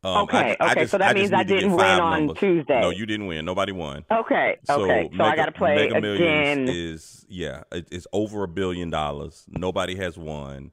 Um, 0.04 0.24
Okay, 0.24 0.56
I, 0.60 0.64
I 0.64 0.70
okay, 0.72 0.80
just, 0.82 0.92
so 0.92 0.98
that 0.98 1.10
I 1.10 1.14
means 1.14 1.32
I 1.32 1.38
need 1.38 1.48
to 1.48 1.54
get 1.54 1.60
didn't 1.60 1.76
win 1.76 1.86
on 1.86 2.18
numbers. 2.26 2.38
Tuesday. 2.38 2.80
No, 2.80 2.90
you 2.90 3.04
didn't 3.06 3.26
win. 3.26 3.44
Nobody 3.44 3.72
won. 3.72 4.04
Okay, 4.10 4.58
So 4.64 4.82
okay. 4.82 5.10
So, 5.16 5.22
I 5.24 5.36
got 5.36 5.46
to 5.46 5.52
play 5.52 5.74
Mega 5.76 5.96
again. 5.98 6.64
Millions 6.64 6.70
is 6.70 7.26
yeah, 7.28 7.62
it, 7.72 7.86
it's 7.90 8.06
over 8.12 8.44
a 8.44 8.48
billion 8.48 8.90
dollars. 8.90 9.44
Nobody 9.48 9.96
has 9.96 10.16
won. 10.16 10.70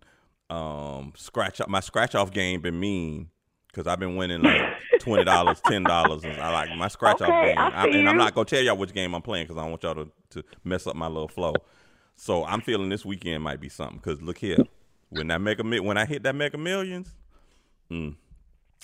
Um, 0.50 1.14
scratch 1.16 1.62
my 1.68 1.80
scratch 1.80 2.16
off 2.16 2.32
game 2.32 2.62
been 2.62 2.80
mean 2.80 3.30
because 3.68 3.86
I've 3.88 4.00
been 4.00 4.16
winning 4.16 4.42
like 4.42 4.62
twenty 5.00 5.24
dollars, 5.24 5.62
ten 5.62 5.86
dollars, 5.86 6.26
and 6.26 6.40
I 6.42 6.50
like 6.50 6.72
my 6.74 6.88
scratch 6.88 7.22
off 7.22 7.30
Okay, 7.30 7.48
game. 7.54 7.58
I 7.60 7.84
I- 7.84 7.88
and 7.88 8.10
I'm 8.10 8.18
not 8.18 8.34
gonna 8.34 8.46
tell 8.46 8.62
y'all 8.62 8.76
which 8.78 8.94
game 8.94 9.14
I'm 9.14 9.22
playing 9.22 9.46
because 9.46 9.58
I 9.58 9.62
don't 9.62 9.70
want 9.72 9.84
y'all 9.84 9.96
to, 9.96 10.12
to 10.32 10.44
mess 10.64 10.88
up 10.88 10.96
my 10.96 11.08
little 11.08 11.28
flow. 11.28 11.62
So 12.16 12.44
I'm 12.46 12.62
feeling 12.62 12.90
this 12.90 13.06
weekend 13.06 13.44
might 13.44 13.62
be 13.62 13.70
something 13.70 13.98
because 13.98 14.22
look 14.22 14.40
here, 14.40 14.66
when 15.10 15.28
that 15.28 15.40
mega 15.40 15.64
Mi- 15.64 15.80
when 15.80 15.98
I 15.98 16.06
hit 16.06 16.24
that 16.24 16.36
mega 16.36 16.58
millions, 16.58 17.14
mm, 17.92 18.16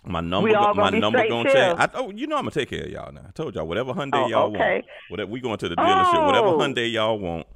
my 0.06 0.22
number 0.22 0.50
my 0.76 0.92
number 0.92 1.28
gonna 1.28 1.52
change. 1.52 1.80
I, 1.80 1.90
oh, 1.96 2.12
you 2.12 2.28
know 2.28 2.36
I'm 2.38 2.44
gonna 2.44 2.52
take 2.52 2.70
care 2.70 2.84
of 2.84 2.90
y'all 2.92 3.12
now. 3.12 3.26
I 3.28 3.32
told 3.32 3.56
y'all 3.56 3.68
whatever 3.68 3.92
Hyundai 3.94 4.24
Oh, 4.26 4.28
y'all 4.28 4.56
okay. 4.56 4.74
want. 4.76 4.86
Whatever 5.10 5.32
we 5.32 5.40
going 5.42 5.58
to 5.58 5.70
the 5.70 5.76
dealership. 5.76 6.26
Whatever 6.26 6.48
Oh. 6.50 6.58
Hyundai 6.60 6.92
y'all 6.92 7.18
want. 7.18 7.48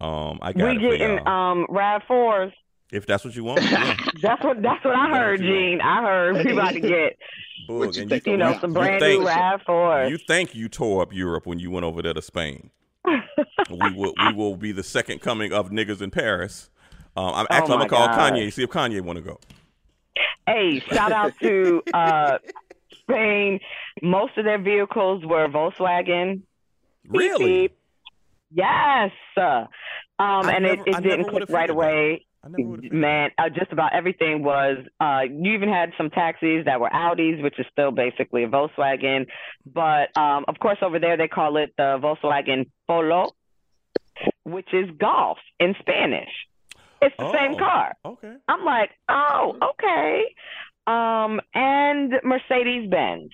Um, 0.00 0.38
I 0.40 0.52
got 0.52 0.64
we 0.68 0.76
it 0.76 0.80
for 0.92 0.96
getting 0.98 1.26
um 1.26 1.66
Rav 1.68 2.02
fours. 2.06 2.52
If 2.92 3.06
that's 3.06 3.24
what 3.24 3.34
you 3.34 3.44
want, 3.44 3.62
yeah. 3.62 3.96
That's 4.22 4.42
what 4.44 4.62
that's 4.62 4.84
what 4.84 4.94
I 4.96 5.08
heard, 5.10 5.40
what. 5.40 5.46
Gene. 5.46 5.80
I 5.80 6.02
heard 6.02 6.44
we 6.44 6.52
about 6.52 6.72
to 6.72 6.80
get 6.80 7.18
Boog, 7.68 7.96
you 8.26 8.32
you 8.32 8.36
know 8.38 8.56
some 8.60 8.70
you 8.70 8.74
brand 8.74 9.00
think- 9.00 9.20
new 9.22 9.26
Rav 9.28 9.62
fours. 9.62 10.10
You 10.10 10.18
think 10.18 10.54
you 10.54 10.68
tore 10.68 11.02
up 11.02 11.12
Europe 11.12 11.46
when 11.46 11.58
you 11.58 11.70
went 11.70 11.84
over 11.84 12.00
there 12.02 12.14
to 12.14 12.22
Spain? 12.22 12.70
we 13.06 13.92
will 13.94 14.14
we 14.18 14.32
will 14.34 14.56
be 14.56 14.72
the 14.72 14.82
second 14.82 15.20
coming 15.20 15.52
of 15.52 15.70
niggas 15.70 16.00
in 16.00 16.10
Paris. 16.10 16.70
Um, 17.16 17.32
I'm 17.34 17.46
actually 17.50 17.74
I'm 17.74 17.82
Oh 17.82 17.86
gonna 17.86 17.88
call 17.88 18.06
God. 18.08 18.32
Kanye 18.34 18.52
see 18.52 18.62
if 18.62 18.70
Kanye 18.70 19.00
want 19.00 19.16
to 19.18 19.22
go. 19.24 19.38
Hey, 20.46 20.80
shout 20.92 21.10
out 21.12 21.32
to 21.40 21.82
uh, 21.92 22.38
Spain. 23.00 23.58
Most 24.02 24.36
of 24.38 24.44
their 24.44 24.58
vehicles 24.60 25.24
were 25.24 25.48
Volkswagen. 25.48 26.42
Really? 27.08 27.62
beep. 27.68 27.78
Yes. 28.52 29.10
Uh, 29.36 29.64
Um, 30.18 30.48
and 30.48 30.64
never- 30.64 30.82
it, 30.82 30.96
it 30.96 31.02
didn't 31.02 31.24
click 31.28 31.48
right 31.48 31.68
away. 31.70 32.25
I 32.46 32.48
never 32.48 32.68
would. 32.70 32.92
Man, 32.92 33.30
uh, 33.38 33.48
just 33.48 33.72
about 33.72 33.92
everything 33.92 34.42
was. 34.44 34.78
Uh, 35.00 35.22
you 35.28 35.52
even 35.54 35.68
had 35.68 35.90
some 35.98 36.10
taxis 36.10 36.64
that 36.66 36.80
were 36.80 36.88
Audis, 36.90 37.42
which 37.42 37.58
is 37.58 37.66
still 37.72 37.90
basically 37.90 38.44
a 38.44 38.48
Volkswagen. 38.48 39.26
But 39.66 40.16
um, 40.16 40.44
of 40.48 40.58
course, 40.60 40.78
over 40.80 40.98
there 41.00 41.16
they 41.16 41.28
call 41.28 41.56
it 41.56 41.74
the 41.76 41.98
Volkswagen 42.00 42.70
Polo, 42.86 43.32
which 44.44 44.68
is 44.72 44.88
golf 44.98 45.38
in 45.58 45.74
Spanish. 45.80 46.30
It's 47.02 47.14
the 47.18 47.32
same 47.32 47.54
Oh. 47.54 47.58
car. 47.58 47.94
Okay. 48.04 48.34
I'm 48.48 48.64
like, 48.64 48.90
oh, 49.08 49.56
okay. 49.72 50.22
Um, 50.86 51.40
and 51.52 52.12
Mercedes 52.24 52.88
Benz. 52.88 53.30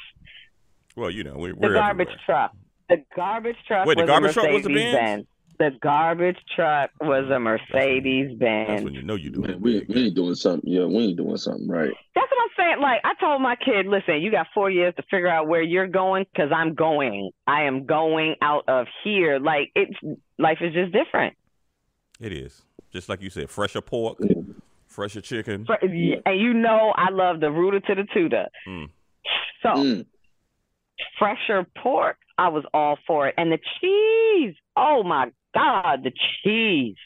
Well, 0.97 1.11
you 1.11 1.23
know, 1.25 1.35
we, 1.37 1.51
The 1.51 1.57
we're 1.59 1.75
garbage 1.75 2.09
everywhere. 2.09 2.25
truck. 2.27 2.53
The 2.89 3.05
garbage 3.15 3.57
truck 3.69 3.87
Wait, 3.87 3.99
the 3.99 4.05
garbage 4.07 4.35
truck 4.35 4.51
was 4.51 4.67
a 4.67 4.69
Benz? 4.69 5.27
Benz. 5.63 5.75
The 5.75 5.79
garbage 5.81 6.39
truck 6.55 6.91
was 7.01 7.31
a 7.31 7.39
Mercedes 7.39 8.37
Benz. 8.39 8.39
That's 8.39 8.69
Benz. 8.69 8.85
when 8.85 8.95
you 8.95 9.03
know 9.03 9.15
you're 9.15 9.33
doing 9.33 9.51
Man, 9.51 9.61
we, 9.61 9.85
we 9.89 10.07
ain't 10.07 10.15
doing 10.15 10.35
something. 10.35 10.69
Yeah, 10.71 10.85
we 10.87 10.99
ain't 10.99 11.17
doing 11.17 11.37
something 11.37 11.69
right. 11.69 11.93
That's 12.15 12.31
what 12.31 12.43
I'm 12.43 12.49
saying. 12.57 12.81
Like 12.83 13.01
I 13.05 13.15
told 13.21 13.41
my 13.43 13.57
kid, 13.57 13.87
listen, 13.87 14.21
you 14.21 14.31
got 14.31 14.47
four 14.55 14.71
years 14.71 14.95
to 14.97 15.03
figure 15.05 15.29
out 15.29 15.49
where 15.49 15.63
you're 15.63 15.87
going 15.87 16.27
because 16.33 16.51
I'm 16.55 16.75
going. 16.75 17.31
I 17.47 17.63
am 17.65 17.87
going 17.87 18.37
out 18.43 18.65
of 18.69 18.87
here. 19.05 19.39
Like 19.39 19.71
it's 19.75 19.93
life 20.39 20.59
is 20.61 20.73
just 20.75 20.93
different. 20.93 21.37
It 22.21 22.33
is. 22.33 22.63
Just 22.93 23.09
like 23.09 23.23
you 23.23 23.31
said, 23.31 23.49
fresher 23.49 23.81
pork, 23.81 24.19
fresher 24.87 25.21
chicken. 25.23 25.67
And 25.81 26.41
you 26.41 26.53
know 26.55 26.93
I 26.97 27.11
love 27.11 27.41
the 27.41 27.51
rooter 27.51 27.81
to 27.81 27.95
the 27.95 28.07
tutor. 28.13 28.47
Mm. 28.69 28.91
So 29.63 29.69
Mm. 29.71 30.07
fresher 31.19 31.67
pork, 31.83 32.17
I 32.43 32.49
was 32.49 32.65
all 32.75 32.99
for 33.07 33.29
it. 33.29 33.35
And 33.39 33.53
the 33.53 33.59
cheese, 33.81 34.57
oh 34.77 35.05
my 35.05 35.31
God, 35.55 36.03
the 36.03 36.13
cheese. 36.43 36.97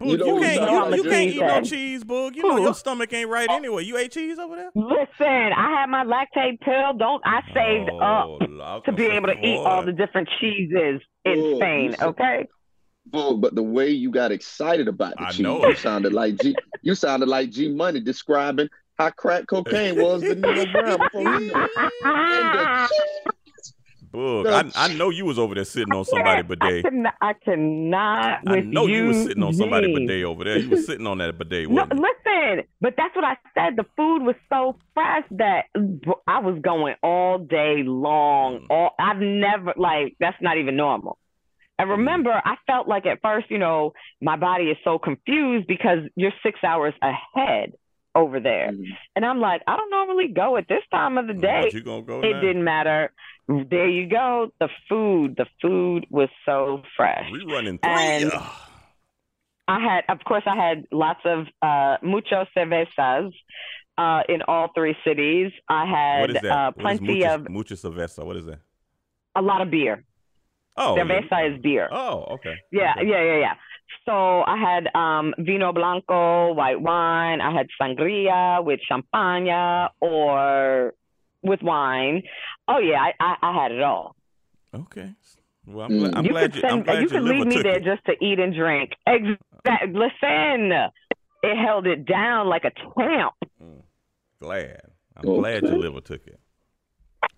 Boog, 0.00 0.18
You 0.18 0.26
you, 0.34 0.40
can't, 0.40 0.70
you, 0.90 0.96
you 0.96 1.02
can't 1.04 1.30
eat 1.30 1.40
no 1.40 1.60
cheese, 1.62 2.04
Boog. 2.04 2.34
You 2.36 2.42
know 2.42 2.58
your 2.58 2.74
stomach 2.74 3.12
ain't 3.14 3.30
right 3.30 3.48
anyway. 3.50 3.84
You 3.84 3.96
ate 3.96 4.12
cheese 4.12 4.38
over 4.38 4.54
there? 4.54 4.70
Listen, 4.74 5.52
I 5.56 5.76
had 5.80 5.86
my 5.88 6.04
Lactaid 6.04 6.60
pill. 6.60 6.92
Don't 6.98 7.22
I 7.24 7.40
saved 7.54 7.90
Oh, 7.90 8.38
up 8.60 8.84
to 8.84 8.92
be 8.92 9.06
able 9.06 9.28
to 9.28 9.38
eat 9.38 9.56
all 9.56 9.82
the 9.82 9.92
different 9.92 10.28
cheeses 10.40 11.00
in 11.24 11.38
Oh, 11.38 11.56
Spain. 11.58 11.96
Okay. 12.02 12.46
Bull, 13.06 13.38
but 13.38 13.54
the 13.54 13.62
way 13.62 13.90
you 13.90 14.10
got 14.10 14.30
excited 14.32 14.88
about 14.88 15.14
the 15.16 15.22
I 15.22 15.30
cheese, 15.30 15.40
know. 15.40 15.66
you 15.66 15.76
sounded 15.76 16.12
like 16.12 16.36
G. 16.40 16.54
You 16.82 16.94
sounded 16.94 17.28
like 17.28 17.50
G 17.50 17.68
Money 17.72 18.00
describing 18.00 18.68
how 18.98 19.10
crack 19.10 19.46
cocaine 19.46 19.96
was 20.02 20.22
to 20.22 20.34
Nino 20.34 20.66
Brown 20.72 20.98
before 20.98 21.38
he 21.38 21.46
knew 21.46 21.52
it. 24.16 24.46
And 24.46 24.46
the 24.46 24.72
cheese. 24.72 24.72
Boog, 24.72 24.72
I, 24.76 24.84
I 24.84 24.94
know 24.94 25.10
you 25.10 25.24
was 25.24 25.38
over 25.38 25.54
there 25.54 25.64
sitting 25.64 25.92
on 25.94 26.04
somebody 26.04 26.38
I 26.38 26.42
bidet. 26.42 26.84
cannot. 26.84 27.14
I 27.20 27.32
cannot 27.32 28.40
I 28.46 28.60
know 28.60 28.86
you, 28.86 29.06
was 29.08 29.22
sitting 29.22 29.42
on 29.42 29.52
somebody 29.54 29.92
bidet 29.92 30.24
over 30.24 30.44
there. 30.44 30.58
You 30.58 30.70
was 30.70 30.86
sitting 30.86 31.06
on 31.06 31.18
that 31.18 31.38
bidet, 31.38 31.70
No, 31.70 31.82
you? 31.84 31.88
listen, 31.90 32.64
but 32.80 32.94
that's 32.96 33.14
what 33.14 33.24
I 33.24 33.36
said. 33.54 33.76
The 33.76 33.86
food 33.96 34.22
was 34.22 34.36
so 34.48 34.76
fresh 34.94 35.24
that 35.32 35.66
I 36.26 36.40
was 36.40 36.58
going 36.62 36.94
all 37.02 37.38
day 37.38 37.82
long. 37.84 38.60
Mm. 38.60 38.66
All 38.70 38.94
I've 38.98 39.18
never 39.18 39.74
like 39.76 40.16
that's 40.20 40.36
not 40.40 40.58
even 40.58 40.76
normal. 40.76 41.18
And 41.78 41.90
remember, 41.90 42.30
I 42.32 42.56
felt 42.66 42.88
like 42.88 43.04
at 43.04 43.20
first, 43.20 43.50
you 43.50 43.58
know, 43.58 43.92
my 44.22 44.36
body 44.36 44.64
is 44.70 44.78
so 44.82 44.98
confused 44.98 45.66
because 45.66 45.98
you're 46.14 46.32
six 46.42 46.58
hours 46.64 46.94
ahead 47.02 47.74
over 48.16 48.40
there, 48.40 48.70
Mhm. 48.72 48.84
and 49.14 49.24
I'm 49.24 49.40
like, 49.40 49.62
I 49.66 49.76
don't 49.76 49.90
normally 49.90 50.28
go 50.28 50.56
at 50.56 50.66
this 50.68 50.82
time 50.90 51.18
of 51.18 51.26
the 51.28 51.34
day. 51.34 51.70
You 51.72 51.82
gonna 51.82 52.02
go 52.02 52.20
It 52.22 52.32
now? 52.32 52.40
didn't 52.40 52.64
matter. 52.64 53.12
There 53.48 53.88
you 53.88 54.06
go. 54.08 54.50
The 54.58 54.68
food, 54.88 55.36
the 55.36 55.46
food 55.62 56.06
was 56.10 56.28
so 56.44 56.82
fresh. 56.96 57.30
We 57.30 57.44
running 57.44 57.78
three. 57.78 57.92
And- 57.92 58.32
I 59.68 59.80
had, 59.80 60.04
of 60.08 60.22
course, 60.24 60.44
I 60.46 60.54
had 60.54 60.86
lots 60.92 61.20
of 61.24 61.46
uh, 61.60 61.96
mucho 62.02 62.46
cervezas 62.56 63.32
uh, 63.98 64.22
in 64.28 64.42
all 64.46 64.68
three 64.76 64.96
cities. 65.04 65.50
I 65.68 65.84
had 65.86 66.44
uh, 66.46 66.70
plenty 66.72 67.18
mucha, 67.20 67.34
of 67.34 67.48
mucha 67.50 67.74
cerveza. 67.74 68.24
What 68.24 68.36
is 68.36 68.46
that? 68.46 68.60
a 69.34 69.42
lot 69.42 69.60
of 69.60 69.70
beer. 69.70 70.02
Oh, 70.76 70.96
yeah. 70.96 71.02
Cerveza 71.02 71.38
is 71.56 71.60
beer. 71.62 71.88
Oh, 71.90 72.24
okay. 72.36 72.54
Yeah, 72.72 72.94
Okay. 72.96 73.08
yeah, 73.08 73.22
yeah, 73.22 73.38
yeah. 73.38 73.54
So 74.04 74.42
I 74.46 74.56
had 74.56 74.94
um, 74.94 75.34
vino 75.38 75.72
blanco, 75.72 76.52
white 76.52 76.80
wine. 76.80 77.40
I 77.40 77.52
had 77.52 77.66
sangria 77.80 78.64
with 78.64 78.80
champagne 78.88 79.48
or 80.00 80.94
with 81.42 81.62
wine. 81.62 82.22
Oh 82.68 82.78
yeah, 82.78 83.00
I, 83.00 83.12
I, 83.20 83.36
I 83.42 83.62
had 83.62 83.72
it 83.72 83.82
all. 83.82 84.14
Okay. 84.74 85.12
Well, 85.66 85.86
I'm, 85.86 85.90
Mm. 85.92 85.98
glad, 86.00 86.14
I'm 86.14 86.24
you 86.24 86.30
glad 86.30 86.52
could 86.52 86.62
you. 86.62 86.68
I'm 86.68 86.82
glad 86.82 86.94
you 86.94 87.00
your 87.00 87.10
could 87.10 87.22
leave 87.24 87.46
me 87.46 87.62
there 87.62 87.76
it. 87.78 87.84
just 87.84 88.04
to 88.06 88.12
eat 88.24 88.38
and 88.38 88.54
drink. 88.54 88.92
Exactly. 89.06 89.92
Listen, 89.92 90.72
it 91.42 91.56
held 91.56 91.86
it 91.86 92.06
down 92.06 92.48
like 92.48 92.64
a 92.64 92.70
champ. 92.70 93.34
Glad. 94.40 94.82
I'm 95.16 95.28
Okay. 95.28 95.40
glad 95.40 95.62
your 95.66 95.78
liver 95.78 96.00
took 96.00 96.26
it. 96.26 96.38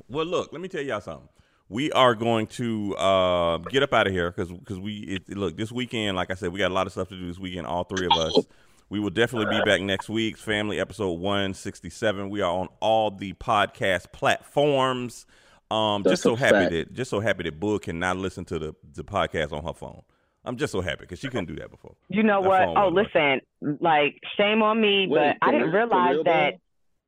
Well, 0.09 0.27
look, 0.27 0.53
let 0.53 0.61
me 0.61 0.69
tell 0.69 0.83
y'all 0.83 1.01
something. 1.01 1.29
We 1.69 1.93
are 1.93 2.15
going 2.15 2.47
to 2.49 2.97
uh, 2.97 3.59
get 3.59 3.83
up 3.83 3.93
out 3.93 4.07
of 4.07 4.13
here 4.13 4.31
because 4.31 4.51
because 4.51 4.79
we 4.79 5.01
it, 5.01 5.37
look 5.37 5.57
this 5.57 5.71
weekend. 5.71 6.17
Like 6.17 6.31
I 6.31 6.35
said, 6.35 6.51
we 6.53 6.59
got 6.59 6.71
a 6.71 6.75
lot 6.75 6.87
of 6.87 6.93
stuff 6.93 7.09
to 7.11 7.19
do 7.19 7.27
this 7.27 7.39
weekend. 7.39 7.67
All 7.67 7.85
three 7.85 8.07
of 8.07 8.13
us. 8.13 8.47
We 8.91 9.01
will 9.01 9.11
definitely 9.11 9.55
be 9.55 9.63
back 9.65 9.83
next 9.83 10.09
week. 10.09 10.39
Family 10.39 10.81
episode 10.81 11.13
one 11.13 11.53
sixty 11.53 11.91
seven. 11.91 12.31
We 12.31 12.41
are 12.41 12.51
on 12.51 12.69
all 12.81 13.11
the 13.11 13.35
podcast 13.35 14.13
platforms. 14.13 15.27
Um, 15.71 16.03
That's 16.03 16.13
just 16.13 16.23
so 16.23 16.37
happy 16.37 16.53
fact. 16.57 16.71
that 16.71 16.93
just 16.95 17.11
so 17.11 17.21
happy 17.21 17.43
that 17.43 17.61
Boog 17.61 17.83
cannot 17.83 18.17
listen 18.17 18.47
to 18.47 18.59
the 18.59 18.75
the 18.95 19.05
podcast 19.05 19.53
on 19.53 19.63
her 19.65 19.75
phone. 19.75 20.01
I'm 20.47 20.57
just 20.57 20.73
so 20.73 20.81
happy 20.81 21.01
because 21.01 21.19
she 21.19 21.29
couldn't 21.29 21.49
do 21.49 21.57
that 21.57 21.71
before. 21.71 21.95
You 22.09 22.23
know 22.23 22.41
That 22.41 22.49
what? 22.49 22.63
Oh, 22.63 22.91
wasn't 22.91 23.43
listen, 23.61 23.79
like 23.81 24.19
shame 24.39 24.63
on 24.63 24.81
me, 24.81 25.07
Wait, 25.07 25.19
but 25.19 25.47
I 25.47 25.53
didn't 25.53 25.73
realize 25.73 26.17
that. 26.25 26.55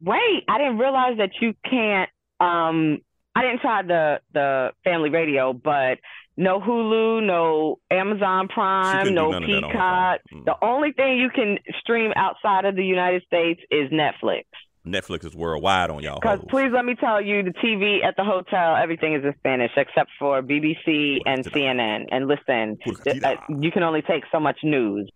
Wait, 0.02 0.44
I 0.48 0.58
didn't 0.58 0.76
realize 0.76 1.16
that 1.16 1.30
you 1.40 1.54
can't. 1.64 2.10
Um, 2.40 2.98
I 3.34 3.42
didn't 3.42 3.60
try 3.60 3.82
the 3.82 4.20
the 4.32 4.70
family 4.84 5.10
radio, 5.10 5.52
but 5.52 5.98
no 6.36 6.60
Hulu, 6.60 7.26
no 7.26 7.78
Amazon 7.90 8.48
Prime, 8.48 9.14
no 9.14 9.30
that 9.30 9.42
on 9.42 9.46
Peacock. 9.46 10.20
Mm. 10.32 10.44
The 10.46 10.54
only 10.62 10.92
thing 10.92 11.18
you 11.18 11.30
can 11.30 11.58
stream 11.80 12.12
outside 12.16 12.64
of 12.64 12.76
the 12.76 12.84
United 12.84 13.22
States 13.26 13.60
is 13.70 13.90
Netflix. 13.90 14.44
Netflix 14.86 15.26
is 15.26 15.36
worldwide 15.36 15.90
on 15.90 16.02
y'all. 16.02 16.18
Because 16.20 16.40
please 16.48 16.70
let 16.72 16.84
me 16.84 16.94
tell 16.94 17.20
you, 17.20 17.42
the 17.42 17.50
TV 17.50 18.02
at 18.02 18.16
the 18.16 18.24
hotel, 18.24 18.76
everything 18.76 19.14
is 19.14 19.22
in 19.22 19.34
Spanish 19.38 19.70
except 19.76 20.10
for 20.18 20.42
BBC 20.42 21.18
and 21.26 21.44
CNN. 21.44 22.06
And 22.10 22.26
listen, 22.26 22.78
uh, 22.86 23.34
you 23.60 23.70
can 23.70 23.82
only 23.82 24.02
take 24.02 24.24
so 24.32 24.40
much 24.40 24.58
news. 24.62 25.10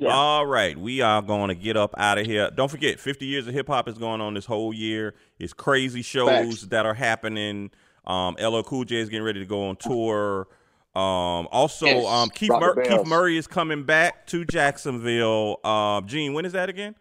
Yeah. 0.00 0.14
All 0.14 0.46
right, 0.46 0.78
we 0.78 1.02
are 1.02 1.20
going 1.20 1.48
to 1.48 1.54
get 1.54 1.76
up 1.76 1.94
out 1.98 2.16
of 2.16 2.24
here. 2.24 2.50
Don't 2.50 2.70
forget, 2.70 2.98
50 2.98 3.26
years 3.26 3.46
of 3.46 3.52
hip 3.52 3.66
hop 3.66 3.86
is 3.86 3.98
going 3.98 4.22
on 4.22 4.32
this 4.32 4.46
whole 4.46 4.72
year. 4.72 5.14
It's 5.38 5.52
crazy 5.52 6.00
shows 6.00 6.28
Facts. 6.30 6.62
that 6.68 6.86
are 6.86 6.94
happening. 6.94 7.70
Um, 8.06 8.34
LL 8.40 8.62
Cool 8.62 8.84
J 8.84 8.96
is 8.96 9.10
getting 9.10 9.26
ready 9.26 9.40
to 9.40 9.46
go 9.46 9.68
on 9.68 9.76
tour. 9.76 10.48
Um, 10.94 11.48
also, 11.52 11.84
Yes, 11.84 12.06
um, 12.06 12.30
Keith, 12.30 12.48
Mur- 12.50 12.82
Keith. 12.82 13.06
Murray 13.06 13.36
is 13.36 13.46
coming 13.46 13.84
back 13.84 14.26
to 14.28 14.46
Jacksonville. 14.46 15.60
Uh, 15.62 16.00
Gene, 16.00 16.32
when 16.32 16.46
is 16.46 16.52
that 16.52 16.70
again? 16.70 16.94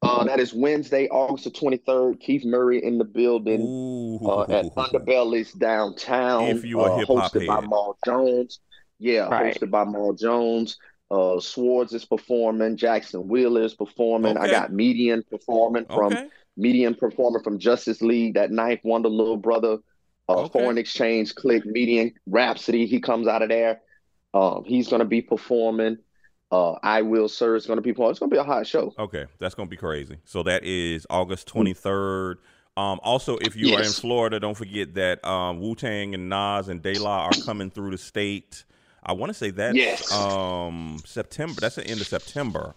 Uh, 0.00 0.24
that 0.24 0.40
is 0.40 0.54
Wednesday, 0.54 1.08
August 1.08 1.44
the 1.44 1.50
23rd. 1.50 2.18
Keith 2.20 2.44
Murray 2.46 2.82
in 2.82 2.96
the 2.96 3.04
building 3.04 3.60
Ooh, 3.60 4.18
uh, 4.26 4.42
at 4.44 4.74
Underbelly's 4.76 5.52
downtown. 5.52 6.44
If 6.44 6.64
you 6.64 6.80
a 6.80 6.94
uh, 6.94 6.96
hip-hop 6.98 7.32
hosted 7.32 7.46
by 7.46 7.56
head. 7.56 7.64
Maul 7.64 7.98
Jones. 8.06 8.60
Yeah, 8.98 9.28
Right. 9.28 9.54
hosted 9.54 9.70
by 9.70 9.84
Maul 9.84 10.14
Jones. 10.14 10.78
Uh, 11.10 11.40
Swords 11.40 11.94
is 11.94 12.04
performing. 12.04 12.76
Jackson 12.76 13.28
Wheeler 13.28 13.62
is 13.62 13.74
performing. 13.74 14.36
I 14.36 14.50
got 14.50 14.72
Median 14.72 15.24
performing 15.30 15.86
from 15.86 16.12
okay. 16.12 16.28
Median 16.56 16.94
performer 16.94 17.42
from 17.42 17.58
Justus 17.58 18.02
League, 18.02 18.34
that 18.34 18.50
Ninth 18.50 18.80
Wonder 18.84 19.08
little 19.08 19.36
brother, 19.38 19.78
uh, 20.28 20.40
Okay. 20.40 20.58
Foreign 20.58 20.76
Exchange 20.76 21.34
Click, 21.34 21.64
Median 21.64 22.12
Rapsody. 22.26 22.84
He 22.86 23.00
comes 23.00 23.26
out 23.26 23.42
of 23.42 23.48
there. 23.48 23.80
Um, 24.34 24.64
he's 24.66 24.88
going 24.88 25.00
to 25.00 25.06
be 25.06 25.22
performing. 25.22 25.98
Uh, 26.50 26.72
I 26.82 27.02
Will 27.02 27.28
Sir 27.28 27.56
is 27.56 27.66
going 27.66 27.78
to 27.78 27.82
be 27.82 27.92
performing. 27.92 28.10
It's 28.10 28.18
going 28.18 28.30
to 28.30 28.34
be 28.34 28.40
a 28.40 28.44
hot 28.44 28.66
show. 28.66 28.92
Okay, 28.98 29.26
that's 29.38 29.54
gonna 29.54 29.68
be 29.68 29.76
crazy. 29.76 30.16
So 30.24 30.42
that 30.44 30.64
is 30.64 31.06
August 31.10 31.46
twenty 31.46 31.74
third. 31.74 32.38
Um, 32.76 33.00
also, 33.02 33.36
if 33.38 33.56
you 33.56 33.74
are 33.74 33.82
in 33.82 33.90
Florida, 33.90 34.38
don't 34.40 34.56
forget 34.56 34.94
that 34.94 35.24
um, 35.26 35.60
Wu 35.60 35.74
Tang 35.74 36.14
and 36.14 36.28
Nas 36.28 36.68
and 36.68 36.80
De 36.80 36.94
La 36.94 37.24
are 37.24 37.30
coming 37.44 37.70
through 37.70 37.90
the 37.90 37.98
state. 37.98 38.64
I 39.08 39.12
want 39.12 39.30
to 39.30 39.34
say 39.34 39.50
that 39.52 39.74
Yes. 39.74 40.12
um, 40.12 41.02
September. 41.06 41.60
That's 41.60 41.76
the 41.76 41.86
end 41.86 42.00
of 42.00 42.06
September. 42.06 42.74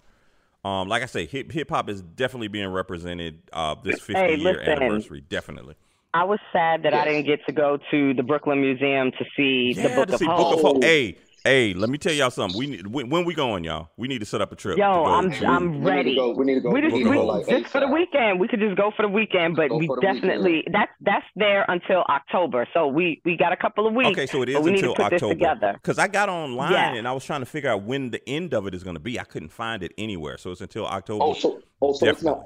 Um, 0.63 0.87
like 0.87 1.03
I 1.03 1.07
say, 1.07 1.25
hip 1.25 1.51
hip 1.51 1.69
hop 1.69 1.89
is 1.89 2.01
definitely 2.01 2.47
being 2.47 2.69
represented 2.69 3.41
uh, 3.51 3.75
this 3.83 3.99
fifty 3.99 4.13
Hey, 4.21 4.35
year 4.35 4.53
listen. 4.59 4.69
anniversary. 4.73 5.21
Definitely. 5.21 5.75
I 6.13 6.23
was 6.25 6.39
sad 6.51 6.83
that 6.83 6.93
I 6.93 7.05
didn't 7.05 7.25
get 7.25 7.45
to 7.45 7.51
go 7.53 7.79
to 7.89 8.13
the 8.13 8.21
Brooklyn 8.23 8.59
Museum 8.61 9.11
to 9.11 9.25
see 9.35 9.73
the 9.73 9.89
Book 9.89 10.09
of 10.09 10.15
see 10.19 10.25
Hov. 10.25 10.37
Book 10.37 10.53
of 10.53 10.61
Hov. 10.61 10.83
Hey, 10.83 11.17
hey, 11.43 11.73
let 11.73 11.89
me 11.89 11.97
tell 11.97 12.13
y'all 12.13 12.29
something. 12.31 12.57
We 12.57 12.67
need, 12.67 12.87
when, 12.87 13.09
when 13.09 13.25
we 13.25 13.33
going, 13.33 13.63
y'all? 13.63 13.89
We 13.97 14.07
need 14.07 14.19
to 14.19 14.25
set 14.25 14.41
up 14.41 14.51
a 14.51 14.55
trip. 14.55 14.77
Yo, 14.77 14.85
I'm 15.05 15.31
to- 15.31 15.45
I'm 15.45 15.63
We 15.63 15.69
need 15.71 15.79
to 15.85 15.89
ready. 15.91 16.15
go- 16.15 16.31
we 16.33 16.45
need 16.45 16.55
to 16.55 16.61
go. 16.61 16.69
We 16.71 16.81
just, 16.81 16.93
we, 16.95 17.03
go, 17.03 17.25
like, 17.25 17.47
just 17.47 17.67
for 17.71 17.79
the 17.81 17.87
weekend. 17.87 18.39
We 18.39 18.47
could 18.47 18.59
just 18.59 18.77
go 18.77 18.91
for 18.95 19.03
the 19.03 19.09
weekend, 19.09 19.55
but 19.55 19.71
we 19.75 19.87
for 19.87 19.95
the 19.95 20.01
definitely 20.01 20.63
that's 20.71 20.91
that's 21.01 21.25
there 21.35 21.65
until 21.67 22.03
October. 22.09 22.67
So 22.73 22.87
we 22.87 23.21
we 23.25 23.37
got 23.37 23.51
a 23.53 23.57
couple 23.57 23.87
of 23.87 23.93
weeks. 23.93 24.11
Okay, 24.11 24.27
so 24.27 24.41
it 24.41 24.49
is 24.49 24.55
but 24.55 24.63
we 24.63 24.71
need 24.71 24.79
until 24.79 24.95
to 24.95 25.03
put 25.03 25.13
October. 25.13 25.73
Because 25.73 25.99
I 25.99 26.07
got 26.07 26.29
online 26.29 26.71
Yeah. 26.71 26.93
and 26.95 27.07
I 27.07 27.11
was 27.11 27.25
trying 27.25 27.41
to 27.41 27.45
figure 27.45 27.69
out 27.69 27.83
when 27.83 28.11
the 28.11 28.21
end 28.29 28.53
of 28.53 28.67
it 28.67 28.73
is 28.75 28.83
going 28.83 28.95
to 28.95 29.01
be. 29.01 29.19
I 29.19 29.23
couldn't 29.23 29.51
find 29.51 29.83
it 29.83 29.93
anywhere, 29.97 30.37
so 30.37 30.51
it's 30.51 30.61
until 30.61 30.85
October. 30.85 31.23
Oh, 31.23 31.33
so 31.33 31.61
oh, 31.81 31.93
so 31.93 32.07
it's 32.07 32.23
not. 32.23 32.43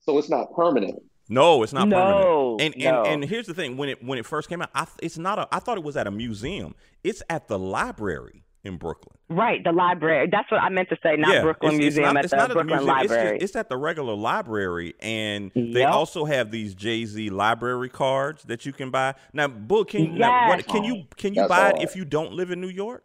So 0.00 0.16
it's 0.16 0.30
not 0.30 0.54
permanent. 0.54 1.02
No, 1.28 1.62
it's 1.62 1.72
not 1.72 1.88
No, 1.88 2.56
permanent. 2.58 2.74
And 2.76 2.84
no. 2.84 3.02
and 3.04 3.22
and 3.22 3.30
here's 3.30 3.46
the 3.46 3.54
thing: 3.54 3.76
when 3.76 3.88
it 3.88 4.02
when 4.04 4.18
it 4.18 4.26
first 4.26 4.48
came 4.48 4.62
out, 4.62 4.70
I, 4.74 4.86
it's 5.02 5.18
not 5.18 5.38
a. 5.38 5.48
I 5.52 5.58
thought 5.58 5.78
it 5.78 5.84
was 5.84 5.96
at 5.96 6.06
a 6.06 6.10
museum. 6.10 6.74
It's 7.04 7.22
at 7.30 7.48
the 7.48 7.58
library 7.58 8.44
in 8.64 8.76
Brooklyn. 8.76 9.16
Right, 9.30 9.62
the 9.62 9.72
library. 9.72 10.28
That's 10.32 10.50
what 10.50 10.60
I 10.62 10.68
meant 10.68 10.88
to 10.88 10.96
say, 11.02 11.16
not 11.16 11.32
yeah, 11.32 11.42
Brooklyn 11.42 11.74
it's, 11.74 11.78
it's 11.78 11.96
Museum 11.96 12.14
not, 12.14 12.16
at 12.16 12.24
it's 12.24 12.30
the 12.32 12.36
not 12.38 12.50
at 12.50 12.54
Brooklyn 12.54 12.76
museum. 12.78 12.98
It's, 12.98 13.10
Library. 13.10 13.38
just- 13.38 13.44
it's 13.44 13.56
at 13.56 13.68
the 13.68 13.76
regular 13.76 14.14
library, 14.14 14.94
and 15.00 15.52
they 15.54 15.84
also 15.84 16.24
have 16.24 16.50
these 16.50 16.74
Jay 16.74 17.04
Z 17.04 17.30
library 17.30 17.88
cards 17.88 18.42
that 18.44 18.66
you 18.66 18.72
can 18.72 18.90
buy. 18.90 19.14
Now, 19.32 19.46
Book, 19.48 19.90
can 19.90 20.04
you 20.06 20.12
now, 20.18 20.48
what, 20.48 20.58
Yes. 20.58 20.66
can 20.66 20.82
you 20.84 21.04
can 21.16 21.34
you 21.34 21.42
That's 21.42 21.48
buy 21.48 21.68
it 21.68 21.74
all 21.76 21.82
if 21.82 21.94
you 21.94 22.04
don't 22.04 22.32
live 22.32 22.50
in 22.50 22.60
New 22.60 22.68
York? 22.68 23.04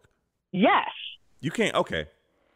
yes. 0.51 0.87
You 1.41 1.51
can't. 1.51 1.75
Okay. 1.75 2.07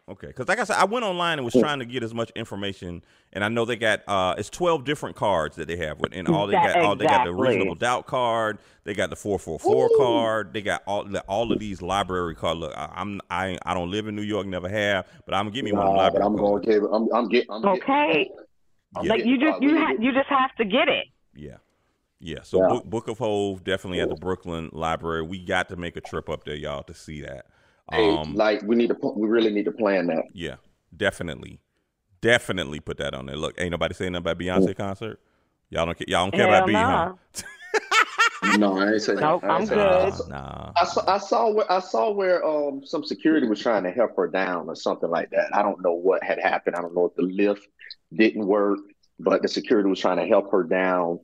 Okay. 0.10 0.28
Because 0.28 0.47
like 0.47 0.60
I 0.60 0.64
said, 0.64 0.78
I 0.78 0.86
went 0.86 1.03
online 1.03 1.38
and 1.38 1.43
was 1.43 1.53
trying 1.53 1.80
to 1.80 1.86
get 1.86 2.01
as 2.01 2.14
much 2.14 2.30
information, 2.36 3.03
and 3.34 3.43
I 3.43 3.49
know 3.49 3.66
they 3.66 3.76
got 3.76 4.03
uh, 4.08 4.36
it's 4.38 4.49
twelve 4.49 4.86
different 4.86 5.18
cards 5.18 5.58
that 5.58 5.68
they 5.68 5.76
have 5.76 5.99
with, 5.99 6.14
and 6.16 6.30
all 6.30 6.47
they 6.47 6.53
That- 6.53 6.76
got, 6.76 6.84
all 6.86 6.95
they 6.95 7.05
got 7.05 7.26
the 7.26 7.34
reasonable 7.34 7.76
doubt 7.76 8.08
card, 8.08 8.60
they 8.86 8.93
got 8.93 9.10
the 9.10 9.18
four 9.18 9.38
four 9.38 9.60
four 9.60 9.89
card, 9.97 10.53
they 10.53 10.62
got 10.62 10.82
all 10.88 11.03
the, 11.03 11.20
all 11.24 11.51
of 11.51 11.60
these 11.60 11.82
library 11.82 12.36
cards. 12.36 12.60
Look, 12.62 12.74
I, 12.78 12.89
I'm 12.95 13.20
I 13.30 13.58
I 13.66 13.74
don't 13.74 13.91
live 13.91 14.08
in 14.08 14.16
New 14.16 14.22
York, 14.22 14.47
never 14.47 14.70
have, 14.70 15.08
but 15.26 15.36
I'm 15.36 15.45
gonna 15.47 15.51
give 15.55 15.66
me 15.66 15.74
one 15.74 15.82
of 15.82 15.88
the 15.88 15.97
but 15.97 16.03
library 16.03 16.26
I'm 16.26 16.36
going 16.38 16.64
cards. 16.64 16.66
to 16.68 16.72
give. 16.72 16.84
I'm. 16.93 17.14
I'm 17.14 17.28
getting. 17.28 17.51
I'm 17.51 17.66
Okay. 17.66 18.32
I'm 18.95 19.05
Yeah. 19.05 19.12
Like 19.12 19.26
you 19.26 19.38
just 19.38 19.62
you 19.62 19.72
probably- 19.76 19.95
ha- 19.97 20.01
you 20.01 20.14
just 20.14 20.30
have 20.30 20.55
to 20.55 20.64
get 20.64 20.88
it. 20.88 21.08
Yeah. 21.36 21.58
Yeah. 22.22 22.43
So 22.43 22.62
Yeah. 22.62 22.68
Book, 22.70 22.86
Book 22.86 23.08
of 23.10 23.18
Hov 23.18 23.66
definitely 23.66 23.99
at 23.99 24.08
the 24.08 24.16
Brooklyn 24.16 24.70
Library. 24.72 25.22
We 25.24 25.43
got 25.43 25.68
to 25.70 25.76
make 25.76 25.97
a 25.97 26.01
trip 26.01 26.30
up 26.30 26.45
there, 26.45 26.55
y'all, 26.55 26.84
to 26.84 26.93
see 26.93 27.22
that. 27.24 27.45
Hey, 27.92 28.10
Um, 28.10 28.36
like 28.36 28.62
we 28.64 28.76
need 28.76 28.90
to. 28.90 28.98
We 29.16 29.28
really 29.28 29.52
need 29.52 29.66
to 29.66 29.72
plan 29.72 30.08
that. 30.08 30.24
yeah, 30.34 30.56
definitely, 30.96 31.60
definitely 32.22 32.80
put 32.80 32.98
that 32.98 33.14
on 33.14 33.28
there. 33.28 33.38
Look, 33.38 33.56
ain't 33.58 33.72
nobody 33.72 33.94
saying 33.94 34.12
nothing 34.12 34.24
about 34.24 34.38
Beyonce 34.40 34.76
concert. 34.76 35.20
Y'all 35.70 35.86
don't 35.86 35.98
ca- 35.98 36.06
y'all 36.08 36.26
don't 36.26 36.32
care 36.32 36.48
Hell 36.48 36.56
about 36.58 36.68
B, 36.68 36.74
huh? 36.74 37.14
No, 38.44 38.78
I 38.78 38.94
ain't 38.94 39.02
saying. 39.02 39.20
Nope, 39.20 39.44
I 39.44 39.48
ain't 39.48 39.56
I'm 39.62 39.66
saying 39.66 39.80
good. 39.80 40.14
that. 40.14 40.30
Nah. 40.30 40.72
I 40.80 40.86
saw, 40.86 41.02
I 41.12 41.18
saw 41.18 41.50
where 41.52 41.72
I 41.72 41.80
saw 41.80 42.12
where 42.12 42.46
um 42.46 42.86
some 42.86 43.04
security 43.04 43.48
was 43.48 43.60
trying 43.60 43.84
to 43.84 43.92
help 43.92 44.16
her 44.16 44.28
down 44.28 44.68
or 44.70 44.76
something 44.76 45.10
like 45.10 45.32
that. 45.32 45.50
I 45.54 45.64
don't 45.64 45.82
know 45.82 45.94
what 45.94 46.24
had 46.24 46.40
happened. 46.40 46.76
I 46.76 46.82
don't 46.82 46.94
know 46.94 47.06
if 47.06 47.16
the 47.16 47.24
lift 47.24 47.68
didn't 48.14 48.46
work, 48.46 48.78
but 49.20 49.42
the 49.42 49.48
security 49.48 49.90
was 49.90 50.00
trying 50.00 50.18
to 50.18 50.26
help 50.28 50.52
her 50.52 50.64
down, 50.64 51.20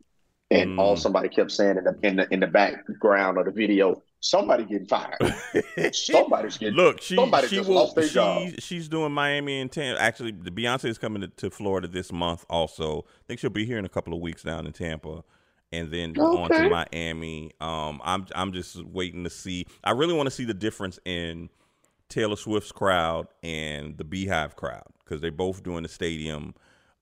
and 0.49 0.79
all 0.79 0.95
Mm. 0.95 0.99
somebody 0.99 1.29
kept 1.29 1.51
saying 1.51 1.77
in 1.77 1.83
the 1.83 1.99
in 2.01 2.15
the 2.15 2.33
in 2.33 2.39
the 2.39 2.47
background 2.47 3.37
of 3.37 3.45
the 3.45 3.51
video, 3.51 4.01
somebody 4.23 4.63
getting 4.63 4.87
fired. 4.87 5.17
Somebody's 5.93 6.57
getting 6.57 6.75
Look, 6.75 7.01
she 7.01 7.15
somebody 7.15 7.47
she 7.49 7.57
just 7.57 7.67
will 7.67 7.75
lost 7.75 7.95
their 7.95 8.07
job. 8.07 8.41
she, 8.41 8.55
she's 8.61 8.87
doing 8.87 9.11
Miami 9.11 9.59
and 9.59 9.71
Tampa. 9.71 10.01
Actually, 10.01 10.31
the 10.31 10.49
Beyonce 10.49 10.85
is 10.85 10.97
coming 10.97 11.21
to, 11.21 11.27
to 11.27 11.51
Florida 11.51 11.87
this 11.87 12.11
month. 12.11 12.45
Also, 12.49 12.99
I 12.99 13.23
think 13.27 13.39
she'll 13.41 13.49
be 13.49 13.65
here 13.65 13.77
in 13.77 13.85
a 13.85 13.89
couple 13.89 14.13
of 14.13 14.21
weeks 14.21 14.41
down 14.41 14.65
in 14.65 14.71
Tampa, 14.71 15.23
and 15.71 15.91
then 15.91 16.17
on 16.17 16.49
to 16.49 16.69
Miami. 16.69 17.51
Um, 17.59 18.01
I'm 18.03 18.25
I'm 18.33 18.53
just 18.53 18.83
waiting 18.85 19.25
to 19.25 19.29
see. 19.29 19.65
I 19.83 19.91
really 19.91 20.13
want 20.13 20.27
to 20.27 20.31
see 20.31 20.45
the 20.45 20.53
difference 20.53 20.99
in 21.05 21.49
Taylor 22.07 22.37
Swift's 22.37 22.71
crowd 22.71 23.27
and 23.43 23.97
the 23.97 24.05
Beyhive 24.05 24.55
crowd 24.55 24.87
because 25.03 25.19
they're 25.19 25.31
both 25.31 25.63
doing 25.63 25.83
the 25.83 25.89
stadium. 25.89 26.55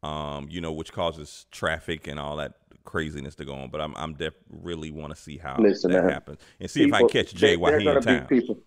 Um, 0.03 0.47
you 0.49 0.61
know, 0.61 0.72
which 0.72 0.91
causes 0.91 1.45
traffic 1.51 2.07
and 2.07 2.19
all 2.19 2.38
that 2.38 2.53
craziness 2.91 3.35
to 3.35 3.45
go 3.45 3.53
on. 3.55 3.69
But 3.69 3.81
I'm 3.81 3.95
I'm 3.95 4.13
def- 4.13 4.33
really 4.49 4.91
want 4.91 5.15
to 5.15 5.19
see 5.21 5.37
how 5.37 5.57
Listen, 5.59 5.91
that 5.91 6.03
man. 6.03 6.13
happens 6.13 6.39
and 6.59 6.69
see 6.69 6.83
if 6.83 6.93
I 6.93 7.03
catch 7.07 7.33
Jay 7.33 7.51
they- 7.51 7.57
while 7.57 7.77
he 7.79 7.87
in 7.87 8.01
town. 8.01 8.27
People, 8.27 8.57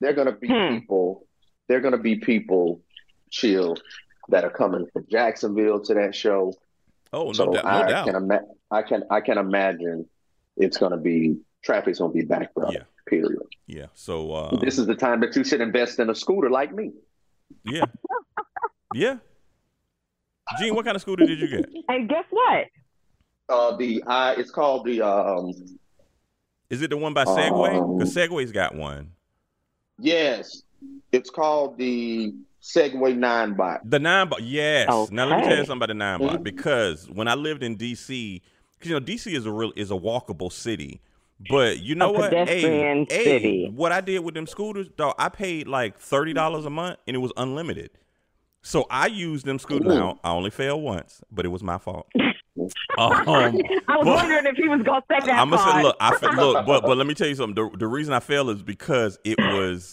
they're 0.00 0.12
going 0.14 0.26
to 0.26 0.32
be 0.32 0.48
Hmm. 0.48 0.78
people. 0.78 1.26
They're 1.68 1.80
going 1.80 1.92
to 1.92 1.98
be 2.10 2.16
people. 2.16 2.80
Chill. 3.30 3.76
That 4.28 4.42
are 4.44 4.50
coming 4.50 4.86
from 4.92 5.06
Jacksonville 5.10 5.80
to 5.84 5.94
that 5.94 6.12
show. 6.14 6.52
Oh, 7.12 7.26
no 7.26 7.32
so 7.32 7.52
doubt, 7.52 7.64
no 7.64 7.70
I 7.70 7.88
doubt. 7.88 8.06
can 8.06 8.14
ima- 8.16 8.46
I 8.72 8.82
can 8.82 9.02
I 9.10 9.20
can 9.20 9.38
imagine 9.38 10.08
it's 10.56 10.78
going 10.78 10.90
to 10.92 10.98
be 10.98 11.36
traffic's 11.62 11.98
going 12.00 12.10
to 12.12 12.18
be 12.18 12.24
backed 12.24 12.56
up. 12.58 12.72
Yeah. 12.72 12.84
Period. 13.08 13.38
Yeah. 13.68 13.86
So 13.94 14.32
uh, 14.32 14.56
This 14.56 14.78
is 14.78 14.86
the 14.86 14.96
time 14.96 15.20
that 15.20 15.36
you 15.36 15.44
should 15.44 15.60
invest 15.60 16.00
in 16.00 16.10
a 16.10 16.14
scooter 16.14 16.50
like 16.50 16.72
me. 16.74 16.90
yeah, 17.64 17.84
yeah. 18.94 19.18
Gene, 20.58 20.74
what 20.74 20.84
kind 20.84 20.96
of 20.96 21.02
scooter 21.02 21.24
did 21.26 21.38
you 21.38 21.48
get? 21.48 21.66
And 21.88 22.08
guess 22.08 22.24
what? 22.30 22.64
Uh, 23.48 23.76
the 23.76 24.02
I 24.06 24.34
it's 24.34 24.50
called 24.50 24.86
the 24.86 25.00
um 25.02 25.52
Is 26.70 26.82
it 26.82 26.90
the 26.90 26.96
one 26.96 27.14
by 27.14 27.24
Segway? 27.24 27.78
Um, 27.78 27.96
Because 27.98 28.14
Segway's 28.14 28.52
got 28.52 28.74
one. 28.74 29.12
yes, 30.00 30.62
it's 31.12 31.30
called 31.30 31.78
the 31.78 32.34
Segway 32.60 33.16
Nine 33.16 33.54
Bot. 33.54 33.88
The 33.88 33.98
Ninebot. 33.98 34.38
Yes. 34.40 34.88
Now 35.12 35.24
let 35.26 35.36
me 35.36 35.42
tell 35.42 35.54
you 35.54 35.60
Okay. 35.60 35.66
something 35.66 35.90
about 35.90 36.18
the 36.18 36.26
Ninebot 36.26 36.42
because 36.42 37.08
when 37.08 37.28
I 37.28 37.34
lived 37.34 37.62
in 37.62 37.76
DC, 37.76 38.42
because 38.78 38.90
you 38.90 38.98
know 38.98 39.04
DC 39.04 39.32
is 39.32 39.46
a 39.46 39.52
real 39.52 39.72
is 39.76 39.90
a 39.90 39.94
walkable 39.94 40.52
city. 40.52 41.00
But 41.50 41.80
you 41.80 41.94
know 41.94 42.10
what? 42.10 42.30
pedestrian 42.30 43.06
hey, 43.10 43.24
city. 43.24 43.70
what 43.72 43.92
I 43.92 44.00
did 44.00 44.20
with 44.20 44.34
them 44.34 44.46
scooters, 44.46 44.88
dog, 44.88 45.14
I 45.18 45.28
paid 45.28 45.68
like 45.68 45.98
thirty 45.98 46.32
dollars 46.32 46.64
a 46.64 46.70
month 46.70 46.98
and 47.06 47.14
it 47.14 47.20
was 47.20 47.32
unlimited. 47.36 47.90
So 48.62 48.86
I 48.90 49.06
used 49.06 49.46
them 49.46 49.60
scooters. 49.60 49.94
Now 49.94 50.18
I 50.24 50.30
only 50.32 50.50
failed 50.50 50.82
once, 50.82 51.20
but 51.30 51.44
it 51.44 51.50
was 51.50 51.62
my 51.62 51.78
fault. 51.78 52.08
um, 52.98 53.12
I 53.28 53.50
was 53.50 54.04
but- 54.04 54.06
wondering 54.06 54.46
if 54.46 54.56
he 54.56 54.68
was 54.68 54.82
gonna 54.82 55.02
say 55.10 55.18
that 55.26 55.38
I'm 55.38 55.50
gonna 55.50 55.72
say, 55.72 55.82
look, 55.82 55.96
I 56.00 56.16
fe- 56.16 56.34
look, 56.36 56.66
but 56.66 56.82
but 56.82 56.96
let 56.96 57.06
me 57.06 57.14
tell 57.14 57.28
you 57.28 57.34
something. 57.34 57.70
The, 57.70 57.76
the 57.78 57.86
reason 57.86 58.14
I 58.14 58.20
failed 58.20 58.50
is 58.50 58.62
because 58.62 59.18
it 59.24 59.38
was, 59.38 59.92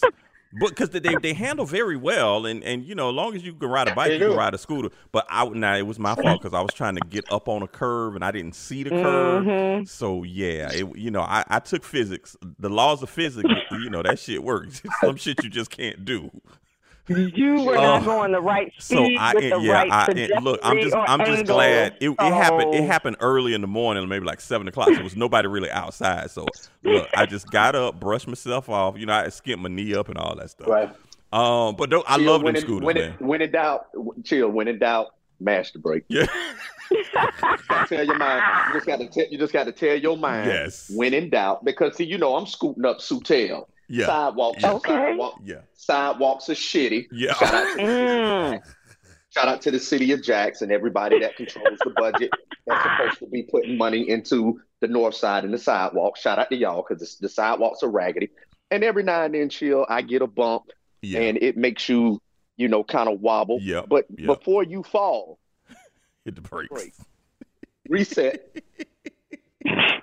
but 0.60 0.70
because 0.70 0.90
they 0.90 1.00
they 1.20 1.34
handle 1.34 1.66
very 1.66 1.96
well, 1.96 2.46
and 2.46 2.62
and 2.64 2.84
you 2.84 2.94
know, 2.94 3.10
as 3.10 3.14
long 3.14 3.34
as 3.34 3.44
you 3.44 3.52
can 3.54 3.68
ride 3.68 3.88
a 3.88 3.94
bike, 3.94 4.08
They 4.08 4.18
you 4.18 4.28
can 4.28 4.36
ride 4.36 4.54
a 4.54 4.58
scooter. 4.58 4.88
But 5.12 5.26
I 5.28 5.46
now 5.48 5.74
it 5.76 5.86
was 5.86 5.98
my 5.98 6.14
fault 6.22 6.40
because 6.42 6.54
I 6.54 6.60
was 6.60 6.72
trying 6.72 6.94
to 6.96 7.02
get 7.08 7.30
up 7.30 7.48
on 7.48 7.62
a 7.62 7.68
curve 7.68 8.14
and 8.14 8.24
I 8.24 8.30
didn't 8.30 8.54
see 8.54 8.82
the 8.82 8.90
curve. 8.90 9.44
Mhm. 9.44 9.88
So 9.88 10.22
yeah, 10.22 10.70
it, 10.72 10.96
you 10.96 11.10
know, 11.10 11.22
I, 11.22 11.44
I 11.48 11.58
took 11.58 11.84
physics, 11.84 12.36
the 12.58 12.68
laws 12.70 13.02
of 13.02 13.10
physics. 13.10 13.48
you 13.72 13.90
know, 13.90 14.02
that 14.02 14.18
shit 14.18 14.42
works. 14.42 14.80
Some 15.02 15.16
shit 15.16 15.42
you 15.44 15.50
just 15.50 15.70
can't 15.70 16.04
do. 16.04 16.30
You 17.06 17.62
were 17.64 17.76
Oh. 17.76 17.82
not 17.82 18.04
going 18.04 18.32
the 18.32 18.40
right 18.40 18.72
speed 18.78 18.96
So 18.96 19.04
speed 19.04 19.18
I, 19.18 19.34
with 19.34 19.50
the 19.50 19.60
yeah, 19.60 19.72
right 19.72 19.90
I 19.92 20.38
look. 20.40 20.60
I'm 20.62 20.80
just, 20.80 20.96
I'm 20.96 21.18
just 21.20 21.38
angle. 21.40 21.56
glad 21.56 21.96
it, 22.00 22.10
it 22.10 22.18
happened. 22.18 22.74
It 22.74 22.84
happened 22.84 23.16
early 23.20 23.52
in 23.52 23.60
the 23.60 23.66
morning, 23.66 24.08
maybe 24.08 24.24
like 24.24 24.40
seven 24.40 24.66
o'clock. 24.68 24.88
So 24.88 24.94
there 24.94 25.04
was 25.04 25.16
nobody 25.16 25.46
really 25.48 25.70
outside. 25.70 26.30
So 26.30 26.46
look, 26.82 27.08
I 27.14 27.26
just 27.26 27.50
got 27.50 27.74
up, 27.74 28.00
brushed 28.00 28.26
myself 28.26 28.68
off. 28.70 28.96
You 28.98 29.04
know, 29.06 29.12
I 29.12 29.28
skipped 29.28 29.60
my 29.60 29.68
knee 29.68 29.94
up 29.94 30.08
and 30.08 30.16
all 30.16 30.34
that 30.36 30.48
stuff. 30.50 30.66
Right. 30.68 30.90
Um, 31.32 31.74
but 31.76 31.90
though, 31.90 32.04
I 32.06 32.16
Chill, 32.16 32.26
love 32.32 32.42
when 32.42 32.54
them 32.54 32.62
in- 32.62 32.68
scooters, 32.68 32.86
when 32.86 32.94
man. 32.96 33.10
It, 33.10 33.20
when 33.20 33.42
in 33.42 33.50
doubt, 33.50 33.86
chill. 34.24 34.48
When 34.48 34.68
in 34.68 34.78
doubt, 34.78 35.08
mash 35.40 35.72
the 35.72 35.80
brake. 35.80 36.04
yeah, 36.08 36.26
tell 37.88 38.04
your 38.04 38.16
mind. 38.16 38.42
You 38.68 38.74
just 38.74 38.86
got 38.86 39.00
to 39.00 39.08
tell. 39.08 39.26
You 39.30 39.38
just 39.38 39.52
got 39.52 39.64
to 39.64 39.72
tell 39.72 39.96
your 39.96 40.16
mind. 40.16 40.46
Yes. 40.46 40.90
When 40.94 41.12
in 41.12 41.30
doubt, 41.30 41.64
because 41.64 41.96
see, 41.96 42.04
you 42.04 42.18
know, 42.18 42.36
I'm 42.36 42.46
scooting 42.46 42.84
up 42.84 42.98
Sutel. 42.98 43.66
Yeah, 43.88 44.06
Sidewalks. 44.06 44.62
Yeah. 44.62 44.72
Okay. 44.72 44.92
Sidewalk, 44.92 45.40
yeah, 45.44 45.60
sidewalks 45.74 46.48
are 46.48 46.54
shitty. 46.54 47.06
yeah. 47.12 47.34
Shout 47.34 47.54
out, 47.54 47.76
to, 47.76 47.82
Mm. 47.82 48.62
shout 49.30 49.48
out 49.48 49.62
to 49.62 49.70
the 49.70 49.80
city 49.80 50.12
of 50.12 50.22
Jackson, 50.22 50.70
everybody 50.72 51.18
that 51.20 51.36
controls 51.36 51.78
the 51.84 51.90
budget 51.90 52.30
that's 52.66 52.82
supposed 52.82 53.18
to 53.20 53.26
be 53.26 53.42
putting 53.42 53.76
money 53.76 54.08
into 54.08 54.60
the 54.80 54.88
north 54.88 55.14
side 55.14 55.44
and 55.44 55.52
the 55.52 55.58
sidewalk. 55.58 56.16
Shout 56.16 56.38
out 56.38 56.48
to 56.50 56.56
y'all 56.56 56.84
because 56.88 57.16
the, 57.18 57.26
the 57.26 57.28
sidewalks 57.28 57.82
are 57.82 57.90
raggedy. 57.90 58.30
And 58.70 58.82
every 58.84 59.02
now 59.02 59.22
and 59.24 59.34
then, 59.34 59.48
chill, 59.50 59.86
I 59.88 60.02
get 60.02 60.22
a 60.22 60.26
bump 60.26 60.64
yeah. 61.02 61.20
and 61.20 61.38
it 61.42 61.56
makes 61.56 61.88
you, 61.88 62.20
you 62.56 62.68
know, 62.68 62.82
kind 62.84 63.08
of 63.08 63.20
wobble. 63.20 63.58
Yep, 63.60 63.86
But 63.88 64.06
yep. 64.16 64.26
before 64.26 64.62
you 64.64 64.82
fall, 64.82 65.38
Hit 66.24 66.34
the 66.36 66.40
brakes. 66.40 66.70
Brakes. 66.72 67.00
reset 67.88 68.50
Hit 68.54 68.64
and 69.64 69.78
the 69.78 70.02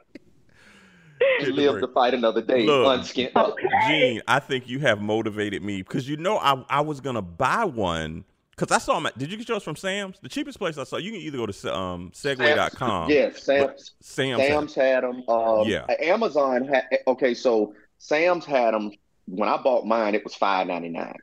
live 1.42 1.72
brakes. 1.74 1.88
to 1.88 1.94
fight 1.94 2.14
another 2.14 2.42
day, 2.42 2.66
Look. 2.66 2.86
unskint 3.00 3.32
up. 3.36 3.56
Gene, 3.88 4.22
I 4.28 4.40
think 4.40 4.68
you 4.70 4.80
have 4.80 5.02
motivated 5.02 5.64
me 5.64 5.82
because 5.82 6.08
you 6.08 6.18
know 6.18 6.38
I, 6.38 6.64
I 6.70 6.82
was 6.82 7.00
gonna 7.02 7.22
buy 7.22 7.66
one 7.66 8.24
because 8.56 8.76
I 8.76 8.80
saw 8.80 9.00
them. 9.00 9.12
Did 9.18 9.32
you 9.32 9.38
get 9.38 9.50
yours 9.50 9.64
from 9.64 9.76
Sam's? 9.76 10.18
The 10.22 10.30
cheapest 10.30 10.58
place 10.60 10.78
I 10.78 10.84
saw. 10.84 10.98
You 10.98 11.12
can 11.12 11.22
either 11.22 11.38
go 11.38 11.46
to 11.48 11.76
um 11.76 12.12
Segway.com. 12.14 13.10
Yes, 13.10 13.44
Sam's. 13.44 13.92
Sam's. 14.02 14.42
Sam's 14.42 14.76
had 14.76 15.04
them. 15.04 15.24
Um, 15.28 15.68
Yeah. 15.68 15.86
Amazon 16.02 16.66
had. 16.68 16.84
Okay, 17.08 17.34
so 17.34 17.74
Sam's 17.98 18.46
had 18.46 18.74
them. 18.74 18.92
When 19.26 19.48
I 19.48 19.58
bought 19.58 19.86
mine, 19.86 20.16
it 20.16 20.24
was 20.24 20.36
five 20.36 20.68
ninety 20.68 20.90
nine, 20.90 21.16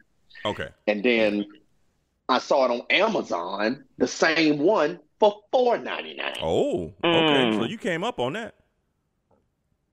Okay. 0.45 0.69
and 0.87 1.03
then 1.05 1.45
I 2.29 2.39
saw 2.39 2.65
it 2.65 2.71
on 2.71 2.83
Amazon, 2.91 3.85
the 3.99 4.07
same 4.07 4.59
one 4.61 5.01
for 5.21 5.35
four 5.53 5.77
ninety 5.79 6.15
nine. 6.15 6.37
Oh, 6.41 6.85
okay. 7.05 7.51
Mm. 7.51 7.59
So 7.59 7.65
you 7.65 7.77
came 7.77 8.05
up 8.05 8.19
on 8.21 8.35
that. 8.35 8.55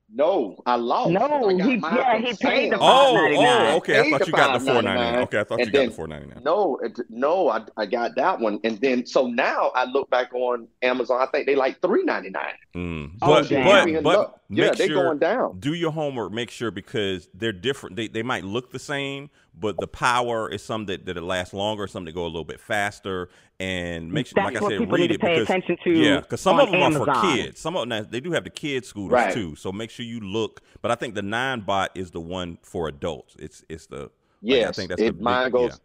No, 0.08 0.56
I 0.64 0.76
lost. 0.76 1.10
No, 1.10 1.20
I 1.48 1.52
he- 1.52 1.74
yeah, 1.78 2.18
he 2.18 2.26
paid 2.34 2.70
the 2.72 2.76
Sam's. 2.76 2.80
Oh, 2.80 3.34
oh, 3.36 3.76
okay. 3.78 4.00
I 4.00 4.10
thought 4.10 4.26
you 4.26 4.32
got 4.32 4.58
the 4.58 4.64
four 4.64 4.80
ninety 4.80 5.02
nine. 5.02 5.18
Okay, 5.24 5.40
I 5.40 5.44
thought 5.44 5.58
and 5.60 5.66
you 5.66 5.72
got 5.72 5.86
the 5.86 5.90
four 5.90 6.06
ninety 6.06 6.28
nine. 6.28 6.42
No, 6.44 6.78
it, 6.82 6.96
no, 7.10 7.48
I, 7.48 7.62
I 7.76 7.86
got 7.86 8.14
that 8.14 8.38
one, 8.38 8.60
and 8.62 8.78
then 8.80 9.04
so 9.04 9.26
now 9.26 9.72
I 9.74 9.84
look 9.84 10.08
back 10.08 10.32
on 10.32 10.68
Amazon. 10.82 11.20
I 11.20 11.26
think 11.26 11.46
they 11.46 11.56
like 11.56 11.82
three 11.82 12.04
ninety 12.04 12.30
nine. 12.30 12.54
Mm. 12.76 13.10
Oh, 13.20 13.42
But 13.42 13.48
but 13.50 14.02
but 14.02 14.40
Yeah, 14.48 14.66
make 14.66 14.76
they 14.76 14.86
sure 14.86 15.02
going 15.06 15.18
down. 15.18 15.58
do 15.58 15.74
your 15.74 15.90
homework. 15.90 16.30
Make 16.32 16.50
sure 16.50 16.70
because 16.70 17.28
they're 17.34 17.52
different. 17.52 17.96
They 17.96 18.06
they 18.06 18.22
might 18.22 18.44
look 18.44 18.70
the 18.70 18.78
same, 18.78 19.28
but 19.58 19.78
the 19.78 19.86
power 19.86 20.50
is 20.50 20.62
some 20.62 20.86
that 20.86 21.06
that 21.06 21.22
last 21.22 21.54
longer, 21.54 21.86
some 21.86 22.04
that 22.04 22.12
go 22.14 22.24
a 22.24 22.26
little 22.26 22.44
bit 22.44 22.60
faster. 22.60 23.28
And 23.58 24.12
make 24.12 24.26
sure, 24.26 24.34
That's 24.36 24.54
like 24.60 24.62
I 24.62 24.68
said, 24.68 24.92
read 24.92 25.00
need 25.00 25.08
to 25.08 25.14
it 25.14 25.20
pay 25.20 25.34
because 25.40 25.48
attention 25.48 25.78
to 25.84 25.90
yeah, 25.90 26.20
because 26.20 26.42
some 26.42 26.60
of 26.60 26.70
them 26.70 26.82
are 26.82 26.92
for 27.06 27.22
kids. 27.34 27.58
Some 27.58 27.74
of 27.76 27.88
them 27.88 28.06
they 28.10 28.20
do 28.20 28.32
have 28.32 28.44
the 28.44 28.50
kids 28.50 28.88
scooters 28.88 29.12
Right. 29.12 29.32
too. 29.32 29.56
So 29.56 29.72
make 29.72 29.88
sure 29.90 30.04
you 30.04 30.20
look. 30.20 30.60
But 30.82 30.90
I 30.90 30.94
think 30.94 31.14
the 31.14 31.22
Ninebot 31.22 31.88
is 31.94 32.10
the 32.10 32.20
one 32.20 32.58
for 32.62 32.86
adults. 32.88 33.34
It's 33.38 33.64
it's 33.70 33.86
the 33.86 34.10
like, 34.42 34.66
I 34.66 34.72
think 34.72 34.90
that's 34.90 35.00
it, 35.00 35.06
the 35.06 35.12
big- 35.12 35.20
mine 35.22 35.50
goes. 35.50 35.80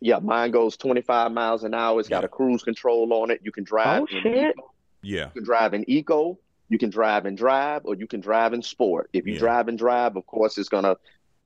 Yeah. 0.00 0.18
mine 0.20 0.50
goes 0.50 0.76
25 0.76 1.32
miles 1.32 1.64
an 1.64 1.74
hour. 1.74 1.98
It's 1.98 2.08
got 2.08 2.20
Yeah. 2.22 2.26
a 2.26 2.28
cruise 2.28 2.62
control 2.62 3.12
on 3.14 3.30
it. 3.30 3.40
You 3.42 3.50
can 3.50 3.64
drive. 3.64 4.02
Oh 4.02 4.16
in 4.16 4.22
shit! 4.22 4.50
eco. 4.56 4.70
Yeah, 5.02 5.24
You 5.26 5.30
can 5.40 5.44
drive 5.44 5.74
in 5.74 5.84
eco. 5.90 6.38
You 6.68 6.78
can 6.78 6.90
drive 6.90 7.26
and 7.26 7.36
drive, 7.36 7.82
or 7.84 7.94
you 7.94 8.06
can 8.06 8.20
drive 8.20 8.52
in 8.52 8.62
sport. 8.62 9.10
If 9.12 9.26
you 9.26 9.34
Yeah. 9.34 9.38
drive 9.40 9.68
and 9.68 9.78
drive, 9.78 10.16
of 10.16 10.26
course, 10.26 10.56
it's 10.58 10.68
gonna, 10.68 10.96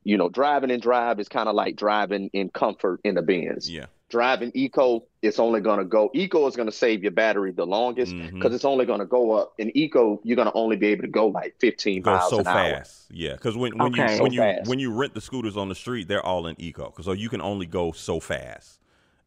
you 0.09 0.17
know, 0.17 0.31
driving 0.31 0.71
in 0.71 0.81
drive 0.81 1.21
is 1.21 1.29
kind 1.29 1.51
of 1.51 1.55
like 1.55 1.77
driving 1.77 2.31
in 2.33 2.49
comfort 2.49 2.99
in 3.05 3.15
the 3.15 3.21
Benz. 3.21 3.69
yeah, 3.69 3.87
Driving 4.09 4.51
eco, 4.55 5.05
it's 5.21 5.39
only 5.39 5.61
gonna 5.61 5.85
go. 5.85 6.11
Eco 6.15 6.47
is 6.47 6.57
gonna 6.57 6.73
save 6.73 7.03
your 7.03 7.13
battery 7.13 7.53
the 7.53 7.67
longest 7.67 8.15
mm-hmm. 8.15 8.39
because 8.39 8.55
it's 8.55 8.65
only 8.65 8.87
gonna 8.87 9.05
go 9.05 9.33
up. 9.33 9.53
In 9.59 9.71
eco, 9.77 10.19
you're 10.25 10.37
gonna 10.37 10.51
only 10.55 10.77
be 10.77 10.87
able 10.87 11.03
to 11.03 11.09
go 11.09 11.27
like 11.27 11.57
15 11.61 12.01
go 12.01 12.13
miles 12.13 12.31
so 12.31 12.39
an 12.39 12.47
hour. 12.47 12.77
fast. 12.77 13.05
Yeah, 13.11 13.33
because 13.35 13.55
when, 13.55 13.77
when 13.77 13.93
Okay. 13.93 14.13
you 14.13 14.17
So 14.17 14.23
when 14.23 14.33
you 14.33 14.41
when 14.65 14.79
you 14.79 14.93
rent 14.95 15.13
the 15.13 15.21
scooters 15.21 15.59
on 15.59 15.69
the 15.69 15.75
street, 15.75 16.09
they're 16.09 16.25
all 16.25 16.47
in 16.47 16.59
eco, 16.59 16.95
so 17.03 17.13
you 17.13 17.29
can 17.29 17.43
only 17.43 17.67
go 17.67 17.93
so 17.93 18.19
fast. 18.19 18.81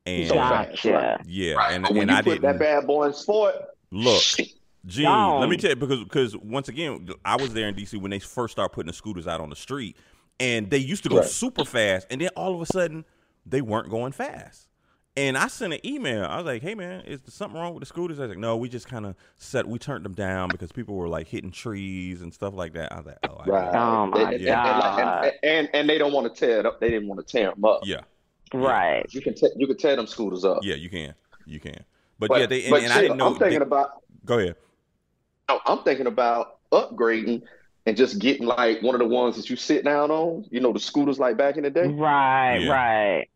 And 0.08 0.28
So 0.30 0.36
fast, 0.36 0.84
Gotcha. 0.84 0.92
right. 0.94 1.22
yeah, 1.28 1.54
Right. 1.54 1.74
and 1.76 1.84
But 1.84 1.92
when 1.92 2.02
and 2.02 2.12
you 2.12 2.18
I 2.18 2.22
put 2.24 2.42
didn't 2.42 2.42
that 2.42 2.60
bad 2.60 2.88
boy 2.88 3.04
in 3.06 3.14
sport, 3.14 3.54
look. 3.92 4.24
Gene, 4.84 5.06
let 5.40 5.48
me 5.48 5.58
tell 5.58 5.70
you 5.70 5.76
because 5.76 6.00
because 6.04 6.36
once 6.38 6.68
again, 6.68 7.08
I 7.24 7.36
was 7.36 7.54
there 7.54 7.68
in 7.68 7.76
DC 7.76 8.02
when 8.02 8.10
they 8.10 8.18
first 8.18 8.54
started 8.54 8.74
putting 8.74 8.88
the 8.88 8.94
scooters 8.94 9.28
out 9.28 9.40
on 9.40 9.52
the 9.52 9.56
street, 9.56 9.96
and 10.40 10.70
they 10.70 10.78
used 10.78 11.04
to 11.04 11.10
go 11.10 11.18
Right. 11.18 11.26
super 11.28 11.66
fast, 11.66 12.08
and 12.10 12.22
then 12.22 12.30
all 12.36 12.54
of 12.56 12.62
a 12.62 12.66
sudden 12.66 13.06
they 13.46 13.62
weren't 13.62 13.90
going 13.90 14.12
fast. 14.12 14.68
And 15.18 15.38
I 15.38 15.48
sent 15.48 15.74
an 15.74 15.86
email. 15.86 16.24
I 16.24 16.38
was 16.38 16.46
like, 16.46 16.62
"Hey 16.62 16.74
man, 16.74 17.02
is 17.02 17.22
there 17.22 17.32
something 17.32 17.60
wrong 17.60 17.74
with 17.74 17.82
the 17.82 17.86
scooters?" 17.86 18.18
I 18.18 18.24
was 18.24 18.30
like, 18.30 18.38
"No, 18.38 18.56
we 18.56 18.70
just 18.70 18.88
kind 18.88 19.06
of 19.06 19.16
set 19.38 19.68
we 19.68 19.78
turned 19.78 20.06
them 20.06 20.14
down 20.14 20.48
because 20.50 20.72
people 20.72 20.96
were 20.96 21.10
like 21.10 21.28
hitting 21.28 21.52
trees 21.52 22.22
and 22.22 22.34
stuff 22.34 22.54
like 22.54 22.74
that." 22.74 22.94
I 22.94 22.98
was 22.98 23.06
like, 23.08 23.18
"Oh, 23.30 23.42
right? 23.46 23.68
it." 23.68 23.76
Oh, 23.76 24.06
my 24.08 24.22
and, 24.22 24.34
and- 24.36 24.46
God. 24.46 25.24
and, 25.26 25.34
and, 25.44 25.70
and 25.74 25.90
they 25.90 25.98
don't 25.98 26.14
want 26.14 26.34
to 26.34 26.40
tear 26.40 26.60
it 26.60 26.66
up. 26.66 26.80
They 26.80 26.90
didn't 26.90 27.10
want 27.10 27.20
to 27.26 27.30
tear 27.30 27.50
them 27.52 27.66
up. 27.66 27.82
yeah, 27.84 28.02
Right. 28.54 29.06
You 29.14 29.20
can 29.22 29.34
te- 29.36 29.52
you 29.58 29.68
can 29.68 29.76
tear 29.78 29.98
them 29.98 30.08
scooters 30.08 30.46
up. 30.46 30.60
yeah, 30.62 30.76
you 30.76 30.90
can, 30.90 31.14
you 31.46 31.60
can." 31.60 31.84
But, 32.18 32.30
But, 32.30 32.40
yeah, 32.40 32.46
they 32.46 32.62
and, 32.64 32.70
but 32.72 32.84
and 32.84 32.94
I 32.94 33.02
didn't 33.02 33.18
know. 33.18 33.28
I'm 33.28 33.36
thinking 33.36 33.60
they- 33.60 33.66
about. 33.66 34.04
go 34.26 34.40
ahead. 34.40 34.56
I'm 35.50 35.80
thinking 35.84 36.08
about 36.08 36.60
upgrading 36.72 37.42
and 37.86 37.98
just 37.98 38.20
getting 38.20 38.46
like 38.46 38.82
one 38.82 38.96
of 38.96 39.00
the 39.00 39.08
ones 39.08 39.36
that 39.38 39.50
you 39.50 39.56
sit 39.56 39.84
down 39.84 40.12
on. 40.12 40.46
You 40.52 40.60
know, 40.60 40.74
the 40.74 40.80
scooters 40.80 41.20
like 41.20 41.38
back 41.38 41.58
in 41.58 41.64
the 41.64 41.70
day. 41.70 41.88
Right. 41.88 42.60
Yeah. 42.60 42.72
Right. 42.72 43.30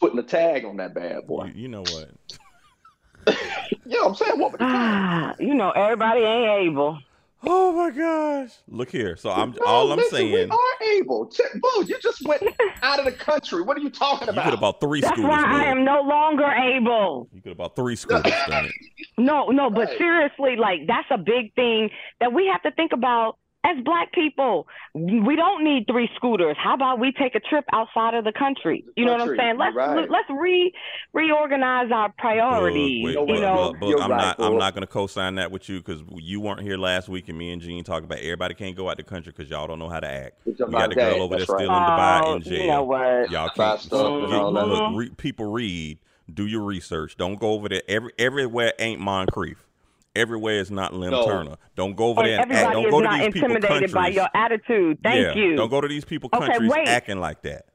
Putting 0.00 0.18
a 0.18 0.22
tag 0.22 0.64
on 0.64 0.76
that 0.76 0.94
bad 0.94 1.26
boy. 1.26 1.46
You, 1.54 1.62
you 1.62 1.68
know 1.68 1.82
what? 1.82 2.10
Yeah, 3.84 4.00
I'm 4.04 4.14
saying 4.14 4.38
what 4.38 4.52
with 4.52 4.60
the 4.60 4.66
tag? 4.66 4.74
Ah, 4.76 5.34
you 5.38 5.54
know, 5.54 5.70
everybody 5.70 6.20
ain't 6.20 6.68
able. 6.70 6.98
Oh 7.42 7.72
my 7.72 7.90
gosh! 7.90 8.50
Look 8.68 8.90
here. 8.90 9.16
So 9.16 9.30
I'm 9.30 9.52
No, 9.52 9.66
all 9.66 9.92
I'm 9.92 9.98
listen, 9.98 10.30
we 10.30 10.44
are 10.44 10.92
able. 10.96 11.26
Check, 11.30 11.52
Boo, 11.54 11.84
you 11.86 11.98
just 12.02 12.26
went 12.26 12.42
out 12.82 12.98
of 12.98 13.06
the 13.06 13.12
country. 13.12 13.62
What 13.62 13.78
are 13.78 13.80
you 13.80 13.88
talking 13.88 14.28
about? 14.28 14.34
You 14.34 14.40
about? 14.40 14.44
could 14.44 14.52
have 14.52 14.60
bought 14.60 14.80
three 14.80 15.00
That's 15.00 15.16
scooters. 15.16 15.30
why 15.30 15.62
I 15.66 15.70
am 15.70 15.84
no 15.84 16.02
longer 16.02 16.44
able. 16.50 17.28
You 17.32 17.40
could 17.40 17.52
about 17.52 17.76
three 17.76 17.96
scooters. 17.96 18.34
No, 19.16 19.46
no, 19.48 19.68
but 19.68 19.88
Right. 19.88 19.98
seriously, 19.98 20.54
like 20.56 20.80
that's 20.86 21.08
a 21.10 21.18
big 21.18 21.52
thing 21.54 21.90
that 22.20 22.32
we 22.32 22.46
have 22.52 22.62
to 22.62 22.70
think 22.70 22.92
about 22.92 23.36
as 23.64 23.76
black 23.84 24.12
people. 24.12 24.66
We 24.94 25.34
don't 25.36 25.64
need 25.64 25.86
three 25.90 26.08
scooters. 26.16 26.56
How 26.62 26.74
about 26.74 26.98
we 27.00 27.12
take 27.12 27.34
a 27.34 27.40
trip 27.40 27.64
outside 27.72 28.14
of 28.14 28.24
the 28.24 28.32
country? 28.32 28.84
You 28.96 29.04
know 29.04 29.12
what 29.12 29.20
I'm 29.22 29.36
saying? 29.36 29.58
Let's 29.58 29.74
right. 29.76 30.08
let's 30.08 30.28
re 30.30 30.72
reorganize 31.12 31.90
our 31.92 32.12
priorities. 32.18 33.04
Wait, 33.04 33.16
wait, 33.16 33.28
you 33.28 33.34
what? 33.34 33.40
know, 33.40 33.70
look, 33.70 33.76
Boog, 33.78 34.02
I'm 34.02 34.10
right, 34.10 34.38
not. 34.38 34.40
I'm 34.40 34.56
not 34.58 34.74
going 34.74 34.82
to 34.82 34.86
co-sign 34.86 35.34
that 35.36 35.50
with 35.50 35.68
you 35.68 35.78
because 35.80 36.02
you 36.16 36.40
weren't 36.40 36.60
here 36.60 36.76
last 36.76 37.08
week, 37.08 37.28
and 37.28 37.36
me 37.36 37.52
and 37.52 37.60
Gene 37.60 37.82
talked 37.84 38.04
about 38.04 38.18
everybody 38.18 38.54
can't 38.54 38.76
go 38.76 38.88
out 38.88 38.96
the 38.96 39.02
country 39.02 39.32
because 39.36 39.50
y'all 39.50 39.66
don't 39.66 39.78
know 39.78 39.88
how 39.88 40.00
to 40.00 40.08
act. 40.08 40.40
It's 40.46 40.58
We 40.60 40.66
got 40.66 40.68
about 40.68 40.88
the 40.90 40.94
girl 40.94 41.10
that, 41.10 41.18
over 41.20 41.36
there 41.36 41.38
that's 41.46 41.50
still 41.50 41.68
right. 41.68 42.20
in 42.20 42.22
Dubai 42.22 42.22
Oh, 42.24 42.34
in 42.36 42.42
you 42.42 42.58
know 42.58 42.66
jail. 42.66 42.86
what? 42.86 43.30
Y'all 43.30 43.50
Buy 43.56 43.68
can't. 43.70 43.80
stuff 43.80 44.30
get- 44.30 44.42
look, 44.44 44.96
re, 44.96 45.10
people 45.10 45.50
read. 45.50 45.98
Do 46.32 46.46
your 46.46 46.62
research. 46.62 47.16
Don't 47.16 47.40
go 47.40 47.52
over 47.52 47.70
there. 47.70 47.80
Every 47.88 48.12
everywhere 48.18 48.74
ain't 48.78 49.00
Moncrief. 49.00 49.64
Everywhere 50.18 50.58
is 50.58 50.70
not 50.70 50.92
Lim 50.94 51.10
No. 51.12 51.24
Turner. 51.26 51.56
Don't 51.76 51.94
go 51.94 52.06
over 52.08 52.20
And 52.22 52.28
there 52.28 52.40
and 52.40 52.52
act. 52.52 52.64
everybody 52.64 52.74
Don't 52.74 52.84
is 52.86 52.90
go 52.90 52.98
to 53.00 53.04
not 53.04 53.18
these 53.20 53.32
people 53.32 53.48
intimidated 53.56 53.92
by 53.92 54.00
countries. 54.00 54.16
your 54.16 54.28
attitude. 54.34 54.98
Thank 55.02 55.36
yeah, 55.36 55.42
you. 55.42 55.56
Don't 55.56 55.70
go 55.70 55.80
to 55.80 55.88
these 55.88 56.04
people 56.04 56.30
Okay, 56.34 56.46
countries 56.46 56.70
wait. 56.70 56.88
acting 56.88 57.20
like 57.20 57.42
that. 57.42 57.66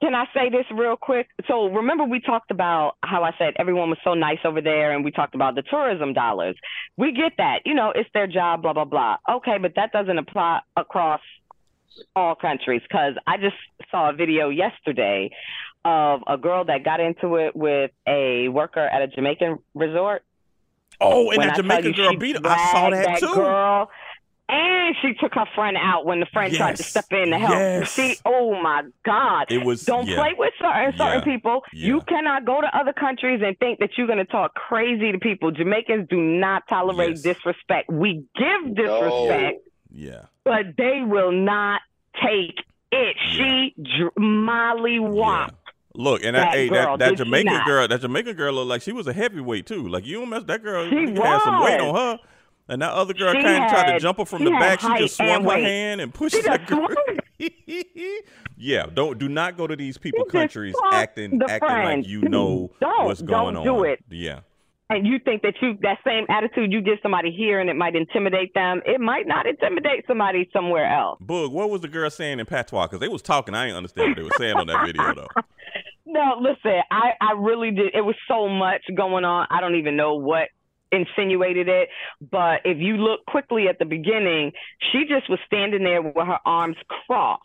Can 0.00 0.14
I 0.16 0.24
say 0.34 0.48
this 0.50 0.64
real 0.72 0.96
quick? 0.96 1.28
So 1.46 1.66
remember 1.66 2.02
we 2.04 2.18
talked 2.20 2.50
about 2.50 2.96
how 3.04 3.22
I 3.22 3.32
said 3.38 3.54
everyone 3.56 3.88
was 3.88 3.98
so 4.02 4.14
nice 4.14 4.38
over 4.44 4.60
there 4.60 4.92
and 4.92 5.04
we 5.04 5.12
talked 5.12 5.34
about 5.36 5.54
the 5.54 5.62
tourism 5.62 6.12
dollars. 6.12 6.56
We 6.96 7.12
get 7.12 7.32
that. 7.38 7.60
You 7.64 7.74
know, 7.74 7.92
it's 7.94 8.10
their 8.12 8.26
job, 8.26 8.62
blah, 8.62 8.72
blah, 8.72 8.84
blah. 8.84 9.18
Okay, 9.30 9.58
but 9.58 9.74
that 9.76 9.92
doesn't 9.92 10.18
apply 10.18 10.60
across 10.76 11.20
all 12.16 12.34
countries 12.34 12.82
because 12.88 13.14
I 13.26 13.36
just 13.36 13.54
saw 13.90 14.10
a 14.10 14.12
video 14.12 14.48
yesterday 14.48 15.30
of 15.84 16.20
a 16.26 16.36
girl 16.36 16.64
that 16.64 16.84
got 16.84 16.98
into 17.00 17.36
it 17.36 17.54
with 17.54 17.90
a 18.06 18.48
worker 18.48 18.80
at 18.84 19.02
a 19.02 19.06
Jamaican 19.08 19.58
resort. 19.74 20.24
Oh, 21.00 21.30
and 21.30 21.38
When 21.38 21.48
that 21.48 21.56
Jamaican 21.56 21.90
you 21.90 21.94
girl 21.94 22.16
beat 22.16 22.36
her. 22.36 22.42
I 22.44 22.70
saw 22.72 22.88
dragged 22.90 23.08
that, 23.08 23.18
too. 23.20 23.34
Girl, 23.34 23.90
and 24.48 24.94
she 25.00 25.14
took 25.14 25.34
her 25.34 25.46
friend 25.54 25.76
out 25.80 26.04
when 26.04 26.20
the 26.20 26.26
friend 26.26 26.52
tried 26.52 26.76
to 26.76 26.82
step 26.82 27.06
in 27.10 27.30
to 27.30 27.38
help. 27.38 27.52
Yes. 27.52 27.90
See, 27.92 28.16
oh 28.26 28.60
my 28.60 28.82
God. 29.04 29.46
It 29.50 29.64
was. 29.64 29.82
Don't 29.84 30.06
yeah. 30.06 30.16
play 30.16 30.34
with 30.36 30.52
certain 30.60 30.92
certain 30.98 31.20
Yeah. 31.20 31.24
people. 31.36 31.62
Yeah. 31.72 31.86
You 31.86 32.00
cannot 32.02 32.44
go 32.44 32.60
to 32.60 32.66
other 32.76 32.92
countries 32.92 33.40
and 33.42 33.58
think 33.58 33.78
that 33.78 33.90
you're 33.96 34.06
going 34.06 34.18
to 34.18 34.24
talk 34.26 34.54
crazy 34.54 35.10
to 35.12 35.18
people. 35.18 35.52
Jamaicans 35.52 36.06
do 36.10 36.20
not 36.20 36.64
tolerate 36.68 37.10
Yes. 37.12 37.22
disrespect. 37.22 37.90
We 37.90 38.24
give 38.36 38.74
disrespect, 38.74 39.60
Yeah. 39.90 40.22
but 40.44 40.76
they 40.76 41.00
will 41.06 41.32
not 41.32 41.80
take 42.22 42.58
it. 42.90 43.16
Yeah. 43.22 43.32
She 43.32 43.74
dr- 43.80 44.12
Molly 44.18 44.94
Yeah. 44.94 45.00
Wop. 45.00 45.54
Look, 45.94 46.24
and 46.24 46.34
That 46.34 46.52
that, 46.52 46.54
hey, 46.54 46.68
girl, 46.68 46.96
that, 46.96 47.10
that 47.10 47.16
Jamaican 47.18 47.60
girl, 47.66 47.86
that 47.88 48.00
Jamaican 48.00 48.34
girl 48.36 48.54
looked 48.54 48.68
like 48.68 48.82
she 48.82 48.92
was 48.92 49.06
a 49.06 49.12
heavyweight 49.12 49.66
too. 49.66 49.88
Like 49.88 50.06
you 50.06 50.20
don't 50.20 50.30
mess 50.30 50.44
that 50.44 50.62
girl 50.62 50.88
She 50.88 50.96
had 51.14 51.42
some 51.42 51.62
weight 51.62 51.80
on 51.80 51.94
her. 51.94 52.18
And 52.68 52.80
that 52.80 52.92
other 52.92 53.12
girl 53.12 53.32
She 53.34 53.42
kind 53.42 53.64
of 53.64 53.70
tried 53.70 53.92
to 53.92 54.00
jump 54.00 54.18
her 54.18 54.24
from 54.24 54.44
the 54.44 54.50
back. 54.52 54.80
She 54.80 54.88
just 54.98 55.16
swung 55.16 55.42
her 55.42 55.48
weight. 55.48 55.64
hand 55.64 56.00
and 56.00 56.14
pushed 56.14 56.34
She 56.36 56.42
that 56.48 56.66
girl. 56.66 56.88
yeah, 58.56 58.86
don't 58.92 59.18
do 59.18 59.28
not 59.28 59.56
go 59.56 59.66
to 59.66 59.76
these 59.76 59.98
people 59.98 60.24
She 60.26 60.30
countries 60.30 60.74
acting 60.92 61.40
acting 61.48 61.68
like 61.68 62.06
you 62.06 62.22
know 62.22 62.70
Don't- 62.80 63.06
what's 63.06 63.22
going 63.22 63.54
don't 63.54 63.68
on. 63.68 63.76
do 63.78 63.84
it. 63.84 63.98
Yeah. 64.10 64.40
And 64.90 65.06
you 65.06 65.18
think 65.18 65.40
that 65.42 65.54
you 65.62 65.78
that 65.82 65.98
same 66.06 66.26
attitude 66.28 66.70
you 66.70 66.82
give 66.82 66.98
somebody 67.02 67.30
here 67.30 67.60
and 67.60 67.70
it 67.70 67.76
might 67.76 67.96
intimidate 67.96 68.52
them. 68.52 68.82
It 68.84 69.00
might 69.00 69.26
not 69.26 69.46
intimidate 69.46 70.04
somebody 70.06 70.48
somewhere 70.52 70.84
else. 70.86 71.18
Boog, 71.24 71.50
what 71.50 71.70
was 71.70 71.80
the 71.80 71.88
girl 71.88 72.10
saying 72.10 72.40
in 72.40 72.46
patois? 72.46 72.86
Because 72.88 73.00
they 73.00 73.08
was 73.08 73.22
talking. 73.22 73.54
I 73.54 73.64
didn't 73.66 73.78
understand 73.78 74.10
what 74.10 74.16
they 74.18 74.22
were 74.22 74.30
saying 74.36 74.56
on 74.56 74.66
that 74.66 74.84
video 74.86 75.14
though. 75.14 75.28
No, 76.12 76.36
listen, 76.40 76.80
I, 76.90 77.12
I 77.20 77.32
really 77.38 77.70
did. 77.70 77.94
It 77.94 78.02
was 78.02 78.16
so 78.28 78.46
much 78.48 78.82
going 78.94 79.24
on. 79.24 79.46
I 79.50 79.60
don't 79.60 79.76
even 79.76 79.96
know 79.96 80.14
what 80.14 80.48
insinuated 80.90 81.68
it. 81.68 81.88
But 82.30 82.60
if 82.66 82.76
you 82.78 82.98
look 82.98 83.24
quickly 83.26 83.66
at 83.68 83.78
the 83.78 83.86
beginning, 83.86 84.52
she 84.92 85.04
just 85.08 85.30
was 85.30 85.38
standing 85.46 85.82
there 85.84 86.02
with 86.02 86.14
her 86.26 86.38
arms 86.44 86.76
crossed. 87.06 87.40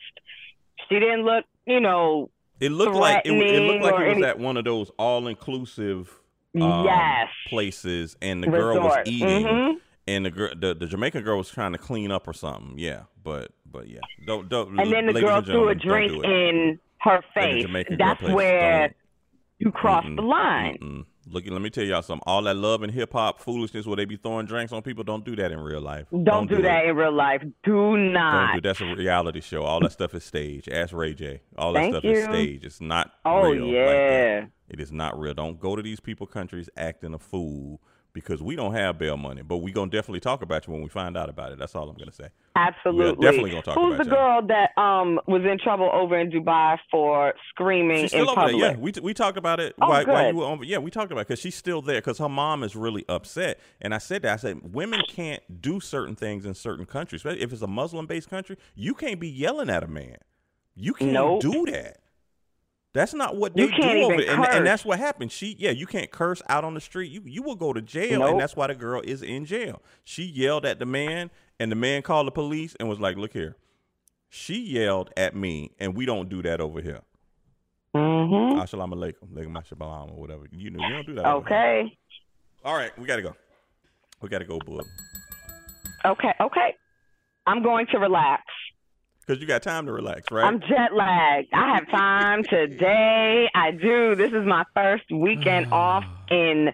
She 0.89 0.95
didn't 0.99 1.24
look, 1.24 1.45
you 1.65 1.80
know, 1.80 2.30
It 2.59 2.72
looked 2.74 2.95
like 2.95 3.22
it, 3.26 3.32
it 3.32 3.61
looked 3.61 3.84
like 3.84 4.01
it 4.01 4.07
was 4.09 4.18
any- 4.18 4.26
at 4.26 4.38
one 4.39 4.57
of 4.57 4.65
those 4.65 4.91
all 4.99 5.28
inclusive 5.28 6.13
um, 6.59 6.84
yes. 6.86 7.30
places, 7.47 8.18
and 8.22 8.43
the 8.43 8.47
girl 8.47 8.76
was 8.82 8.86
resort. 8.97 9.07
eating, 9.07 9.45
Mhm. 9.45 9.74
and 10.07 10.26
the 10.26 10.32
girl, 10.32 10.49
the, 10.59 10.74
the 10.74 10.88
Jamaican 10.88 11.24
girl 11.24 11.38
was 11.38 11.49
trying 11.49 11.72
to 11.74 11.78
clean 11.78 12.11
up 12.11 12.28
or 12.28 12.34
something. 12.34 12.74
Yeah, 12.80 13.03
but 13.24 13.51
but 13.65 13.88
yeah, 13.88 13.99
don't 14.26 14.49
don't. 14.49 14.80
And 14.80 14.91
then 14.91 15.05
the 15.05 15.13
girl 15.22 15.38
and 15.38 15.45
threw 15.45 15.70
a 15.70 15.76
drink 15.76 16.11
in 16.26 16.80
her 17.07 17.23
face. 17.33 17.65
That's 17.97 18.21
where 18.21 18.87
don't. 18.89 18.95
you 19.59 19.71
cross 19.71 20.05
Mm-mm, 20.05 20.15
the 20.17 20.21
line. 20.21 20.77
Mm-mm. 20.81 21.05
Look, 21.29 21.43
let 21.49 21.61
me 21.61 21.69
tell 21.69 21.83
y'all 21.83 22.01
something. 22.01 22.23
All 22.25 22.41
that 22.43 22.55
love 22.55 22.83
and 22.83 22.91
hip 22.93 23.11
hop 23.11 23.41
foolishness 23.41 23.85
where 23.85 23.97
they 23.97 24.05
be 24.05 24.15
throwing 24.15 24.45
drinks 24.45 24.71
on 24.71 24.81
people, 24.81 25.03
don't 25.03 25.25
do 25.25 25.35
that 25.35 25.51
in 25.51 25.59
real 25.59 25.81
life. 25.81 26.07
Don't, 26.23 26.47
do, 26.49 26.61
that 26.61 26.85
It. 26.85 26.89
in 26.91 26.95
real 26.95 27.11
life. 27.11 27.43
Do 27.63 27.97
not. 27.97 28.47
Don't 28.53 28.55
do 28.55 28.67
that's 28.69 28.79
a 28.79 28.95
reality 28.95 29.41
show. 29.41 29.63
All 29.63 29.81
that 29.81 29.91
stuff 29.91 30.13
is 30.15 30.23
stage. 30.23 30.69
Ask 30.69 30.93
Ray 30.93 31.13
J. 31.13 31.41
All 31.57 31.73
that 31.73 31.79
Thank 31.79 31.93
stuff 31.95 32.05
is 32.05 32.23
stage. 32.23 32.63
It's 32.63 32.79
not 32.79 33.11
Oh 33.25 33.41
real. 33.49 33.65
like 33.65 33.73
yeah. 33.73 34.45
It 34.69 34.79
is 34.79 34.91
not 34.93 35.19
real. 35.19 35.33
Don't 35.33 35.59
go 35.59 35.75
to 35.75 35.81
these 35.81 35.99
people 35.99 36.27
countries 36.27 36.69
acting 36.77 37.13
a 37.13 37.19
fool 37.19 37.81
because 38.22 38.41
we 38.41 38.55
don't 38.55 38.74
have 38.74 38.97
bail 38.97 39.18
money, 39.18 39.41
but 39.41 39.57
we're 39.57 39.74
gonna 39.74 39.91
definitely 39.91 40.20
talk 40.20 40.41
about 40.41 40.68
you 40.68 40.74
when 40.74 40.82
we 40.82 40.89
find 40.89 41.15
out 41.18 41.30
about 41.30 41.51
it. 41.51 41.59
That's 41.59 41.76
all 41.76 41.89
I'm 41.89 41.95
gonna 41.97 42.11
say. 42.11 42.30
Absolutely. 42.55 43.24
definitely 43.24 43.51
gonna 43.51 43.61
talk 43.61 43.76
Who's 43.76 43.95
about 43.95 44.03
the 44.05 44.09
y'all. 44.15 44.41
girl 44.41 44.47
that 44.47 44.82
um 44.82 45.20
was 45.28 45.43
in 45.43 45.59
trouble 45.59 45.89
over 45.93 46.18
in 46.20 46.32
Dubai 46.32 46.78
for 46.89 47.34
screaming 47.49 47.97
She's 47.97 48.03
in 48.13 48.22
still 48.22 48.30
over 48.32 48.36
public? 48.41 48.59
there. 48.61 48.72
Yeah, 48.72 48.78
we 48.78 48.91
we 49.01 49.13
talked 49.13 49.38
about 49.38 49.59
it 49.59 49.76
Oh, 49.82 49.89
while, 49.89 50.05
while 50.05 50.24
good. 50.24 50.30
you 50.36 50.36
were 50.41 50.45
on. 50.45 50.63
Yeah, 50.63 50.80
we 50.80 50.89
talked 50.91 51.11
about 51.11 51.22
it 51.22 51.28
because 51.28 51.39
she's 51.39 51.55
still 51.55 51.82
there 51.82 52.01
because 52.01 52.18
her 52.18 52.30
mom 52.30 52.63
is 52.63 52.76
really 52.76 53.05
upset. 53.07 53.59
And 53.82 53.93
I 53.93 53.99
said 53.99 54.24
that 54.24 54.34
I 54.34 54.36
said 54.38 54.74
women 54.74 55.01
can't 55.07 55.61
do 55.61 55.80
certain 55.80 56.15
things 56.15 56.45
in 56.45 56.53
certain 56.55 56.86
countries, 56.86 57.20
especially 57.20 57.43
if 57.43 57.53
it's 57.53 57.61
a 57.61 57.68
Muslim-based 57.68 58.30
country. 58.30 58.57
You 58.76 58.93
can't 58.93 59.20
be 59.20 59.30
yelling 59.30 59.70
at 59.70 59.84
a 59.84 59.88
man. 59.88 60.18
You 60.76 60.93
can't 60.93 61.11
Nope. 61.11 61.41
do 61.41 61.65
that. 61.68 61.97
That's 62.97 63.13
not 63.13 63.35
what 63.35 63.55
they 63.55 63.67
do 63.67 63.83
over. 63.83 64.15
And, 64.15 64.43
and 64.45 64.65
that's 64.65 64.83
what 64.83 64.97
happened. 64.97 65.31
She, 65.31 65.55
yeah, 65.59 65.69
you 65.69 65.85
can't 65.85 66.09
curse 66.09 66.41
out 66.49 66.63
on 66.63 66.73
the 66.73 66.81
street. 66.81 67.11
You 67.11 67.21
you 67.25 67.43
will 67.43 67.55
go 67.55 67.71
to 67.71 67.79
jail, 67.79 68.21
Nope. 68.21 68.31
and 68.31 68.39
that's 68.39 68.55
why 68.55 68.65
the 68.65 68.73
girl 68.73 69.01
is 69.03 69.21
in 69.21 69.45
jail. 69.45 69.83
She 70.03 70.23
yelled 70.23 70.65
at 70.65 70.79
the 70.79 70.87
man, 70.87 71.29
and 71.59 71.71
the 71.71 71.75
man 71.75 72.01
called 72.01 72.25
the 72.25 72.31
police 72.31 72.75
and 72.79 72.89
was 72.89 72.99
like, 72.99 73.15
"Look 73.15 73.33
here." 73.33 73.55
She 74.29 74.59
yelled 74.59 75.11
at 75.15 75.35
me, 75.35 75.73
and 75.79 75.95
we 75.95 76.07
don't 76.07 76.27
do 76.27 76.41
that 76.41 76.59
over 76.59 76.81
here. 76.81 77.01
Mm-hmm. 77.95 78.59
Assalamu 78.59 78.93
alaikum, 78.93 79.31
alaikum 79.31 79.53
assalam, 79.53 80.11
or 80.13 80.19
whatever. 80.19 80.47
You 80.51 80.71
know, 80.71 80.83
you 80.83 80.93
don't 80.93 81.05
do 81.05 81.13
that. 81.15 81.25
Okay. 81.27 81.95
All 82.65 82.75
right, 82.75 82.97
we 82.97 83.05
gotta 83.05 83.21
go. 83.21 83.35
We 84.21 84.29
gotta 84.29 84.45
go, 84.45 84.57
bud. 84.57 84.85
Okay. 86.03 86.33
Okay. 86.41 86.75
I'm 87.45 87.61
going 87.61 87.85
to 87.91 87.99
relax. 87.99 88.41
Because 89.28 89.41
you 89.41 89.47
got 89.47 89.61
time 89.61 89.88
to 89.88 89.91
relax, 89.91 90.32
right? 90.32 90.45
I'm 90.45 90.61
jet 90.61 90.93
lagged. 90.95 91.49
I 91.53 91.75
have 91.75 91.89
time 91.89 92.43
today. 92.43 93.49
I 93.53 93.71
do. 93.71 94.15
This 94.15 94.32
is 94.32 94.45
my 94.45 94.63
first 94.73 95.03
weekend 95.11 95.67
ah. 95.73 95.97
off 95.97 96.05
in 96.32 96.71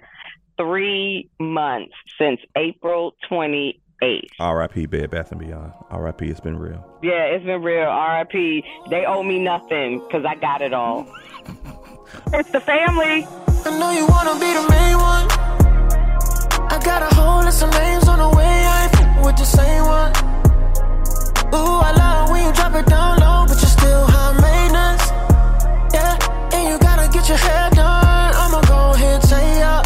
three 0.56 1.32
months 1.40 1.96
since 2.20 2.40
April 2.56 3.16
28th. 3.32 4.28
R.I.P. 4.40 4.86
Bed 4.86 5.10
Bath 5.10 5.32
and 5.32 5.42
Beyond. 5.42 5.74
R.I.P. 5.90 6.28
It's 6.28 6.42
been 6.42 6.60
real. 6.60 6.86
Yeah, 7.02 7.24
it's 7.26 7.44
been 7.44 7.64
real. 7.64 7.90
RIP. 7.90 8.64
They 8.92 9.04
owe 9.06 9.24
me 9.24 9.40
nothing 9.40 10.00
because 10.00 10.24
I 10.24 10.36
got 10.36 10.62
it 10.62 10.74
all. 10.74 11.08
It's 12.32 12.52
the 12.52 12.60
family. 12.60 13.28
I 13.66 13.80
know 13.80 13.92
you 13.92 14.06
wanna 14.08 14.34
be 14.40 14.54
the 14.54 14.66
main 14.70 14.98
one. 14.98 15.28
I 16.72 16.80
got 16.84 17.02
a 17.02 17.16
whole 17.16 17.44
list 17.44 17.64
of 17.64 17.72
names 17.72 18.08
on 18.08 18.20
the 18.20 18.38
way. 18.38 18.46
I 18.46 18.86
ain't 18.86 19.26
with 19.26 19.38
the 19.38 19.46
same 19.46 19.84
one. 19.84 20.33
Ooh, 21.54 21.80
I 21.88 21.92
love 21.92 22.32
when 22.32 22.46
you 22.46 22.52
drop 22.54 22.74
it 22.74 22.86
down 22.88 23.20
low, 23.20 23.46
but 23.48 23.58
you're 23.62 23.76
still 23.80 24.06
high 24.08 24.34
maintenance. 24.42 25.06
Yeah, 25.94 26.18
and 26.54 26.64
you 26.70 26.80
gotta 26.80 27.08
get 27.14 27.28
your 27.30 27.38
hair 27.38 27.70
done. 27.72 28.34
I'ma 28.42 28.62
go 28.62 28.92
ahead 28.96 29.22
and 29.22 29.24
say 29.24 29.62
up. 29.62 29.86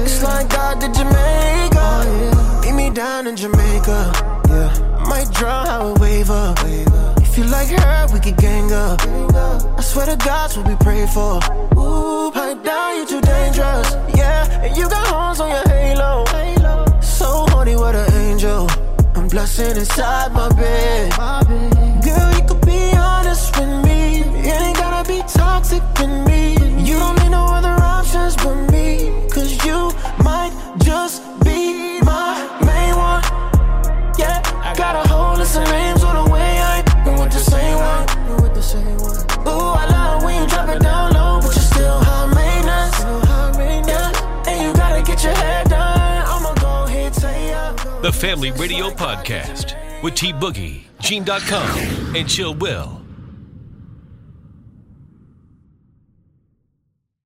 It's 0.00 0.22
like 0.22 0.48
God 0.48 0.80
did 0.80 0.94
Jamaica. 0.94 1.86
Meet 2.62 2.74
me 2.74 2.90
down 2.90 3.26
in 3.26 3.36
Jamaica. 3.36 4.12
Yeah, 4.48 5.06
might 5.08 5.30
draw 5.32 5.64
how 5.66 5.92
it 5.92 5.98
wave 6.00 6.30
up. 6.30 6.58
If 7.22 7.38
you 7.38 7.44
like 7.44 7.68
her, 7.68 8.06
we 8.12 8.18
could 8.20 8.36
gang 8.36 8.72
up. 8.72 9.00
I 9.78 9.80
swear 9.80 10.06
to 10.06 10.16
God's 10.16 10.56
what 10.56 10.66
we 10.68 10.76
pray 10.76 11.06
for. 11.06 11.40
Ooh, 11.78 12.30
pipe 12.32 12.62
down, 12.64 12.96
you're 12.96 13.06
too 13.06 13.20
dangerous. 13.20 13.88
Yeah, 14.16 14.64
and 14.64 14.76
you 14.76 14.88
got 14.88 15.06
horns 15.06 15.40
on 15.40 15.48
your 15.48 15.68
halo. 15.68 16.24
So 17.00 17.46
horny, 17.50 17.76
what 17.76 17.94
an 17.94 18.12
angel. 18.14 18.68
I'm 19.28 19.32
blushing 19.32 19.76
inside 19.76 20.32
my 20.32 20.48
bed. 20.54 21.12
Girl, 22.02 22.32
you 22.32 22.44
could 22.48 22.64
be 22.64 22.96
honest 22.96 23.54
with 23.58 23.84
me. 23.84 24.20
It 24.22 24.58
ain't 24.58 24.78
gotta 24.78 25.06
be 25.06 25.20
toxic 25.28 25.82
in 26.02 26.24
me. 26.24 26.52
You 26.82 26.98
don't 26.98 27.18
need 27.20 27.32
no 27.32 27.44
other 27.44 27.76
options 27.82 28.36
but 28.36 28.54
me. 28.72 29.12
Cause 29.28 29.52
you 29.66 29.92
might 30.24 30.52
just 30.78 31.20
be 31.44 32.00
my 32.00 32.40
main 32.64 32.96
one. 32.96 33.22
Yeah, 34.16 34.40
got 34.74 35.04
a 35.04 35.08
whole 35.08 35.36
list 35.36 35.58
of 35.58 35.68
Family 48.18 48.50
Radio 48.50 48.90
Podcast 48.90 49.76
with 50.02 50.16
T 50.16 50.32
Boogie, 50.32 50.80
Gene.com, 50.98 52.16
and 52.16 52.28
Chill 52.28 52.52
Will. 52.52 53.07